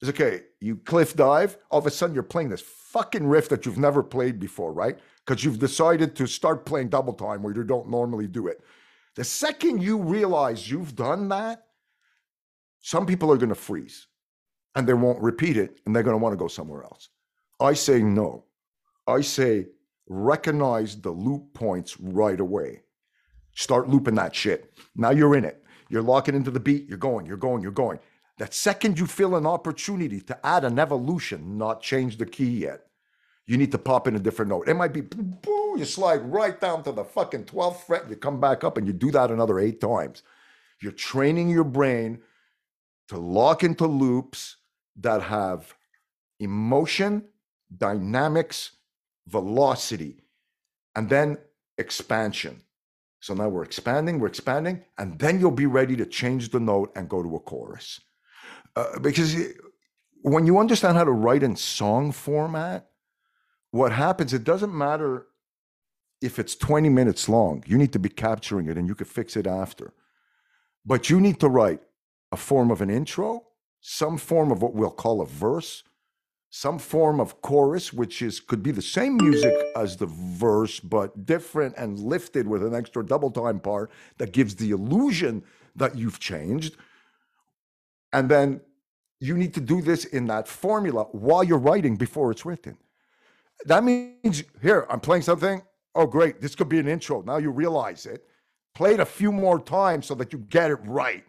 [0.00, 3.66] is okay, you cliff dive, all of a sudden you're playing this fucking riff that
[3.66, 4.98] you've never played before, right?
[5.24, 8.60] Because you've decided to start playing double time where you don't normally do it.
[9.14, 11.64] The second you realize you've done that,
[12.80, 14.06] some people are going to freeze
[14.74, 17.08] and they won't repeat it and they're going to want to go somewhere else.
[17.60, 18.44] I say no.
[19.06, 19.66] I say
[20.08, 22.82] recognize the loop points right away.
[23.58, 24.72] Start looping that shit.
[24.94, 25.64] Now you're in it.
[25.88, 26.88] You're locking into the beat.
[26.88, 27.98] You're going, you're going, you're going.
[28.38, 32.86] That second you feel an opportunity to add an evolution, not change the key yet,
[33.46, 34.68] you need to pop in a different note.
[34.68, 35.02] It might be
[35.76, 38.92] you slide right down to the fucking 12th fret, you come back up and you
[38.92, 40.22] do that another eight times.
[40.80, 42.20] You're training your brain
[43.08, 44.58] to lock into loops
[45.00, 45.74] that have
[46.38, 47.24] emotion,
[47.76, 48.70] dynamics,
[49.26, 50.22] velocity,
[50.94, 51.38] and then
[51.76, 52.62] expansion.
[53.20, 56.92] So now we're expanding, we're expanding, and then you'll be ready to change the note
[56.94, 58.00] and go to a chorus.
[58.76, 59.34] Uh, because
[60.22, 62.88] when you understand how to write in song format,
[63.70, 65.26] what happens, it doesn't matter
[66.20, 69.36] if it's 20 minutes long, you need to be capturing it and you can fix
[69.36, 69.92] it after.
[70.84, 71.80] But you need to write
[72.32, 73.44] a form of an intro,
[73.80, 75.82] some form of what we'll call a verse,
[76.50, 81.26] some form of chorus, which is could be the same music as the verse, but
[81.26, 85.44] different and lifted with an extra double time part that gives the illusion
[85.76, 86.76] that you've changed
[88.12, 88.62] And then
[89.20, 92.78] you need to do this in that formula while you're writing before it's written.
[93.66, 95.62] That means here, I'm playing something.
[95.94, 96.40] Oh, great.
[96.40, 97.22] This could be an intro.
[97.22, 98.24] Now you realize it.
[98.74, 101.24] Play it a few more times so that you get it right.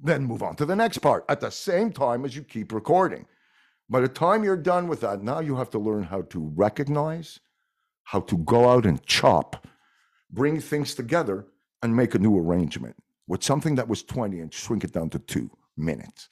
[0.00, 3.26] Then move on to the next part at the same time as you keep recording.
[3.88, 7.38] By the time you're done with that, now you have to learn how to recognize,
[8.04, 9.66] how to go out and chop,
[10.30, 11.46] bring things together,
[11.82, 12.96] and make a new arrangement
[13.28, 16.28] with something that was 20 and shrink it down to two minutes.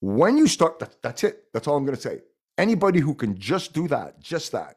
[0.00, 1.44] When you start, that, that's it.
[1.52, 2.20] That's all I'm going to say.
[2.58, 4.76] Anybody who can just do that, just that,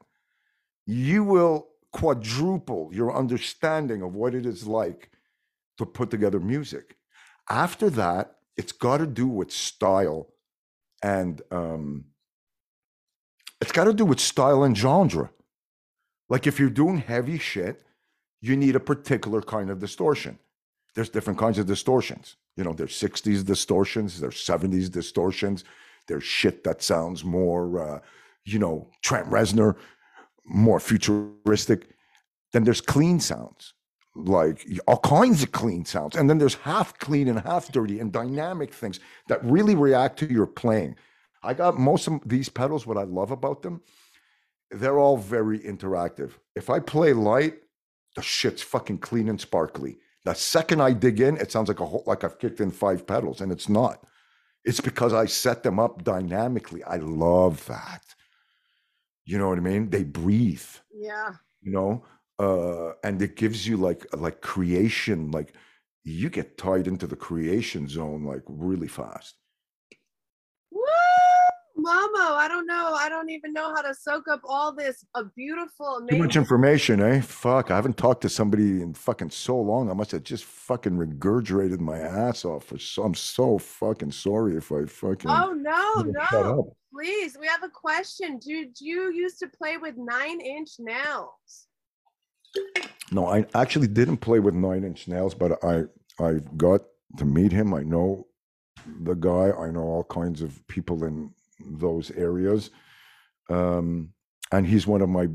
[0.86, 5.12] you will quadruple your understanding of what it is like
[5.78, 6.98] to put together music.
[7.50, 10.33] After that, it's got to do with style
[11.04, 12.06] and um,
[13.62, 15.30] it's got to do with style and genre.
[16.30, 17.84] Like if you're doing heavy shit,
[18.42, 20.40] you need a particular kind of distortion.
[20.96, 22.38] There's different kinds of distortions.
[22.56, 25.64] You know, there's 60s distortions, there's 70s distortions,
[26.08, 28.00] there's shit that sounds more, uh,
[28.46, 29.76] you know, Trent Reznor,
[30.46, 31.88] more futuristic.
[32.52, 33.74] Then there's clean sounds,
[34.16, 36.16] like all kinds of clean sounds.
[36.16, 40.32] And then there's half clean and half dirty and dynamic things that really react to
[40.32, 40.96] your playing.
[41.42, 43.82] I got most of these pedals, what I love about them,
[44.72, 46.32] they're all very interactive.
[46.56, 47.56] If I play light,
[48.16, 49.98] the shit's fucking clean and sparkly.
[50.26, 53.06] The second I dig in, it sounds like a whole, like I've kicked in five
[53.06, 54.06] pedals, and it's not.
[54.64, 56.84] It's because I set them up dynamically.
[56.84, 58.04] I love that.
[59.26, 59.90] You know what I mean?
[59.90, 60.64] They breathe.
[60.94, 61.32] Yeah.
[61.62, 62.06] You know,
[62.40, 65.32] uh, and it gives you like like creation.
[65.32, 65.54] Like
[66.04, 69.36] you get tied into the creation zone like really fast.
[71.84, 72.96] Momo, I don't know.
[72.98, 76.18] I don't even know how to soak up all this a beautiful, amazing.
[76.18, 77.20] Too much information, eh?
[77.20, 79.90] Fuck, I haven't talked to somebody in fucking so long.
[79.90, 82.66] I must have just fucking regurgitated my ass off.
[82.66, 85.30] For so, I'm so fucking sorry if I fucking.
[85.30, 86.74] Oh no, no!
[86.94, 88.40] Please, we have a question.
[88.40, 91.68] Did you used to play with nine inch nails?
[93.12, 95.84] No, I actually didn't play with nine inch nails, but I
[96.20, 96.82] I got
[97.18, 97.74] to meet him.
[97.74, 98.28] I know
[99.02, 99.52] the guy.
[99.52, 102.72] I know all kinds of people in those areas.
[103.50, 104.14] Um,
[104.52, 105.28] and he's one of my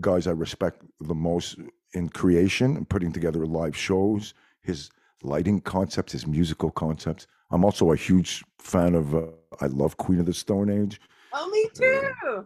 [0.00, 1.56] guys I respect the most
[1.94, 4.90] in creation and putting together live shows, his
[5.22, 7.26] lighting concepts, his musical concepts.
[7.50, 9.28] I'm also a huge fan of, uh,
[9.60, 11.00] I love Queen of the Stone Age.
[11.32, 12.10] Oh, me too.
[12.28, 12.42] Uh,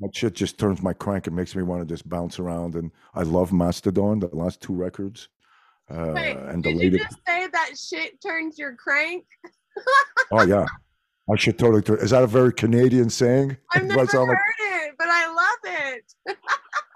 [0.00, 1.26] that shit just turns my crank.
[1.26, 2.74] It makes me want to just bounce around.
[2.74, 5.28] And I love Mastodon, the last two records.
[5.90, 6.92] Uh, Wait, and the did latest...
[6.92, 9.24] you just say that shit turns your crank?
[10.32, 10.66] oh, yeah.
[11.30, 11.82] I should totally.
[11.82, 13.56] Th- Is that a very Canadian saying?
[13.72, 16.36] I've never heard like, it, but I love it.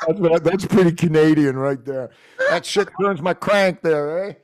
[0.08, 2.10] that's, that's pretty Canadian right there.
[2.50, 4.34] That shit turns my crank there, eh?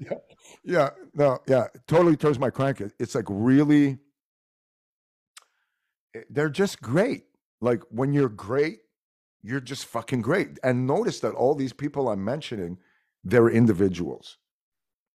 [0.00, 0.18] Yeah,
[0.64, 2.82] yeah, no, yeah, totally turns my crank.
[2.98, 3.98] It's like really,
[6.28, 7.24] they're just great.
[7.62, 8.80] Like when you're great,
[9.42, 10.58] you're just fucking great.
[10.62, 12.78] And notice that all these people I'm mentioning,
[13.24, 14.36] they're individuals.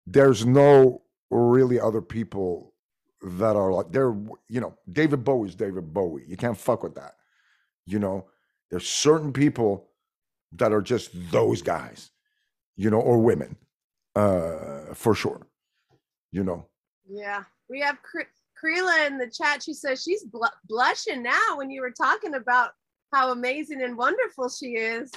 [0.07, 2.75] There's no really other people
[3.23, 4.15] that are like they're
[4.49, 6.25] you know David Bowie's David Bowie.
[6.29, 7.15] You can't fuck with that.
[7.87, 8.27] You know,
[8.71, 9.89] there's certain people
[10.53, 12.11] that are just those guys,
[12.77, 13.57] you know, or women,
[14.15, 15.47] uh, for sure.
[16.31, 16.67] You know.
[17.09, 17.99] Yeah, we have
[18.63, 19.63] Krila in the chat.
[19.63, 22.71] She says she's bl- blushing now when you were talking about
[23.13, 25.11] how amazing and wonderful she is.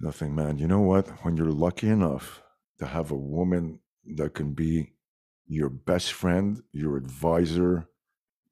[0.00, 0.58] Nothing, man.
[0.58, 1.08] You know what?
[1.24, 2.42] When you're lucky enough
[2.78, 3.80] to have a woman
[4.14, 4.92] that can be
[5.46, 7.88] your best friend, your advisor,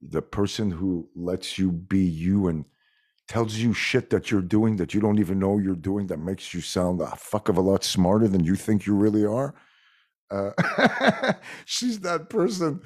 [0.01, 2.65] the person who lets you be you and
[3.27, 6.53] tells you shit that you're doing that you don't even know you're doing that makes
[6.53, 9.55] you sound a fuck of a lot smarter than you think you really are.
[10.31, 11.33] Uh,
[11.65, 12.81] she's that person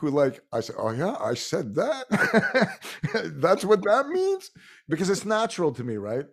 [0.00, 2.78] who like I said, oh yeah, I said that.
[3.36, 4.50] That's what that means
[4.88, 6.26] because it's natural to me, right?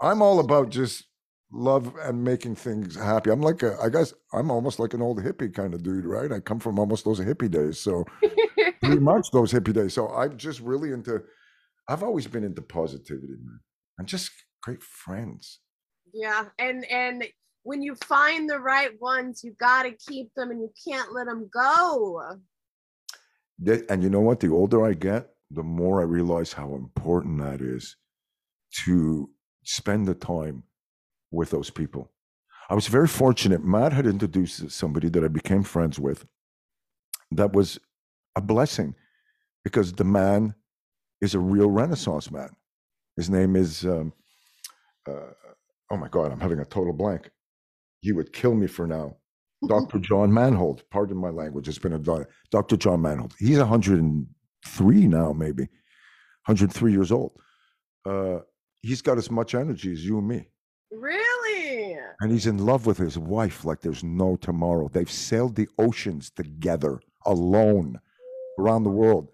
[0.00, 1.04] I'm all about just
[1.52, 3.30] love and making things happy.
[3.30, 6.30] I'm like a, I guess I'm almost like an old hippie kind of dude, right?
[6.32, 8.04] I come from almost those hippie days, so
[8.82, 9.94] pretty much those hippie days.
[9.94, 11.22] So I'm just really into.
[11.88, 13.60] I've always been into positivity, man,
[13.98, 14.30] and just
[14.62, 15.60] great friends.
[16.12, 17.24] Yeah, and and
[17.64, 21.26] when you find the right ones, you got to keep them, and you can't let
[21.26, 22.22] them go.
[23.88, 24.40] and you know what?
[24.40, 27.96] The older I get, the more I realize how important that is
[28.84, 29.30] to
[29.64, 30.64] spend the time
[31.30, 32.10] with those people.
[32.68, 33.64] I was very fortunate.
[33.64, 36.26] Matt had introduced somebody that I became friends with.
[37.30, 37.78] That was
[38.36, 38.94] a blessing
[39.64, 40.54] because the man
[41.20, 42.50] is a real Renaissance man.
[43.16, 44.12] His name is, um,
[45.08, 45.32] uh,
[45.90, 47.30] oh my God, I'm having a total blank.
[48.04, 49.16] He would kill me for now.
[49.66, 49.98] Dr.
[49.98, 50.82] John Manhold.
[50.90, 51.68] Pardon my language.
[51.68, 52.76] It's been a Dr.
[52.76, 53.32] John Manhold.
[53.38, 55.62] He's 103 now, maybe
[56.44, 57.32] 103 years old.
[58.04, 58.40] Uh,
[58.82, 60.48] he's got as much energy as you and me.
[60.92, 61.96] Really?
[62.20, 64.90] And he's in love with his wife like there's no tomorrow.
[64.92, 68.00] They've sailed the oceans together alone
[68.58, 69.28] around the world.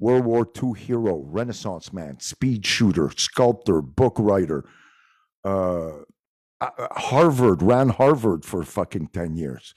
[0.00, 4.64] World War II hero, Renaissance man, speed shooter, sculptor, book writer.
[5.44, 5.90] Uh,
[6.60, 9.74] Uh, uh, Harvard ran Harvard for fucking 10 years.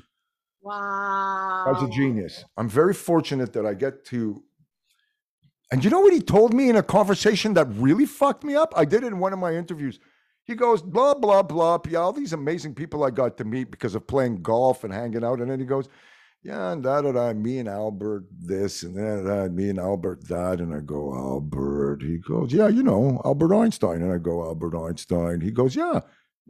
[0.61, 1.65] Wow.
[1.68, 2.45] That's a genius.
[2.57, 4.43] I'm very fortunate that I get to.
[5.72, 8.73] And you know what he told me in a conversation that really fucked me up?
[8.76, 9.99] I did it in one of my interviews.
[10.45, 11.80] He goes, blah, blah, blah.
[11.89, 15.23] Yeah, all these amazing people I got to meet because of playing golf and hanging
[15.23, 15.39] out.
[15.39, 15.88] And then he goes,
[16.43, 20.27] yeah, and da da da, me and Albert this and that, da, me and Albert
[20.27, 20.60] that.
[20.60, 22.01] And I go, Albert.
[22.01, 24.01] He goes, yeah, you know, Albert Einstein.
[24.01, 25.39] And I go, Albert Einstein.
[25.39, 26.01] He goes, yeah.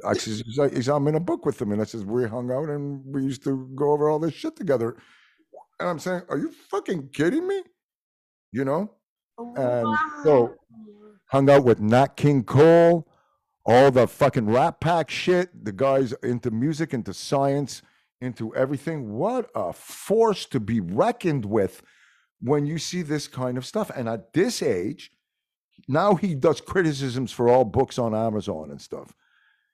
[0.06, 0.44] I says,
[0.74, 1.72] he's I'm in a book with him.
[1.72, 4.56] And I says, we hung out and we used to go over all this shit
[4.56, 4.98] together.
[5.80, 7.62] And I'm saying, are you fucking kidding me?
[8.52, 8.92] You know,
[9.38, 10.56] and so-
[11.28, 13.08] hung out with Nat King Cole,
[13.66, 15.66] all the fucking Rat Pack shit.
[15.66, 17.82] The guys into music, into science,
[18.22, 19.14] into everything.
[19.14, 21.82] What a force to be reckoned with
[22.40, 23.90] when you see this kind of stuff.
[23.96, 25.12] And at this age,
[25.88, 29.14] now he does criticisms for all books on Amazon and stuff.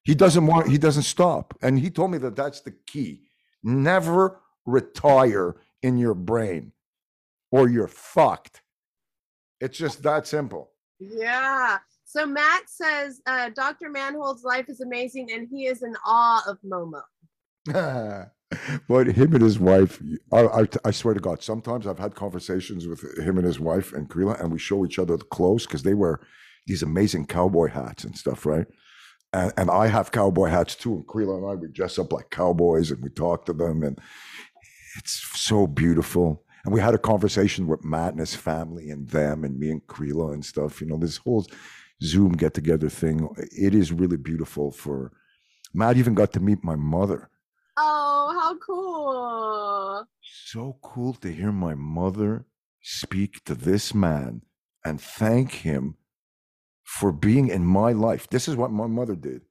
[0.04, 1.58] He doesn't want, he doesn't stop.
[1.62, 3.24] And he told me that that's the key.
[3.64, 6.72] Never retire in your brain
[7.52, 8.62] or you're fucked.
[9.60, 10.72] It's just that simple.
[11.00, 11.80] Yeah.
[12.06, 13.90] So Matt says uh, Dr.
[13.90, 17.02] Manhold's life is amazing and he is in awe of Momo.
[18.88, 20.02] but him and his wife,
[20.32, 23.94] I, I, I swear to God, sometimes I've had conversations with him and his wife
[23.94, 26.20] and Krila, and we show each other the clothes because they wear
[26.66, 28.66] these amazing cowboy hats and stuff, right?
[29.32, 30.94] And, and I have cowboy hats too.
[30.96, 34.00] And Krila and I, we dress up like cowboys and we talk to them, and
[34.98, 36.44] it's so beautiful.
[36.66, 39.86] And we had a conversation with Matt and his family and them and me and
[39.88, 40.82] Krila and stuff.
[40.82, 41.46] You know, this whole
[42.04, 45.12] Zoom get together thing, it is really beautiful for
[45.74, 47.30] Matt even got to meet my mother.
[47.78, 50.06] Oh, how cool.
[50.22, 52.46] so cool to hear my mother
[52.82, 54.42] speak to this man
[54.84, 55.96] and thank him
[56.98, 58.28] for being in my life.
[58.30, 59.42] This is what my mother did.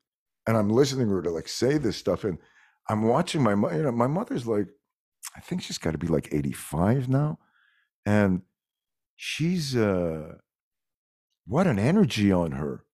[0.47, 2.25] And I'm listening to her to like say this stuff.
[2.25, 2.39] And
[2.89, 4.67] I'm watching my mother, you know, my mother's like,
[5.37, 7.39] I think she's got to be like 85 now.
[8.05, 8.43] And
[9.17, 10.35] she's, uh,
[11.47, 12.85] what an energy on her.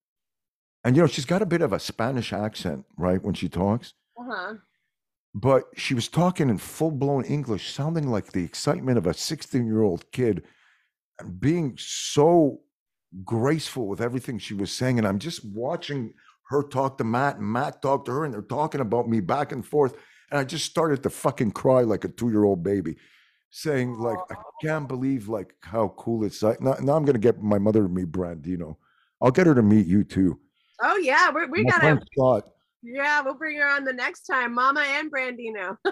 [0.85, 3.95] And, you know, she's got a bit of a Spanish accent, right, when she talks
[4.19, 4.55] Uh-huh.
[5.35, 9.66] but she was talking in full blown English, sounding like the excitement of a 16
[9.66, 10.45] year old kid
[11.19, 12.61] and being so
[13.24, 14.99] graceful with everything she was saying.
[14.99, 16.15] And I'm just watching
[16.49, 19.53] her talk to Matt and Matt talk to her, and they're talking about me back
[19.53, 19.95] and forth.
[20.31, 22.97] And I just started to fucking cry like a two year old baby,
[23.51, 26.61] saying, like, I can't believe like how cool it's like.
[26.61, 28.77] Now, now I'm gonna get my mother to meet Brandino.
[29.23, 30.39] I'll get her to meet you too.
[30.82, 32.43] Oh yeah, we're, we My gotta
[32.85, 34.53] yeah, we'll bring her on the next time.
[34.55, 35.77] Mama and Brandino.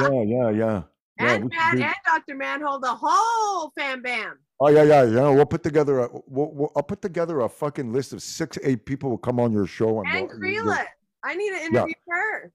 [0.00, 0.82] Yeah, yeah, yeah.
[1.18, 2.36] Yeah, and should Matt and Dr.
[2.36, 4.38] Manhold, the whole fam bam.
[4.60, 5.28] Oh yeah, yeah, yeah.
[5.30, 6.08] We'll put together a.
[6.26, 9.52] We'll, we'll, I'll put together a fucking list of six, eight people will come on
[9.52, 10.08] your show and.
[10.08, 10.84] And we'll- we'll- Krila.
[11.24, 12.52] I need to interview her.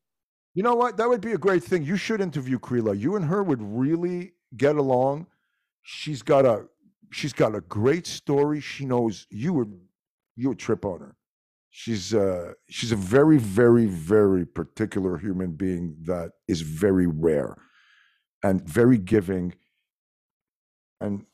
[0.53, 0.97] You know what?
[0.97, 1.83] That would be a great thing.
[1.83, 2.97] You should interview Krila.
[2.99, 5.27] You and her would really get along.
[5.81, 6.65] She's got a.
[7.11, 8.61] She's got a great story.
[8.61, 9.79] She knows you would.
[10.35, 11.15] You would trip on her.
[11.73, 17.55] She's uh she's a very very very particular human being that is very rare,
[18.43, 19.53] and very giving.
[20.99, 21.25] And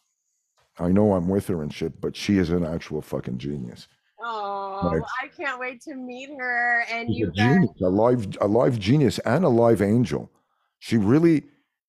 [0.79, 3.87] I know I'm with her and shit, but she is an actual fucking genius.
[4.23, 5.01] Oh, Right.
[5.23, 6.83] I can't wait to meet her.
[6.91, 10.31] And She's you a guys, genius, a live, a live genius, and a live angel.
[10.79, 11.43] She really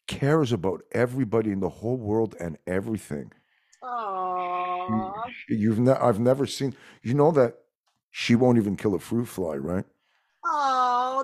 [0.07, 3.31] cares about everybody in the whole world and everything.
[3.82, 5.12] oh,
[5.49, 6.74] You've, ne- I've never seen.
[7.03, 7.59] You know that
[8.11, 9.85] she won't even kill a fruit fly, right?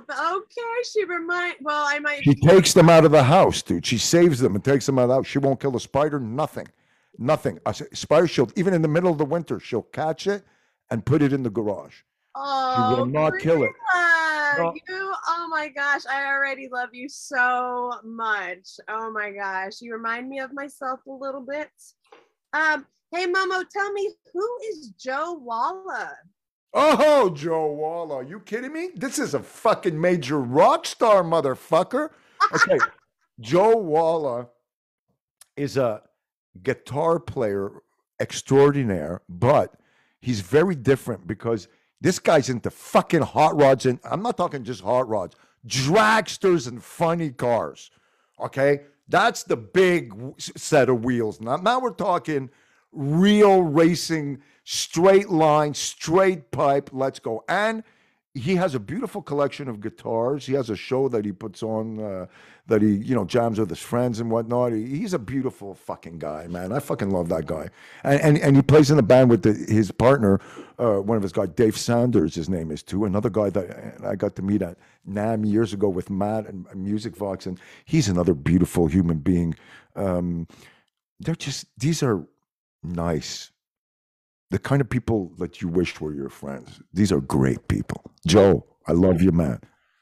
[0.08, 0.88] Oh, okay.
[0.92, 1.56] She remind.
[1.60, 2.22] Well, I might.
[2.22, 3.84] She takes them out of the house, dude.
[3.86, 5.26] She saves them and takes them out of the house.
[5.26, 6.18] She won't kill a spider.
[6.20, 6.68] Nothing,
[7.18, 7.58] nothing.
[7.66, 8.26] A s- spider.
[8.26, 10.44] She'll even in the middle of the winter, she'll catch it
[10.90, 11.96] and put it in the garage.
[12.36, 13.70] Oh, she will not kill it.
[14.56, 14.72] No.
[14.74, 18.68] You, oh my gosh, I already love you so much.
[18.88, 21.70] Oh my gosh, you remind me of myself a little bit.
[22.52, 26.12] Um, hey Momo, tell me who is Joe Walla?
[26.76, 28.90] Oh, Joe Walla, you kidding me?
[28.96, 32.10] This is a fucking major rock star, motherfucker.
[32.52, 32.78] Okay,
[33.40, 34.44] Joe Walla uh,
[35.56, 36.02] is a
[36.62, 37.70] guitar player
[38.20, 39.74] extraordinaire, but
[40.20, 41.68] he's very different because
[42.00, 43.86] this guy's into fucking hot rods.
[43.86, 45.36] And I'm not talking just hot rods,
[45.66, 47.90] dragsters and funny cars.
[48.40, 51.40] Okay, that's the big set of wheels.
[51.40, 52.50] Now, now we're talking
[52.92, 56.90] real racing, straight line, straight pipe.
[56.92, 57.44] Let's go.
[57.48, 57.84] And
[58.34, 60.44] he has a beautiful collection of guitars.
[60.44, 62.26] He has a show that he puts on uh,
[62.66, 64.72] that he, you know, jams with his friends and whatnot.
[64.72, 66.72] He, he's a beautiful fucking guy, man.
[66.72, 67.68] I fucking love that guy.
[68.02, 70.40] And and, and he plays in the band with the, his partner,
[70.80, 72.34] uh, one of his guys, Dave Sanders.
[72.34, 73.04] His name is too.
[73.04, 74.78] Another guy that I got to meet at
[75.08, 79.54] NAMM years ago with Matt and Musicvox, and he's another beautiful human being.
[79.94, 80.48] Um,
[81.20, 82.26] they're just these are
[82.82, 83.52] nice.
[84.50, 86.80] The kind of people that you wished were your friends.
[86.92, 88.02] These are great people.
[88.26, 89.60] Joe, I love you, man.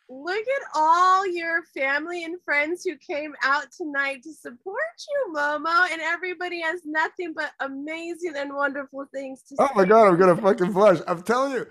[0.08, 4.76] Look at all your family and friends who came out tonight to support
[5.08, 9.70] you, Momo, and everybody has nothing but amazing and wonderful things to Oh say.
[9.72, 10.98] Oh my god, I'm gonna fucking flush.
[11.06, 11.66] I'm telling you,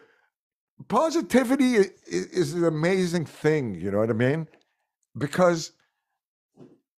[0.87, 3.75] positivity is, is an amazing thing.
[3.75, 4.47] You know what I mean?
[5.17, 5.73] Because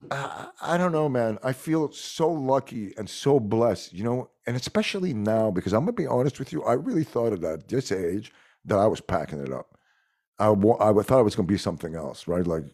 [0.10, 1.38] I don't know, man.
[1.44, 3.94] I feel so lucky and so blessed.
[3.94, 6.64] You know, and especially now because I'm gonna be honest with you.
[6.64, 8.34] I really thought at that this age
[8.66, 9.78] that I was packing it up.
[10.40, 12.46] I I thought it was gonna be something else, right?
[12.46, 12.66] Like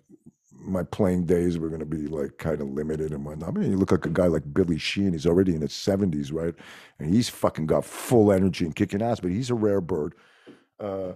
[0.53, 3.49] my playing days were gonna be like kind of limited and whatnot.
[3.49, 5.13] I mean, you look like a guy like Billy Sheehan.
[5.13, 6.53] He's already in his 70s, right?
[6.99, 10.15] And he's fucking got full energy and kicking ass, but he's a rare bird.
[10.79, 11.13] Uh,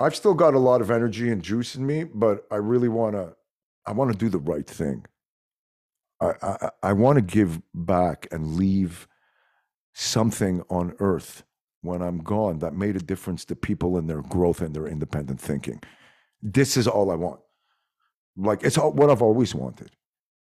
[0.00, 3.14] I've still got a lot of energy and juice in me, but I really want
[3.14, 3.36] to.
[3.86, 5.04] I want to do the right thing.
[6.20, 9.08] I I, I want to give back and leave
[9.94, 11.44] something on earth
[11.82, 15.40] when I'm gone that made a difference to people in their growth and their independent
[15.40, 15.82] thinking.
[16.42, 17.40] This is all I want.
[18.36, 19.92] Like it's all, what I've always wanted.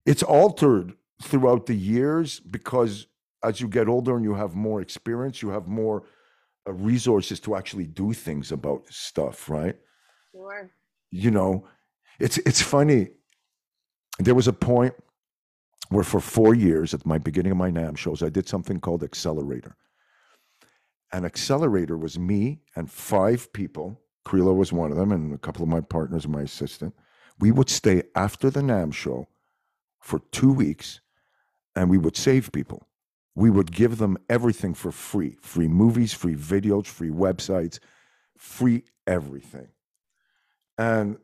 [0.06, 3.06] It's altered throughout the years because
[3.44, 6.04] as you get older and you have more experience, you have more
[6.68, 9.76] uh, resources to actually do things about stuff, right?
[10.32, 10.70] Sure.
[11.10, 11.66] you know
[12.20, 13.08] it's it's funny
[14.24, 14.94] there was a point
[15.88, 19.02] where for four years at my beginning of my NAMM shows i did something called
[19.02, 19.76] accelerator.
[21.12, 24.00] And accelerator was me and five people.
[24.26, 26.94] Krila was one of them and a couple of my partners and my assistant.
[27.40, 29.28] We would stay after the NAMM show
[29.98, 31.00] for two weeks
[31.74, 32.86] and we would save people.
[33.34, 35.36] We would give them everything for free.
[35.40, 37.80] Free movies free videos free websites
[38.36, 39.68] free everything.
[40.78, 41.18] And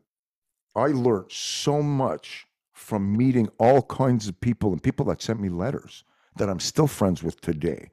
[0.74, 2.45] I learned so much
[2.76, 6.04] from meeting all kinds of people and people that sent me letters
[6.36, 7.90] that I'm still friends with today.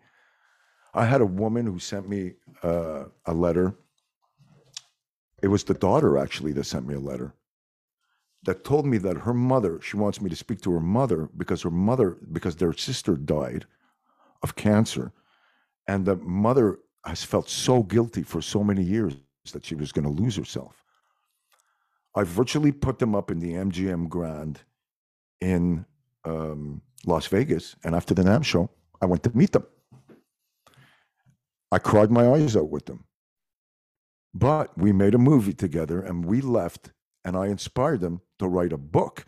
[0.93, 3.75] I had a woman who sent me uh, a letter.
[5.41, 7.33] It was the daughter actually that sent me a letter
[8.43, 11.61] that told me that her mother, she wants me to speak to her mother because
[11.61, 13.65] her mother, because their sister died
[14.41, 15.13] of cancer.
[15.87, 19.15] And the mother has felt so guilty for so many years
[19.53, 20.83] that she was going to lose herself.
[22.15, 24.59] I virtually put them up in the MGM Grand
[25.43, 25.85] in
[26.23, 27.75] um, Las Vegas.
[27.83, 28.69] And after the NAMM show,
[29.01, 29.67] I went to meet them.
[31.71, 33.03] I cried my eyes out with them.
[34.33, 36.91] But we made a movie together and we left,
[37.25, 39.25] and I inspired them to write a book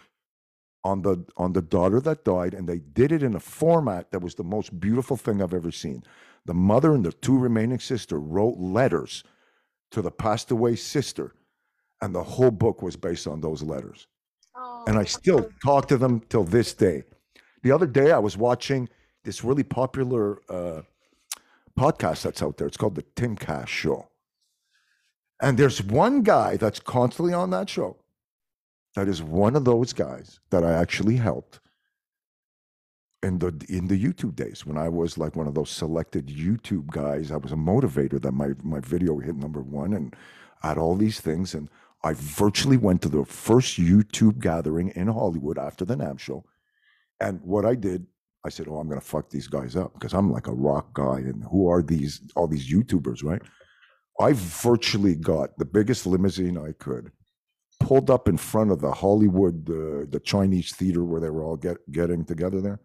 [0.83, 4.21] on the on the daughter that died and they did it in a format that
[4.21, 6.03] was the most beautiful thing I've ever seen.
[6.45, 9.23] The mother and the two remaining sister wrote letters
[9.91, 11.33] to the passed away sister
[12.01, 14.05] and the whole book was based on those letters.
[14.87, 17.03] And I still talk to them till this day.
[17.63, 18.87] The other day, I was watching
[19.23, 20.81] this really popular uh,
[21.77, 22.67] podcast that's out there.
[22.67, 24.07] It's called the Timcast Show.
[25.41, 27.97] And there's one guy that's constantly on that show
[28.95, 31.59] that is one of those guys that I actually helped
[33.21, 36.87] in the in the YouTube days when I was like one of those selected YouTube
[36.87, 37.31] guys.
[37.31, 40.15] I was a motivator that my my video hit number one and
[40.63, 41.69] I had all these things and
[42.05, 46.45] I virtually went to the first YouTube gathering in Hollywood after the NAMM show.
[47.19, 48.05] And what I did,
[48.45, 51.17] I said, Oh, I'm gonna fuck these guys up because I'm like a rock guy.
[51.17, 53.41] And who are these all these YouTubers, right?
[54.19, 57.11] I virtually got the biggest limousine I could,
[57.79, 61.57] pulled up in front of the Hollywood, uh, the Chinese theater where they were all
[61.57, 62.79] get, getting together there.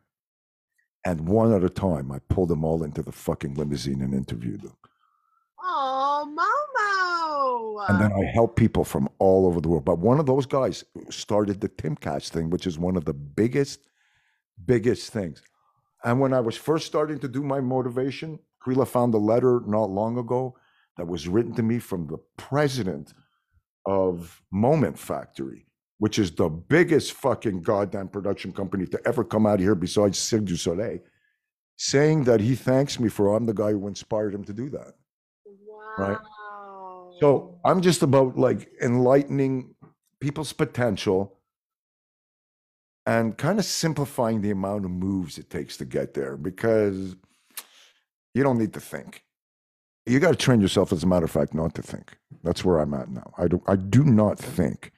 [1.05, 4.63] And one at a time, I pulled them all into the fucking limousine and interviewed
[4.63, 4.77] them.
[5.63, 6.25] Oh,
[7.89, 9.85] And then I help people from all over the world.
[9.85, 13.89] But one of those guys started the Timcast thing, which is one of the biggest,
[14.67, 15.43] biggest things.
[16.05, 19.91] And when I was first starting to do my motivation, Krila found a letter not
[19.91, 20.57] long ago
[20.97, 23.15] that was written to me from the president
[23.87, 25.67] of Moment Factory,
[25.99, 30.45] which is the biggest fucking goddamn production company to ever come out here besides Cirque
[30.45, 30.99] du Soleil,
[31.77, 34.93] saying that he thanks me for I'm the guy who inspired him to do that.
[35.99, 36.19] wow.
[37.21, 39.75] So I'm just about like enlightening
[40.21, 41.39] people's potential
[43.07, 47.17] and kind of simplifying the amount of moves it takes to get there because
[48.35, 49.25] you don't need to think.
[50.07, 52.17] You got to train yourself, as a matter of fact, not to think.
[52.43, 53.33] That's where I'm at now.
[53.37, 54.93] I do, I do not think.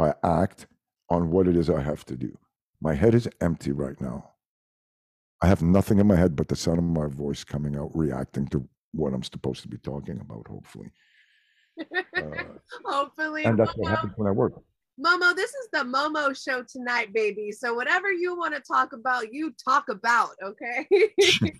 [0.00, 0.66] I act
[1.08, 2.36] on what it is I have to do.
[2.80, 4.32] My head is empty right now.
[5.40, 8.48] I have nothing in my head but the sound of my voice coming out, reacting
[8.48, 10.90] to what I'm supposed to be talking about, hopefully.
[11.80, 12.44] Uh,
[12.84, 13.44] Hopefully.
[13.44, 14.52] and that's what happens when I work.
[15.04, 17.50] Momo, this is the Momo show tonight, baby.
[17.50, 20.86] So whatever you want to talk about, you talk about, okay?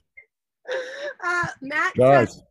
[1.25, 2.43] uh, Matt, Guys,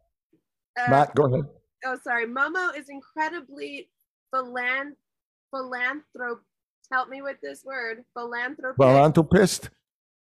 [0.79, 1.45] uh, Matt, go ahead.
[1.85, 3.89] oh sorry momo is incredibly
[4.33, 4.93] philan-
[5.53, 6.39] philanthrop
[6.91, 9.69] help me with this word philanthropist Philanthropist.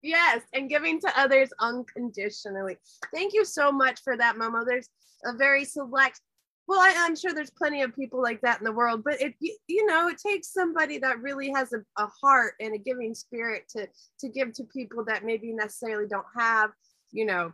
[0.03, 2.77] yes and giving to others unconditionally
[3.15, 4.89] thank you so much for that momo there's
[5.25, 6.21] a very select
[6.67, 9.35] well I, i'm sure there's plenty of people like that in the world but it
[9.41, 13.15] you, you know it takes somebody that really has a, a heart and a giving
[13.15, 13.89] spirit to
[14.21, 16.71] to give to people that maybe necessarily don't have
[17.13, 17.53] you know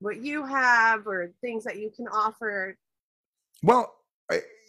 [0.00, 2.76] what you have or things that you can offer
[3.62, 3.94] Well,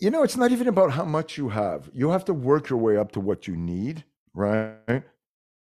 [0.01, 1.89] you know, it's not even about how much you have.
[1.93, 4.03] You have to work your way up to what you need,
[4.33, 5.03] right?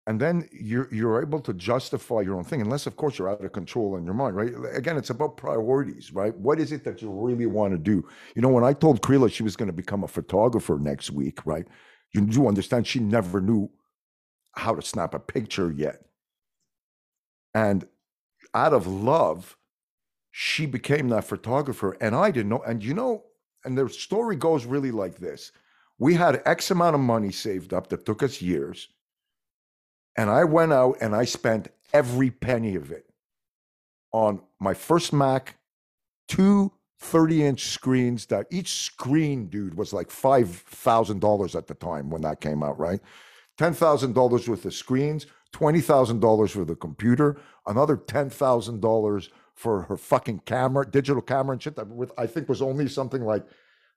[0.09, 3.45] And then you're you're able to justify your own thing, unless of course you're out
[3.45, 4.51] of control in your mind, right?
[4.73, 6.35] Again, it's about priorities, right?
[6.35, 8.03] What is it that you really want to do?
[8.35, 11.45] You know, when I told Krila she was going to become a photographer next week,
[11.45, 11.67] right?
[12.11, 13.69] You do understand she never knew
[14.53, 16.01] how to snap a picture yet.
[17.53, 17.87] And
[18.55, 19.57] out of love,
[20.31, 22.63] she became that photographer and I didn't know.
[22.65, 23.25] And you know,
[23.63, 25.51] and the story goes really like this.
[25.99, 28.89] We had X amount of money saved up that took us years.
[30.17, 33.05] And I went out and I spent every penny of it
[34.11, 35.57] on my first Mac,
[36.27, 42.21] two 30 inch screens that each screen, dude, was like $5,000 at the time when
[42.23, 42.99] that came out, right?
[43.57, 49.29] $10,000 worth of screens, $20,000 for the computer, another $10,000
[49.59, 53.23] for her fucking camera, digital camera and shit that with I think was only something
[53.23, 53.45] like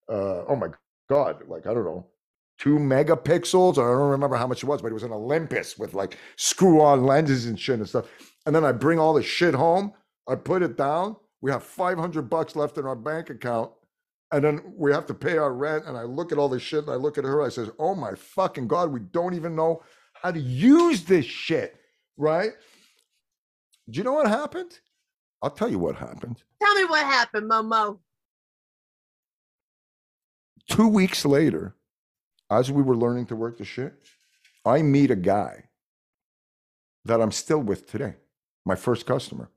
[0.09, 0.69] uh oh my
[1.09, 2.07] god, like I don't know,
[2.59, 3.79] two megapixels.
[3.79, 6.19] Or I don't remember how much it was, but it was an Olympus with like
[6.37, 8.07] screw-on lenses and shit and stuff.
[8.47, 9.93] And then I bring all the shit home,
[10.29, 11.17] I put it down.
[11.41, 13.73] We have 500 bucks left in our bank account.
[14.31, 15.85] And then we have to pay our rent.
[15.87, 17.43] And I look at all this shit and I look at her.
[17.43, 19.83] I says, Oh my fucking God, we don't even know
[20.15, 21.77] how to use this shit.
[22.17, 22.53] Right?
[23.91, 24.79] Do you know what happened?
[25.43, 26.43] I'll tell you what happened.
[26.63, 27.99] tell me what happened momo
[30.71, 31.75] Two weeks later,
[32.53, 33.95] as we were learning to work the shit,
[34.65, 35.65] I meet a guy
[37.05, 38.15] that I'm still with today,
[38.65, 39.51] my first customer,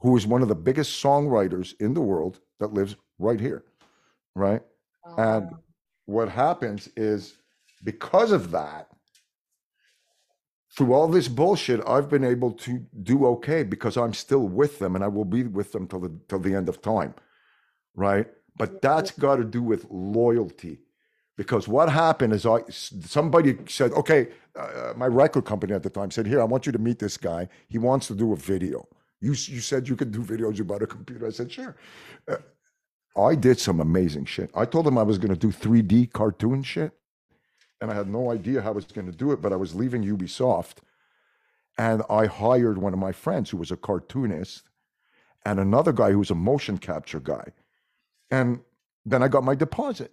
[0.00, 3.64] who is one of the biggest songwriters in the world that lives right here.
[4.34, 4.62] Right.
[5.16, 5.50] And
[6.06, 7.36] what happens is
[7.84, 8.88] because of that,
[10.76, 14.94] through all this bullshit, I've been able to do okay because I'm still with them
[14.94, 17.14] and I will be with them till the till the end of time.
[17.94, 18.26] Right.
[18.56, 20.80] But that's got to do with loyalty.
[21.36, 26.10] Because what happened is I somebody said, okay, uh, my record company at the time
[26.10, 27.48] said, here, I want you to meet this guy.
[27.68, 28.88] He wants to do a video.
[29.20, 31.26] You you said you could do videos about a computer.
[31.26, 31.76] I said, sure.
[32.26, 32.36] Uh,
[33.18, 34.50] I did some amazing shit.
[34.54, 36.92] I told him I was going to do 3D cartoon shit,
[37.80, 39.74] and I had no idea how I was going to do it, but I was
[39.74, 40.78] leaving Ubisoft,
[41.78, 44.68] and I hired one of my friends who was a cartoonist
[45.46, 47.52] and another guy who was a motion capture guy.
[48.30, 48.60] And
[49.04, 50.12] then I got my deposit.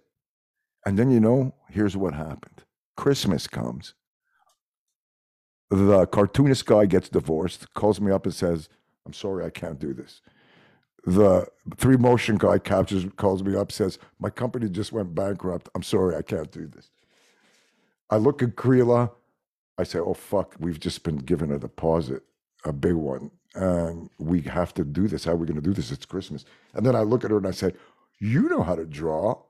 [0.86, 2.64] And then, you know, here's what happened.
[2.96, 3.94] Christmas comes.
[5.70, 8.68] The cartoonist guy gets divorced, calls me up and says,
[9.06, 10.20] I'm sorry, I can't do this.
[11.06, 11.46] The
[11.76, 15.68] three motion guy captures calls me up says my company just went bankrupt.
[15.74, 16.90] I'm sorry i can't do this.
[18.08, 19.10] I look at Krila.
[19.76, 22.22] i say oh fuck we've just been given a deposit
[22.64, 25.26] a big one and we have to do this.
[25.26, 25.92] How are we going to do this?
[25.92, 26.46] It's christmas.
[26.72, 27.72] And then i look at her and i say
[28.18, 29.42] you know how to draw.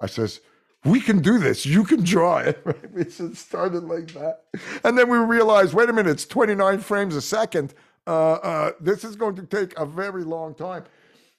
[0.00, 0.40] I says
[0.84, 1.64] we can do this.
[1.64, 2.62] You can draw it
[2.94, 4.44] it just started like that.
[4.84, 7.74] And then we realized wait a minute it's 29 frames a second.
[8.06, 10.84] Uh, uh, this is going to take a very long time.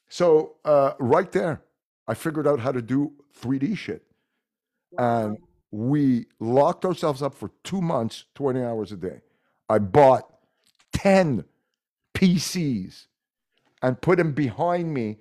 [0.10, 1.62] So uh, right there,
[2.08, 3.12] I figured out how to do
[3.42, 4.04] 3D shit,
[4.98, 5.38] and
[5.72, 9.22] we locked ourselves up for two months, 20 hours a day.
[9.68, 10.30] I bought
[10.94, 11.44] 10
[12.16, 13.08] PCs
[13.82, 15.18] and put them behind me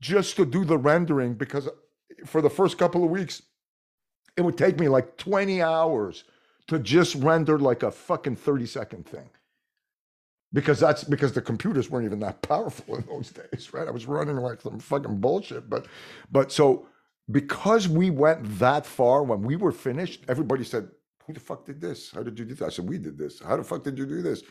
[0.00, 1.68] just to do the rendering because
[2.26, 3.42] for the first couple of weeks,
[4.36, 6.24] it would take me like 20 hours
[6.68, 9.30] to just render like a fucking 30 second thing.
[10.52, 13.88] because that's because the computers weren't even that powerful in those days, right?
[13.88, 15.86] I was running like some fucking bullshit, but
[16.30, 16.86] but so
[17.30, 20.88] because we went that far when we were finished, everybody said,
[21.26, 22.10] "Who the fuck did this?
[22.12, 23.40] How did you do that?" I said, "We did this.
[23.40, 24.42] How the fuck did you do this?"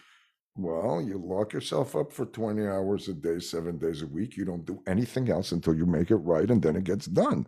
[0.57, 4.38] Well, you lock yourself up for 20 hours a day, seven days a week.
[4.38, 7.48] You don't do anything else until you make it right, and then it gets done.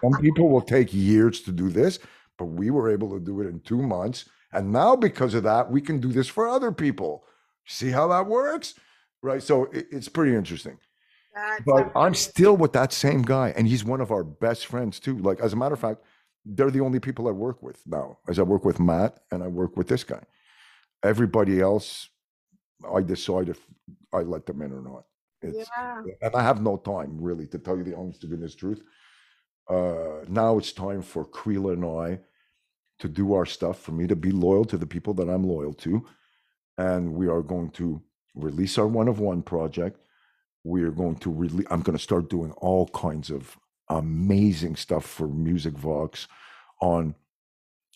[0.00, 1.98] Some people will take years to do this,
[2.38, 4.28] but we were able to do it in two months.
[4.52, 7.24] And now, because of that, we can do this for other people.
[7.66, 8.74] See how that works?
[9.22, 9.42] Right.
[9.42, 10.78] So it, it's pretty interesting.
[11.34, 15.00] That's But I'm still with that same guy, and he's one of our best friends
[15.00, 15.18] too.
[15.18, 16.02] Like, as a matter of fact,
[16.44, 18.18] they're the only people I work with now.
[18.28, 20.22] As I work with Matt and I work with this guy.
[21.02, 22.08] Everybody else,
[22.94, 23.60] I decide if
[24.12, 25.04] I let them in or not.
[25.42, 26.02] It's yeah.
[26.22, 28.82] and I have no time really to tell you the honest to goodness truth.
[29.68, 32.20] Uh, now it's time for Krila and I
[32.98, 35.74] to do our stuff, for me to be loyal to the people that I'm loyal
[35.74, 36.06] to.
[36.78, 38.02] And we are going to
[38.34, 39.98] release our one of one project.
[40.64, 43.58] We are going to release, I'm going to start doing all kinds of
[43.88, 46.26] amazing stuff for Musicvox
[46.80, 47.14] on.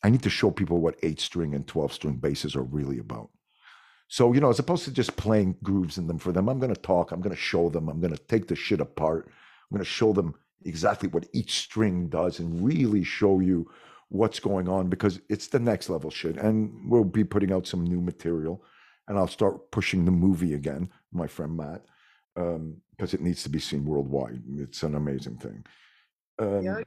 [0.04, 3.30] I need to show people what eight string and 12 string basses are really about.
[4.06, 6.74] So, you know, as opposed to just playing grooves in them for them, I'm going
[6.74, 9.26] to talk, I'm going to show them, I'm going to take the shit apart.
[9.26, 10.34] I'm going to show them
[10.64, 13.70] exactly what each string does and really show you
[14.08, 16.36] what's going on because it's the next level shit.
[16.36, 18.64] And we'll be putting out some new material
[19.06, 21.84] and I'll start pushing the movie again, my friend Matt,
[22.34, 24.42] because it needs to be seen worldwide.
[24.56, 25.64] It's an amazing thing.
[26.38, 26.82] Um, Yeah.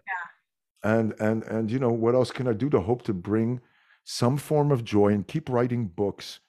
[0.84, 3.62] and and and you know what else can i do to hope to bring
[4.04, 6.40] some form of joy and keep writing books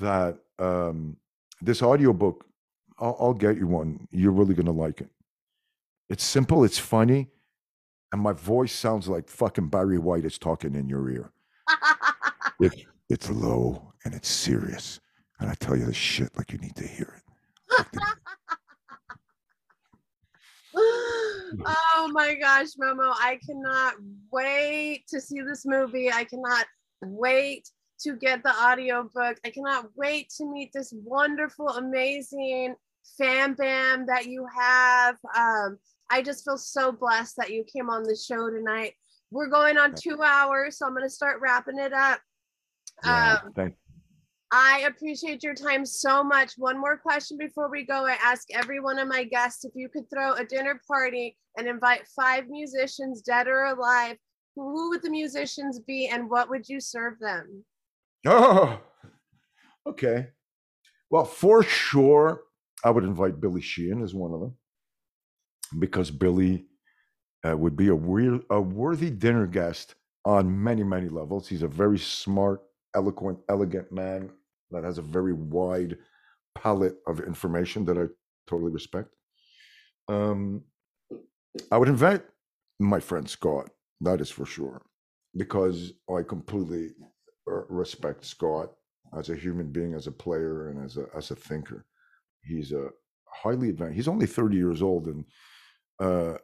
[0.00, 1.16] that um
[1.60, 2.46] this audiobook
[2.98, 5.10] I'll, I'll get you one you're really gonna like it
[6.10, 7.28] it's simple it's funny
[8.12, 11.32] and my voice sounds like fucking barry white is talking in your ear
[12.60, 15.00] it's it's low and it's serious
[15.38, 17.96] and i tell you the shit like you need to hear it
[20.74, 23.12] oh my gosh, Momo.
[23.16, 23.94] I cannot
[24.32, 26.10] wait to see this movie.
[26.12, 26.66] I cannot
[27.02, 27.68] wait
[28.00, 29.38] to get the audiobook.
[29.44, 32.76] I cannot wait to meet this wonderful, amazing
[33.18, 35.16] fan bam that you have.
[35.36, 35.78] Um,
[36.10, 38.94] I just feel so blessed that you came on the show tonight.
[39.30, 42.20] We're going on two hours, so I'm going to start wrapping it up.
[43.04, 43.72] yeah, Um,
[44.52, 46.54] I appreciate your time so much.
[46.56, 48.06] One more question before we go.
[48.06, 51.68] I ask every one of my guests if you could throw a dinner party and
[51.68, 54.16] invite five musicians, dead or alive,
[54.56, 57.64] who would the musicians be and what would you serve them?
[58.26, 58.80] Oh,
[59.86, 60.30] okay.
[61.08, 62.42] Well, for sure,
[62.84, 64.56] I would invite Billy Sheehan as one of them
[65.78, 66.66] because Billy
[67.48, 69.94] uh, would be a, weir- a worthy dinner guest
[70.24, 71.48] on many, many levels.
[71.48, 72.62] He's a very smart,
[72.94, 74.30] eloquent, elegant man
[74.70, 75.96] that has a very wide
[76.54, 78.06] palette of information that I
[78.48, 79.08] totally respect.
[80.08, 80.64] Um,
[81.70, 82.22] I would invite
[82.78, 83.70] my friend Scott,
[84.00, 84.82] that is for sure,
[85.36, 86.90] because I completely
[87.50, 88.72] uh, respect Scott
[89.16, 91.84] as a human being, as a player, and as a as a thinker.
[92.42, 92.88] He's a
[93.26, 93.96] highly advanced.
[93.96, 95.24] He's only thirty years old, and
[96.00, 96.34] uh,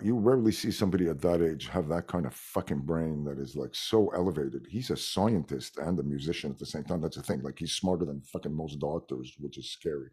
[0.00, 3.56] you rarely see somebody at that age have that kind of fucking brain that is
[3.56, 4.66] like so elevated.
[4.68, 7.02] He's a scientist and a musician at the same time.
[7.02, 7.42] That's the thing.
[7.42, 10.08] Like he's smarter than fucking most doctors, which is scary.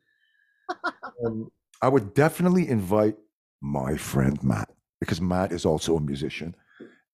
[1.26, 1.50] um,
[1.82, 3.16] I would definitely invite
[3.62, 4.70] my friend Matt
[5.00, 6.56] because Matt is also a musician,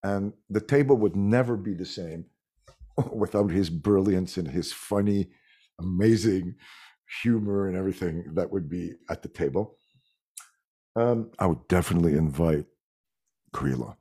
[0.04, 2.26] and the table would never be the same
[3.14, 5.28] without his brilliance and his funny,
[5.80, 6.56] amazing
[7.22, 9.78] humor and everything that would be at the table.
[10.96, 12.66] Um, I would definitely invite
[13.54, 13.96] Krila.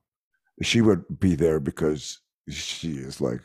[0.63, 3.41] She would be there because she is like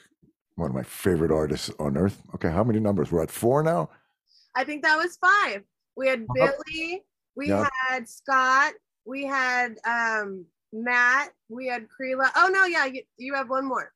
[0.56, 2.22] one of my favorite artists on earth.
[2.36, 3.12] Okay, how many numbers?
[3.12, 3.90] We're at four now.
[4.56, 5.64] I think that was five.
[5.96, 6.52] We had Uh-huh.
[6.68, 7.04] Billy,
[7.36, 7.68] we Yeah.
[7.88, 8.74] had Scott,
[9.06, 12.30] we had um, Matt, we had Krila.
[12.36, 13.92] Oh, no, yeah, you, you have one more.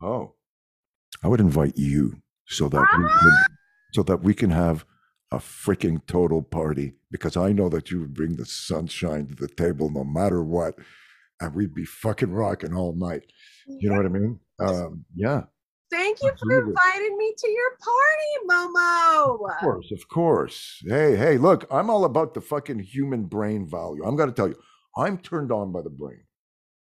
[0.00, 0.34] Oh,
[1.22, 3.18] I would invite you so that we Ah!
[3.20, 3.56] can,
[3.92, 4.84] so that we can have
[5.30, 9.46] a freaking total party because I know that you would bring the sunshine to the
[9.46, 10.74] table no matter what,
[11.40, 13.22] and we'd be fucking rocking all night.
[13.68, 14.40] You know what I mean?
[14.58, 15.42] Um, yeah,
[15.92, 19.48] Thank you for inviting me to your party, Momo.
[19.48, 20.82] of course, of course.
[20.84, 24.04] Hey, hey, look, I'm all about the fucking human brain value.
[24.04, 24.56] I'm gonna tell you,
[24.96, 26.24] I'm turned on by the brain.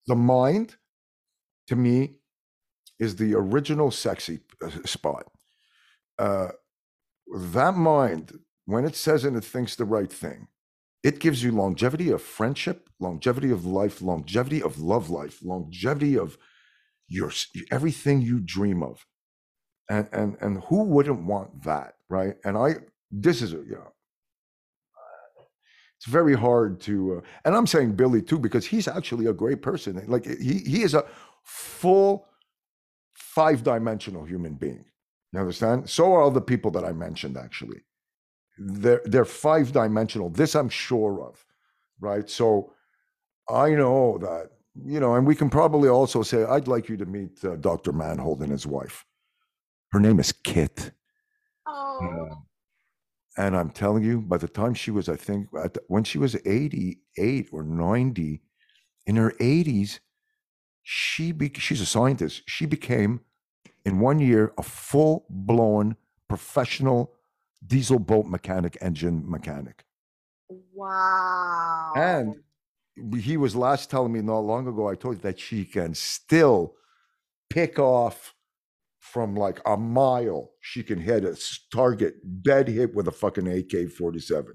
[0.06, 0.76] The mind,
[1.70, 2.18] to me,
[3.00, 5.26] is the original sexy uh, spot.
[6.20, 6.50] Uh,
[7.34, 8.32] that mind,
[8.72, 10.48] when it says and it thinks the right thing,
[11.04, 16.38] it gives you longevity of friendship, longevity of life, longevity of love life, longevity of
[17.10, 17.32] your
[17.72, 19.06] everything you dream of.
[19.90, 22.36] and and and who wouldn't want that, right?
[22.44, 22.76] And I,
[23.12, 23.94] this is a you know,
[25.98, 29.62] it's very hard to, uh, and I'm saying Billy too because he's actually a great
[29.62, 30.04] person.
[30.08, 31.06] Like he he is a
[31.44, 32.28] full
[33.14, 34.86] five dimensional human being.
[35.34, 35.90] You understand?
[35.90, 37.82] So are all the people that I mentioned actually.
[38.60, 40.30] They're they're five dimensional.
[40.30, 41.46] This I'm sure of,
[42.02, 42.30] right?
[42.30, 42.74] So
[43.50, 47.06] I know that you know, and we can probably also say I'd like you to
[47.06, 47.94] meet uh, Dr.
[47.94, 49.06] Manhold and his wife.
[49.92, 50.92] Her name is Kit.
[51.68, 52.36] Oh, Uh,
[53.38, 56.18] and I'm telling you, by the time she was, I think, at the, when she
[56.18, 58.42] was 88 or 90,
[59.08, 60.00] in her 80s,
[60.84, 62.44] she be, she's a scientist.
[62.48, 63.22] She became,
[63.86, 65.96] in one year, a full blown
[66.28, 67.14] professional
[67.66, 69.84] diesel boat mechanic, engine mechanic.
[70.74, 71.94] wow.
[71.96, 72.36] And
[73.22, 76.76] he was last telling me not long ago, I told you that she can still
[77.50, 78.34] pick off
[79.00, 80.52] from like a mile.
[80.62, 81.40] She can hit a
[81.74, 84.54] target dead hit with a fucking AK 47.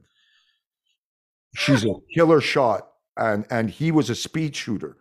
[1.56, 2.88] She's a killer shot.
[3.16, 4.96] And and he was a speed shooter.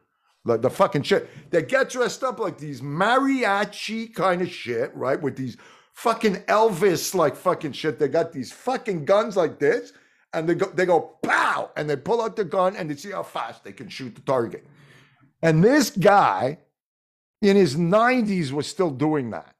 [0.45, 1.29] Like the fucking shit.
[1.49, 5.19] They get dressed up like these mariachi kind of shit, right?
[5.19, 5.57] With these
[5.93, 7.99] fucking Elvis like fucking shit.
[7.99, 9.93] They got these fucking guns like this,
[10.33, 13.11] and they go they go pow, and they pull out the gun and they see
[13.11, 14.65] how fast they can shoot the target.
[15.41, 16.57] And this guy
[17.41, 19.53] in his 90s was still doing that.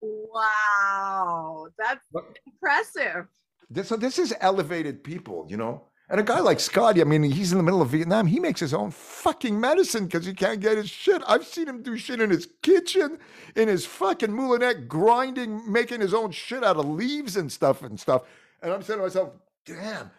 [0.00, 1.68] Wow.
[1.78, 3.26] That's But- impressive.
[3.70, 5.88] This, so this is elevated people, you know.
[6.10, 8.26] And a guy like Scotty, I mean, he's in the middle of Vietnam.
[8.26, 11.22] He makes his own fucking medicine because he can't get his shit.
[11.26, 13.18] I've seen him do shit in his kitchen,
[13.56, 17.98] in his fucking moulinet, grinding, making his own shit out of leaves and stuff and
[17.98, 18.22] stuff.
[18.62, 19.30] And I'm saying to myself,
[19.64, 20.10] damn,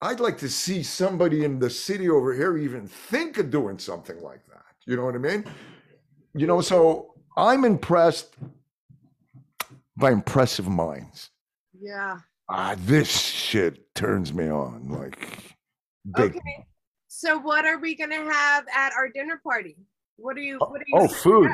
[0.00, 4.20] I'd like to see somebody in the city over here even think of doing something
[4.22, 4.64] like that.
[4.86, 5.44] You know what I mean?
[6.34, 8.34] You know, so I'm impressed
[9.96, 11.30] by impressive minds
[11.78, 12.18] Yeah.
[12.48, 13.10] ah, this
[13.48, 15.38] shit turns me on like
[16.14, 16.36] big.
[16.36, 16.66] Okay.
[17.08, 19.76] So what are we gonna have at our dinner party?
[20.16, 20.58] What are you?
[20.60, 20.94] Oh, What are you?
[20.94, 21.50] oh, food.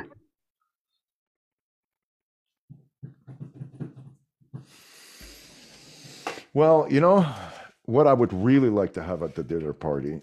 [6.53, 7.27] Well, you know
[7.85, 10.21] what I would really like to have at the dinner party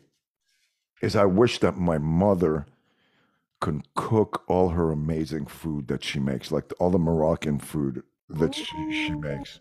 [1.01, 2.65] is I wish that my mother
[3.59, 8.55] could cook all her amazing food that she makes, like all the Moroccan food that
[8.55, 9.59] she, she makes.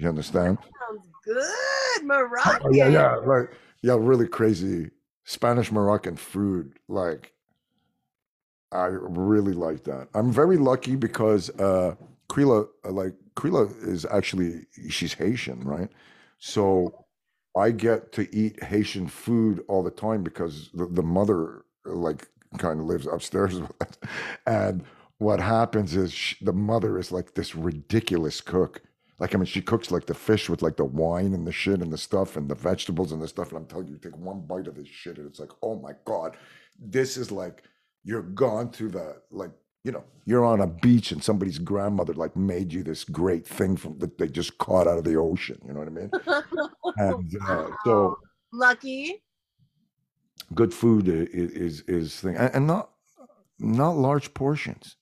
[0.00, 0.58] You oh, understand?
[0.62, 2.62] Sounds good, Moroccan.
[2.64, 3.50] Oh, yeah, yeah, like
[3.82, 4.90] yeah, really crazy
[5.24, 6.78] Spanish Moroccan food.
[6.88, 7.32] Like,
[8.72, 10.08] I really like that.
[10.14, 11.94] I'm very lucky because uh,
[12.28, 15.88] Krila, uh, like Krila, is actually she's Haitian, right?
[16.38, 17.04] So
[17.56, 22.28] I get to eat Haitian food all the time because the, the mother like
[22.58, 23.98] kind of lives upstairs with us,
[24.46, 24.84] and
[25.18, 28.82] what happens is sh the mother is like this ridiculous cook.
[29.20, 31.82] Like I mean, she cooks like the fish with like the wine and the shit
[31.82, 33.50] and the stuff and the vegetables and the stuff.
[33.50, 35.76] And I'm telling you, you take one bite of this shit and it's like, oh
[35.76, 36.36] my god,
[36.80, 37.64] this is like
[38.04, 39.52] you're gone to the like
[39.84, 43.76] you know you're on a beach and somebody's grandmother like made you this great thing
[43.76, 45.58] from that they just caught out of the ocean.
[45.66, 46.10] You know what I mean?
[46.96, 48.18] And uh, so
[48.52, 49.22] lucky.
[50.54, 52.90] good food i- i- is is thing and not
[53.58, 54.96] not large portions.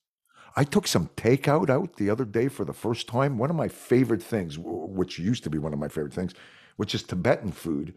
[0.59, 3.39] I took some takeout out the other day for the first time.
[3.39, 6.35] One of my favorite things, which used to be one of my favorite things,
[6.75, 7.95] which is Tibetan food.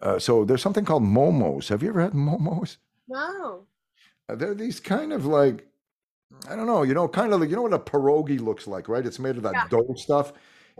[0.00, 1.68] Uh, so there's something called momos.
[1.68, 2.78] Have you ever had momos?
[3.06, 3.66] No.
[4.28, 5.64] Uh, They're these kind of like,
[6.50, 8.88] I don't know, you know, kind of like, you know what a pierogi looks like,
[8.88, 9.06] right?
[9.06, 9.68] It's made of that Yeah.
[9.68, 10.32] dough stuff.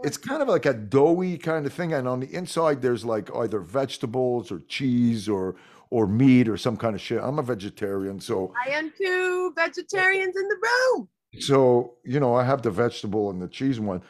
[0.03, 1.93] It's kind of like a doughy kind of thing.
[1.93, 5.55] And on the inside, there's like either vegetables or cheese or
[5.89, 7.21] or meat or some kind of shit.
[7.21, 11.07] I'm a vegetarian, so I am two vegetarians in the room.
[11.39, 14.01] So you know, I have the vegetable and the cheese one.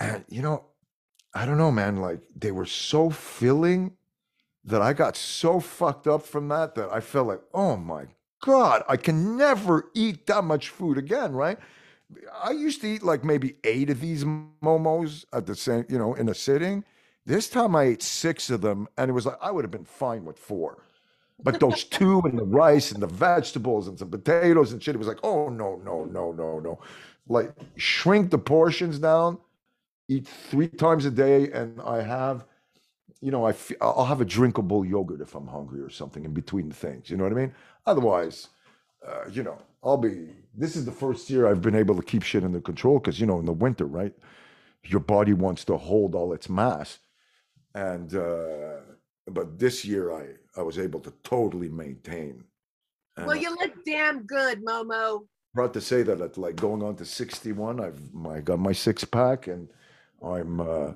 [0.00, 0.64] And you know,
[1.34, 3.96] I don't know, man, like they were so filling
[4.64, 8.06] that I got so fucked up from that that I felt like, oh my
[8.40, 11.58] God, I can never eat that much food again, right?
[12.42, 16.14] I used to eat like maybe eight of these momos at the same, you know,
[16.14, 16.84] in a sitting.
[17.26, 19.84] This time I ate six of them, and it was like I would have been
[19.84, 20.84] fine with four.
[21.42, 24.98] But those two and the rice and the vegetables and some potatoes and shit, it
[24.98, 26.80] was like, oh no, no, no, no, no.
[27.28, 29.38] Like shrink the portions down,
[30.08, 32.44] eat three times a day, and I have,
[33.20, 36.32] you know, I f- I'll have a drinkable yogurt if I'm hungry or something in
[36.32, 37.10] between things.
[37.10, 37.54] You know what I mean?
[37.86, 38.48] Otherwise,
[39.06, 40.30] uh, you know, I'll be.
[40.54, 43.26] This is the first year I've been able to keep shit under control because you
[43.26, 44.14] know, in the winter, right,
[44.84, 46.98] your body wants to hold all its mass,
[47.74, 48.80] and uh,
[49.30, 50.26] but this year I
[50.56, 52.44] I was able to totally maintain.
[53.16, 55.26] And Well, you look damn good, Momo.
[55.54, 59.04] proud to say that at like going on to 61, I've I got my six
[59.04, 59.68] pack and
[60.22, 60.92] I'm uh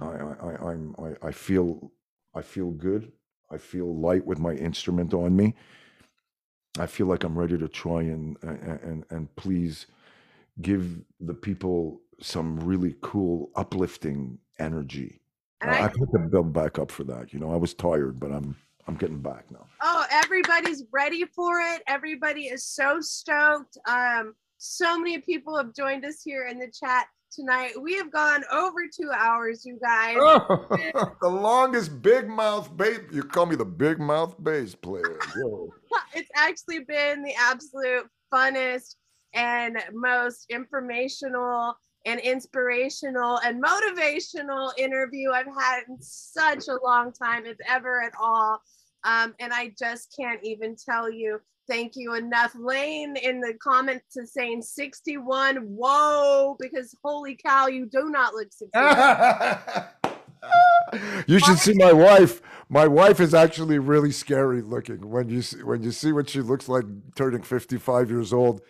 [0.00, 1.92] I I I- I'm I, I feel
[2.34, 3.12] I feel good.
[3.50, 5.54] I feel light with my instrument on me.
[6.78, 9.86] I feel like I'm ready to try and and and, please
[10.62, 15.20] give the people some really cool uplifting energy.
[15.60, 17.32] And I, I I, put the build back up for that.
[17.32, 18.56] You know, I was tired, but I'm
[18.88, 19.66] I'm getting back now.
[19.82, 21.82] oh, everybody's ready for it.
[21.86, 23.78] Everybody is so stoked.
[23.88, 27.72] Um, so many people have joined us here in the chat tonight.
[27.80, 30.16] We have gone over two hours, you guys.
[31.20, 33.00] the longest big mouth bass.
[33.12, 35.18] You call me the big mouth bass player.
[35.36, 35.72] Yo.
[36.14, 38.96] it's actually been the absolute funnest
[39.34, 47.46] and most informational and inspirational and motivational interview I've had in such a long time,
[47.46, 48.60] if ever at all.
[49.04, 51.40] Um, and I just can't even tell you.
[51.68, 52.52] Thank you enough.
[52.58, 55.56] Lane in the comments is saying 61.
[55.58, 59.84] Whoa, because holy cow, you do not look 61.
[61.28, 62.42] you should see my wife.
[62.68, 65.08] My wife is actually really scary looking.
[65.08, 66.84] When you see, when you see what she looks like
[67.14, 68.60] turning 55 years old,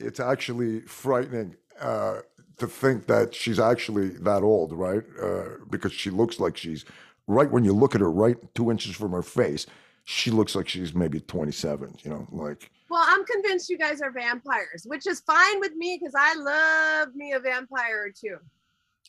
[0.00, 2.20] it's actually frightening uh,
[2.62, 5.02] to think that she's actually that old, right?
[5.20, 6.84] Uh, because she looks like she's
[7.26, 9.66] right when you look at her, right two inches from her face,
[10.04, 11.96] she looks like she's maybe 27.
[12.02, 15.98] You know, like Well, I'm convinced you guys are vampires, which is fine with me
[16.00, 18.38] because I love me a vampire or two.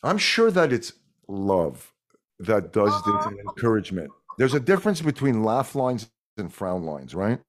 [0.04, 0.94] I'm sure that it's
[1.28, 1.94] love
[2.40, 4.12] that does this and encouragement.
[4.38, 7.40] There's a difference between laugh lines and frown lines, right?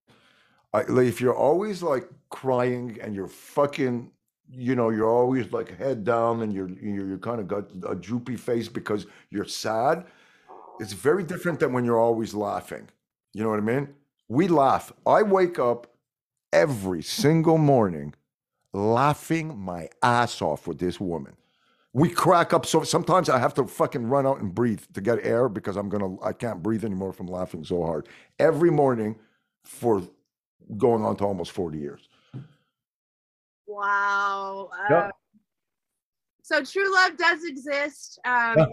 [0.73, 4.11] I, like if you're always like crying and you're fucking,
[4.51, 7.95] you know, you're always like head down and you're you're, you're kind of got a
[7.95, 10.05] droopy face because you're sad.
[10.81, 12.89] It's very different than when you're always laughing.
[13.33, 13.89] You know what I mean?
[14.29, 14.93] We laugh.
[15.07, 15.87] I wake up
[16.53, 18.15] every single morning
[18.73, 21.37] laughing my ass off with this woman.
[21.93, 25.25] We crack up so sometimes I have to fucking run out and breathe to get
[25.25, 28.09] air because I'm gonna I can't breathe anymore from laughing so hard.
[28.39, 29.16] Every morning
[29.62, 30.03] for
[30.77, 32.09] going on to almost 40 years.
[33.66, 34.70] Wow.
[34.91, 35.11] Uh,
[36.43, 38.19] so true love does exist.
[38.24, 38.66] Um, Yeah.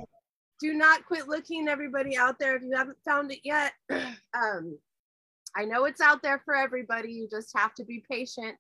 [0.62, 2.56] Do not quit looking, everybody out there.
[2.56, 4.78] If you haven't found it yet, um,
[5.56, 7.12] I know it's out there for everybody.
[7.12, 8.58] You just have to be patient.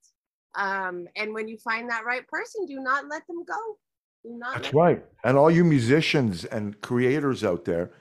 [0.55, 3.77] Um, and when you find that right person, do not let them go.
[4.23, 4.55] Do not.
[4.55, 5.05] That's right.
[5.23, 7.91] And all you musicians and creators out there,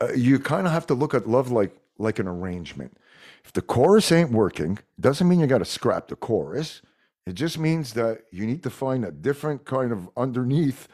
[0.00, 2.96] uh, you kind of have to look at love like like an arrangement.
[3.44, 6.82] If the chorus ain't working, doesn't mean you got to scrap the chorus.
[7.26, 10.88] It just means that you need to find a different kind of underneath,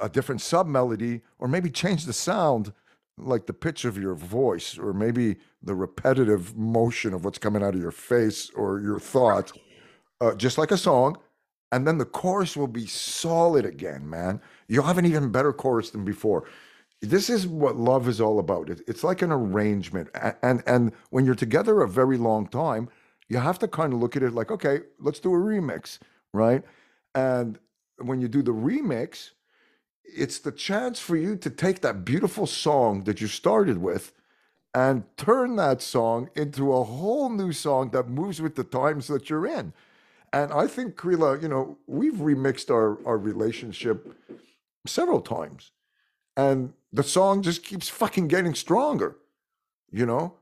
[0.00, 2.72] a different sub melody, or maybe change the sound,
[3.16, 7.74] like the pitch of your voice, or maybe the repetitive motion of what's coming out
[7.74, 9.52] of your face or your thoughts,
[10.20, 11.16] uh, just like a song.
[11.72, 14.40] And then the chorus will be solid again, man.
[14.66, 16.48] You'll have an even better chorus than before.
[17.00, 18.70] This is what love is all about.
[18.88, 20.08] It's like an arrangement.
[20.14, 22.88] A- And and when you're together a very long time,
[23.30, 25.98] you have to kind of look at it like, okay, let's do a remix,
[26.34, 26.62] right?
[27.14, 27.58] And
[27.98, 29.30] when you do the remix,
[30.04, 34.12] it's the chance for you to take that beautiful song that you started with
[34.74, 39.30] and turn that song into a whole new song that moves with the times that
[39.30, 39.72] you're in.
[40.32, 44.12] And I think Krila, you know, we've remixed our our relationship
[44.86, 45.72] several times.
[46.36, 49.16] And the song just keeps fucking getting stronger,
[49.90, 50.34] you know?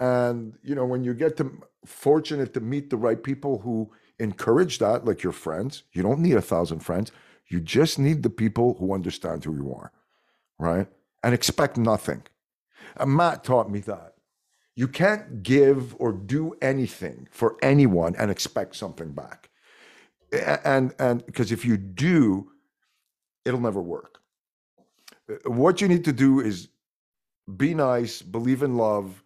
[0.00, 1.52] And you know, when you get to
[1.86, 6.36] fortunate to meet the right people who encourage that, like your friends, you don't need
[6.36, 7.12] a thousand friends.
[7.48, 9.92] You just need the people who understand who you are,
[10.58, 10.88] right?
[11.24, 12.24] And expect nothing.
[12.96, 14.14] And Matt taught me that.
[14.76, 19.50] You can't give or do anything for anyone and expect something back.
[20.64, 22.52] And and because if you do,
[23.44, 24.20] it'll never work.
[25.30, 26.68] Uh, What you need to do is
[27.56, 29.24] be nice, believe in love,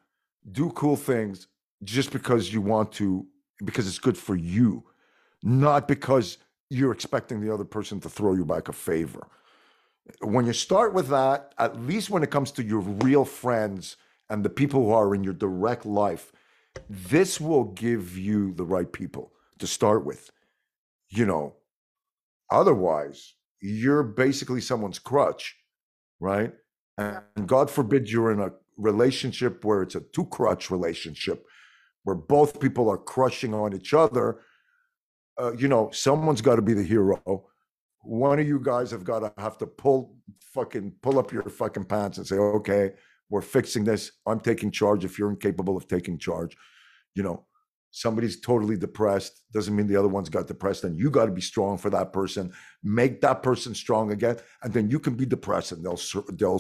[0.53, 1.49] do cool things
[1.83, 3.27] just because you want to,
[3.65, 4.85] because it's good for you,
[5.43, 6.39] not because
[6.71, 9.29] you're expecting the other person to throw you back a favor.
[10.21, 13.97] When you start with that, at least when it comes to your real friends
[14.29, 16.33] and the people who are in your direct life,
[16.89, 20.31] this will give you the right people to start with.
[21.09, 21.55] You know,
[22.51, 25.57] otherwise, you're basically someone's crutch,
[26.21, 26.53] right?
[26.99, 31.45] And God forbid you're in a relationship where it's a two crutch relationship
[32.05, 34.41] where both people are crushing on each other.
[35.41, 37.47] Uh, you know, someone's got to be the hero.
[38.03, 41.85] One of you guys have got to have to pull fucking pull up your fucking
[41.85, 42.93] pants and say, okay,
[43.31, 44.13] we're fixing this.
[44.27, 46.57] I'm taking charge if you're incapable of taking charge,
[47.15, 47.47] you know.
[47.91, 51.41] somebody's totally depressed doesn't mean the other one's got depressed and you got to be
[51.41, 52.53] strong for that person
[52.83, 56.01] make that person strong again and then you can be depressed and they'll
[56.33, 56.59] they'll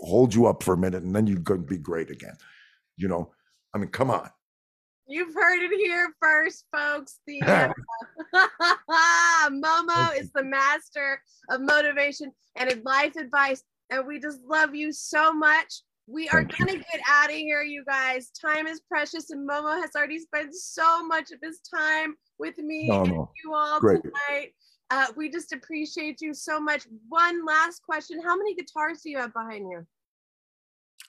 [0.00, 2.36] hold you up for a minute and then you're going to be great again
[2.96, 3.30] you know
[3.74, 4.28] i mean come on
[5.08, 7.20] You've heard it here first, folks.
[7.26, 7.72] The uh,
[9.50, 15.32] Momo is the master of motivation and life advice, and we just love you so
[15.32, 15.82] much.
[16.08, 16.78] We are Thank gonna you.
[16.78, 18.30] get out of here, you guys.
[18.30, 22.88] Time is precious, and Momo has already spent so much of his time with me
[22.88, 23.30] no, and no.
[23.44, 24.02] you all Great.
[24.02, 24.52] tonight.
[24.90, 26.86] Uh, we just appreciate you so much.
[27.08, 29.86] One last question: How many guitars do you have behind you?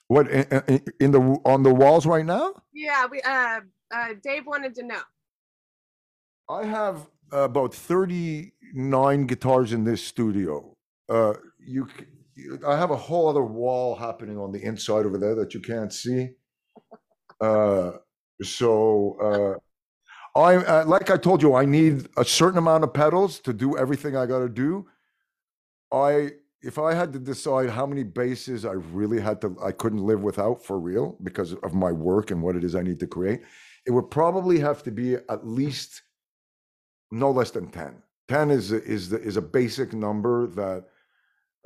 [0.08, 2.54] What in, in the on the walls right now?
[2.72, 3.60] Yeah, we uh,
[3.94, 5.00] uh Dave wanted to know.
[6.48, 10.74] I have about thirty nine guitars in this studio.
[11.08, 11.88] Uh, you
[12.66, 15.92] I have a whole other wall happening on the inside over there that you can't
[15.92, 16.30] see.
[17.40, 17.92] Uh,
[18.42, 19.58] so uh,
[20.34, 23.76] I uh, like I told you, I need a certain amount of pedals to do
[23.76, 24.86] everything I got to do.
[25.92, 30.04] I if I had to decide how many basses I really had to, I couldn't
[30.04, 33.06] live without for real because of my work and what it is I need to
[33.06, 33.42] create.
[33.86, 36.02] It would probably have to be at least
[37.10, 38.02] no less than ten.
[38.28, 40.84] Ten is is is a basic number that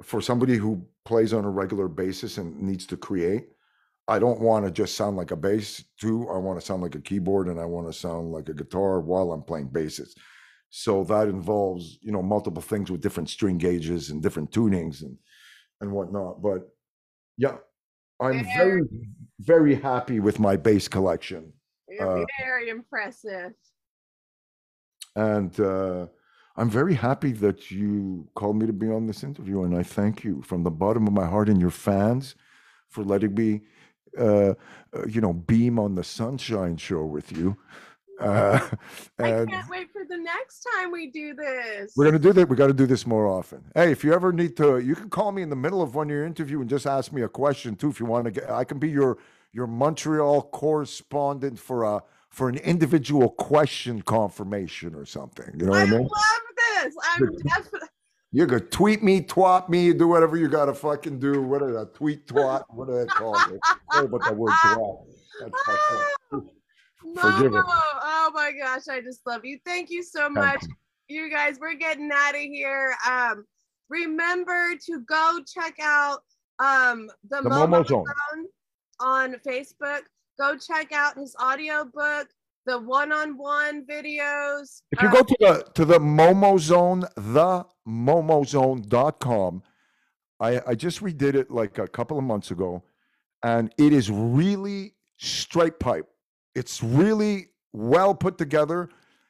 [0.03, 3.49] for somebody who plays on a regular basis and needs to create,
[4.13, 6.29] I don't want to just sound like a bass too.
[6.29, 9.01] I want to sound like a keyboard and I want to sound like a guitar
[9.01, 10.15] while I'm playing basses.
[10.69, 15.17] So that involves, you know, multiple things with different string gauges and different tunings and
[15.81, 16.43] and whatnot.
[16.43, 16.69] But
[17.39, 17.57] yeah,
[18.21, 18.83] I'm very,
[19.41, 21.51] very happy with my bass collection.
[21.99, 23.53] Uh, very impressive.
[25.17, 26.07] And uh
[26.55, 30.23] I'm very happy that you called me to be on this interview, and I thank
[30.23, 32.35] you from the bottom of my heart and your fans
[32.91, 33.63] for letting me,
[34.19, 34.55] uh, uh,
[35.09, 37.57] you know, beam on the Sunshine Show with you.
[38.21, 38.61] Uh,
[39.19, 41.93] I can't wait for the next time we do this.
[41.97, 42.49] We're gonna do that.
[42.49, 43.65] We got to do this more often.
[43.75, 46.09] Hey, if you ever need to, you can call me in the middle of one
[46.09, 47.89] of your interview and just ask me a question too.
[47.89, 49.19] If you want to get, I can be your
[49.53, 55.51] your Montreal correspondent for a for an individual question confirmation or something.
[55.59, 56.03] You know what I, I mean?
[56.03, 56.95] love this.
[57.13, 57.89] I'm definitely.
[58.33, 61.43] You could tweet me, twat me, do whatever you got to fucking do.
[61.43, 61.95] What is that?
[61.95, 62.65] Tweet, twat.
[62.71, 63.61] What do they call it?
[63.95, 65.05] About that word twat.
[65.41, 65.63] That's
[67.21, 67.65] Forgive it.
[67.67, 69.59] Oh my gosh, I just love you.
[69.67, 70.63] Thank you so much.
[71.09, 71.25] You.
[71.25, 71.31] you.
[71.31, 72.95] guys, we're getting out of here.
[73.09, 73.45] Um,
[73.91, 76.21] remember to go check out
[76.59, 78.05] um the, the Momo Zone
[79.01, 80.03] on Facebook
[80.39, 82.29] go check out his audiobook,
[82.67, 84.83] the one-on-one videos.
[84.93, 89.63] If you go uh, to the to the Momo Zone, the momozone.com,
[90.41, 92.83] I, I just redid it like a couple of months ago,
[93.43, 96.07] and it is really straight pipe.
[96.55, 98.89] It's really well put together.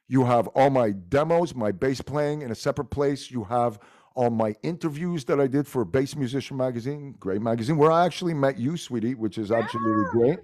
[0.08, 3.30] You have all my demos, my bass playing in a separate place.
[3.30, 3.78] You have
[4.14, 8.34] all my interviews that I did for Bass Musician Magazine, great magazine, where I actually
[8.34, 10.10] met you, sweetie, which is absolutely yeah.
[10.12, 10.38] great.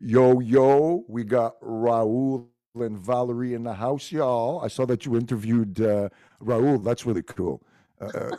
[0.00, 2.46] Yo, yo, we got Raul
[2.76, 4.60] and Valerie in the house, y'all.
[4.64, 6.08] I saw that you interviewed uh,
[6.40, 6.82] Raul.
[6.84, 7.60] That's really cool.
[8.00, 8.36] Uh, uh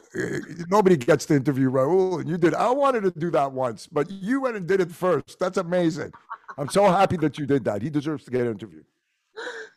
[0.70, 2.54] nobody gets to interview Raul, and you did.
[2.54, 5.38] I wanted to do that once, but you went and did it first.
[5.38, 6.14] That's amazing.
[6.58, 7.82] I'm so happy that you did that.
[7.82, 8.86] He deserves to get interviewed.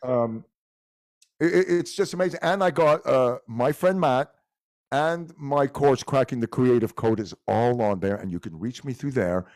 [0.03, 0.45] Um,
[1.41, 2.39] it, it's just amazing.
[2.41, 4.31] And I got uh, my friend Matt
[4.93, 8.85] and my course, Cracking the Creative Code, is all on there, and you can reach
[8.85, 9.47] me through there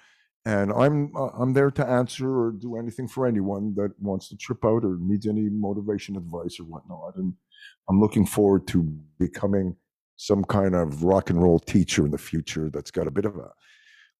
[0.47, 4.37] and I'm uh, I'm there to answer or do anything for anyone that wants to
[4.37, 7.17] trip out or needs any motivation advice or whatnot.
[7.17, 7.33] And
[7.89, 8.83] I'm looking forward to
[9.19, 9.75] becoming
[10.15, 13.35] some kind of rock and roll teacher in the future that's got a bit of
[13.35, 13.51] a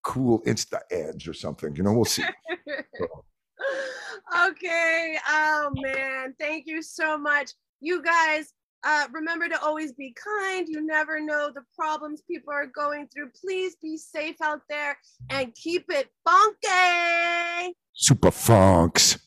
[0.03, 1.73] cool insta edge or something.
[1.77, 2.23] You know, we'll see.
[4.47, 5.17] okay.
[5.29, 7.51] Oh man, thank you so much.
[7.79, 8.51] You guys,
[8.83, 10.67] uh, remember to always be kind.
[10.67, 13.31] You never know the problems people are going through.
[13.39, 14.97] Please be safe out there
[15.29, 17.75] and keep it funky.
[17.93, 19.17] Super funks.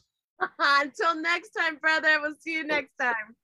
[0.58, 2.18] Until next time, brother.
[2.20, 3.36] We'll see you next time.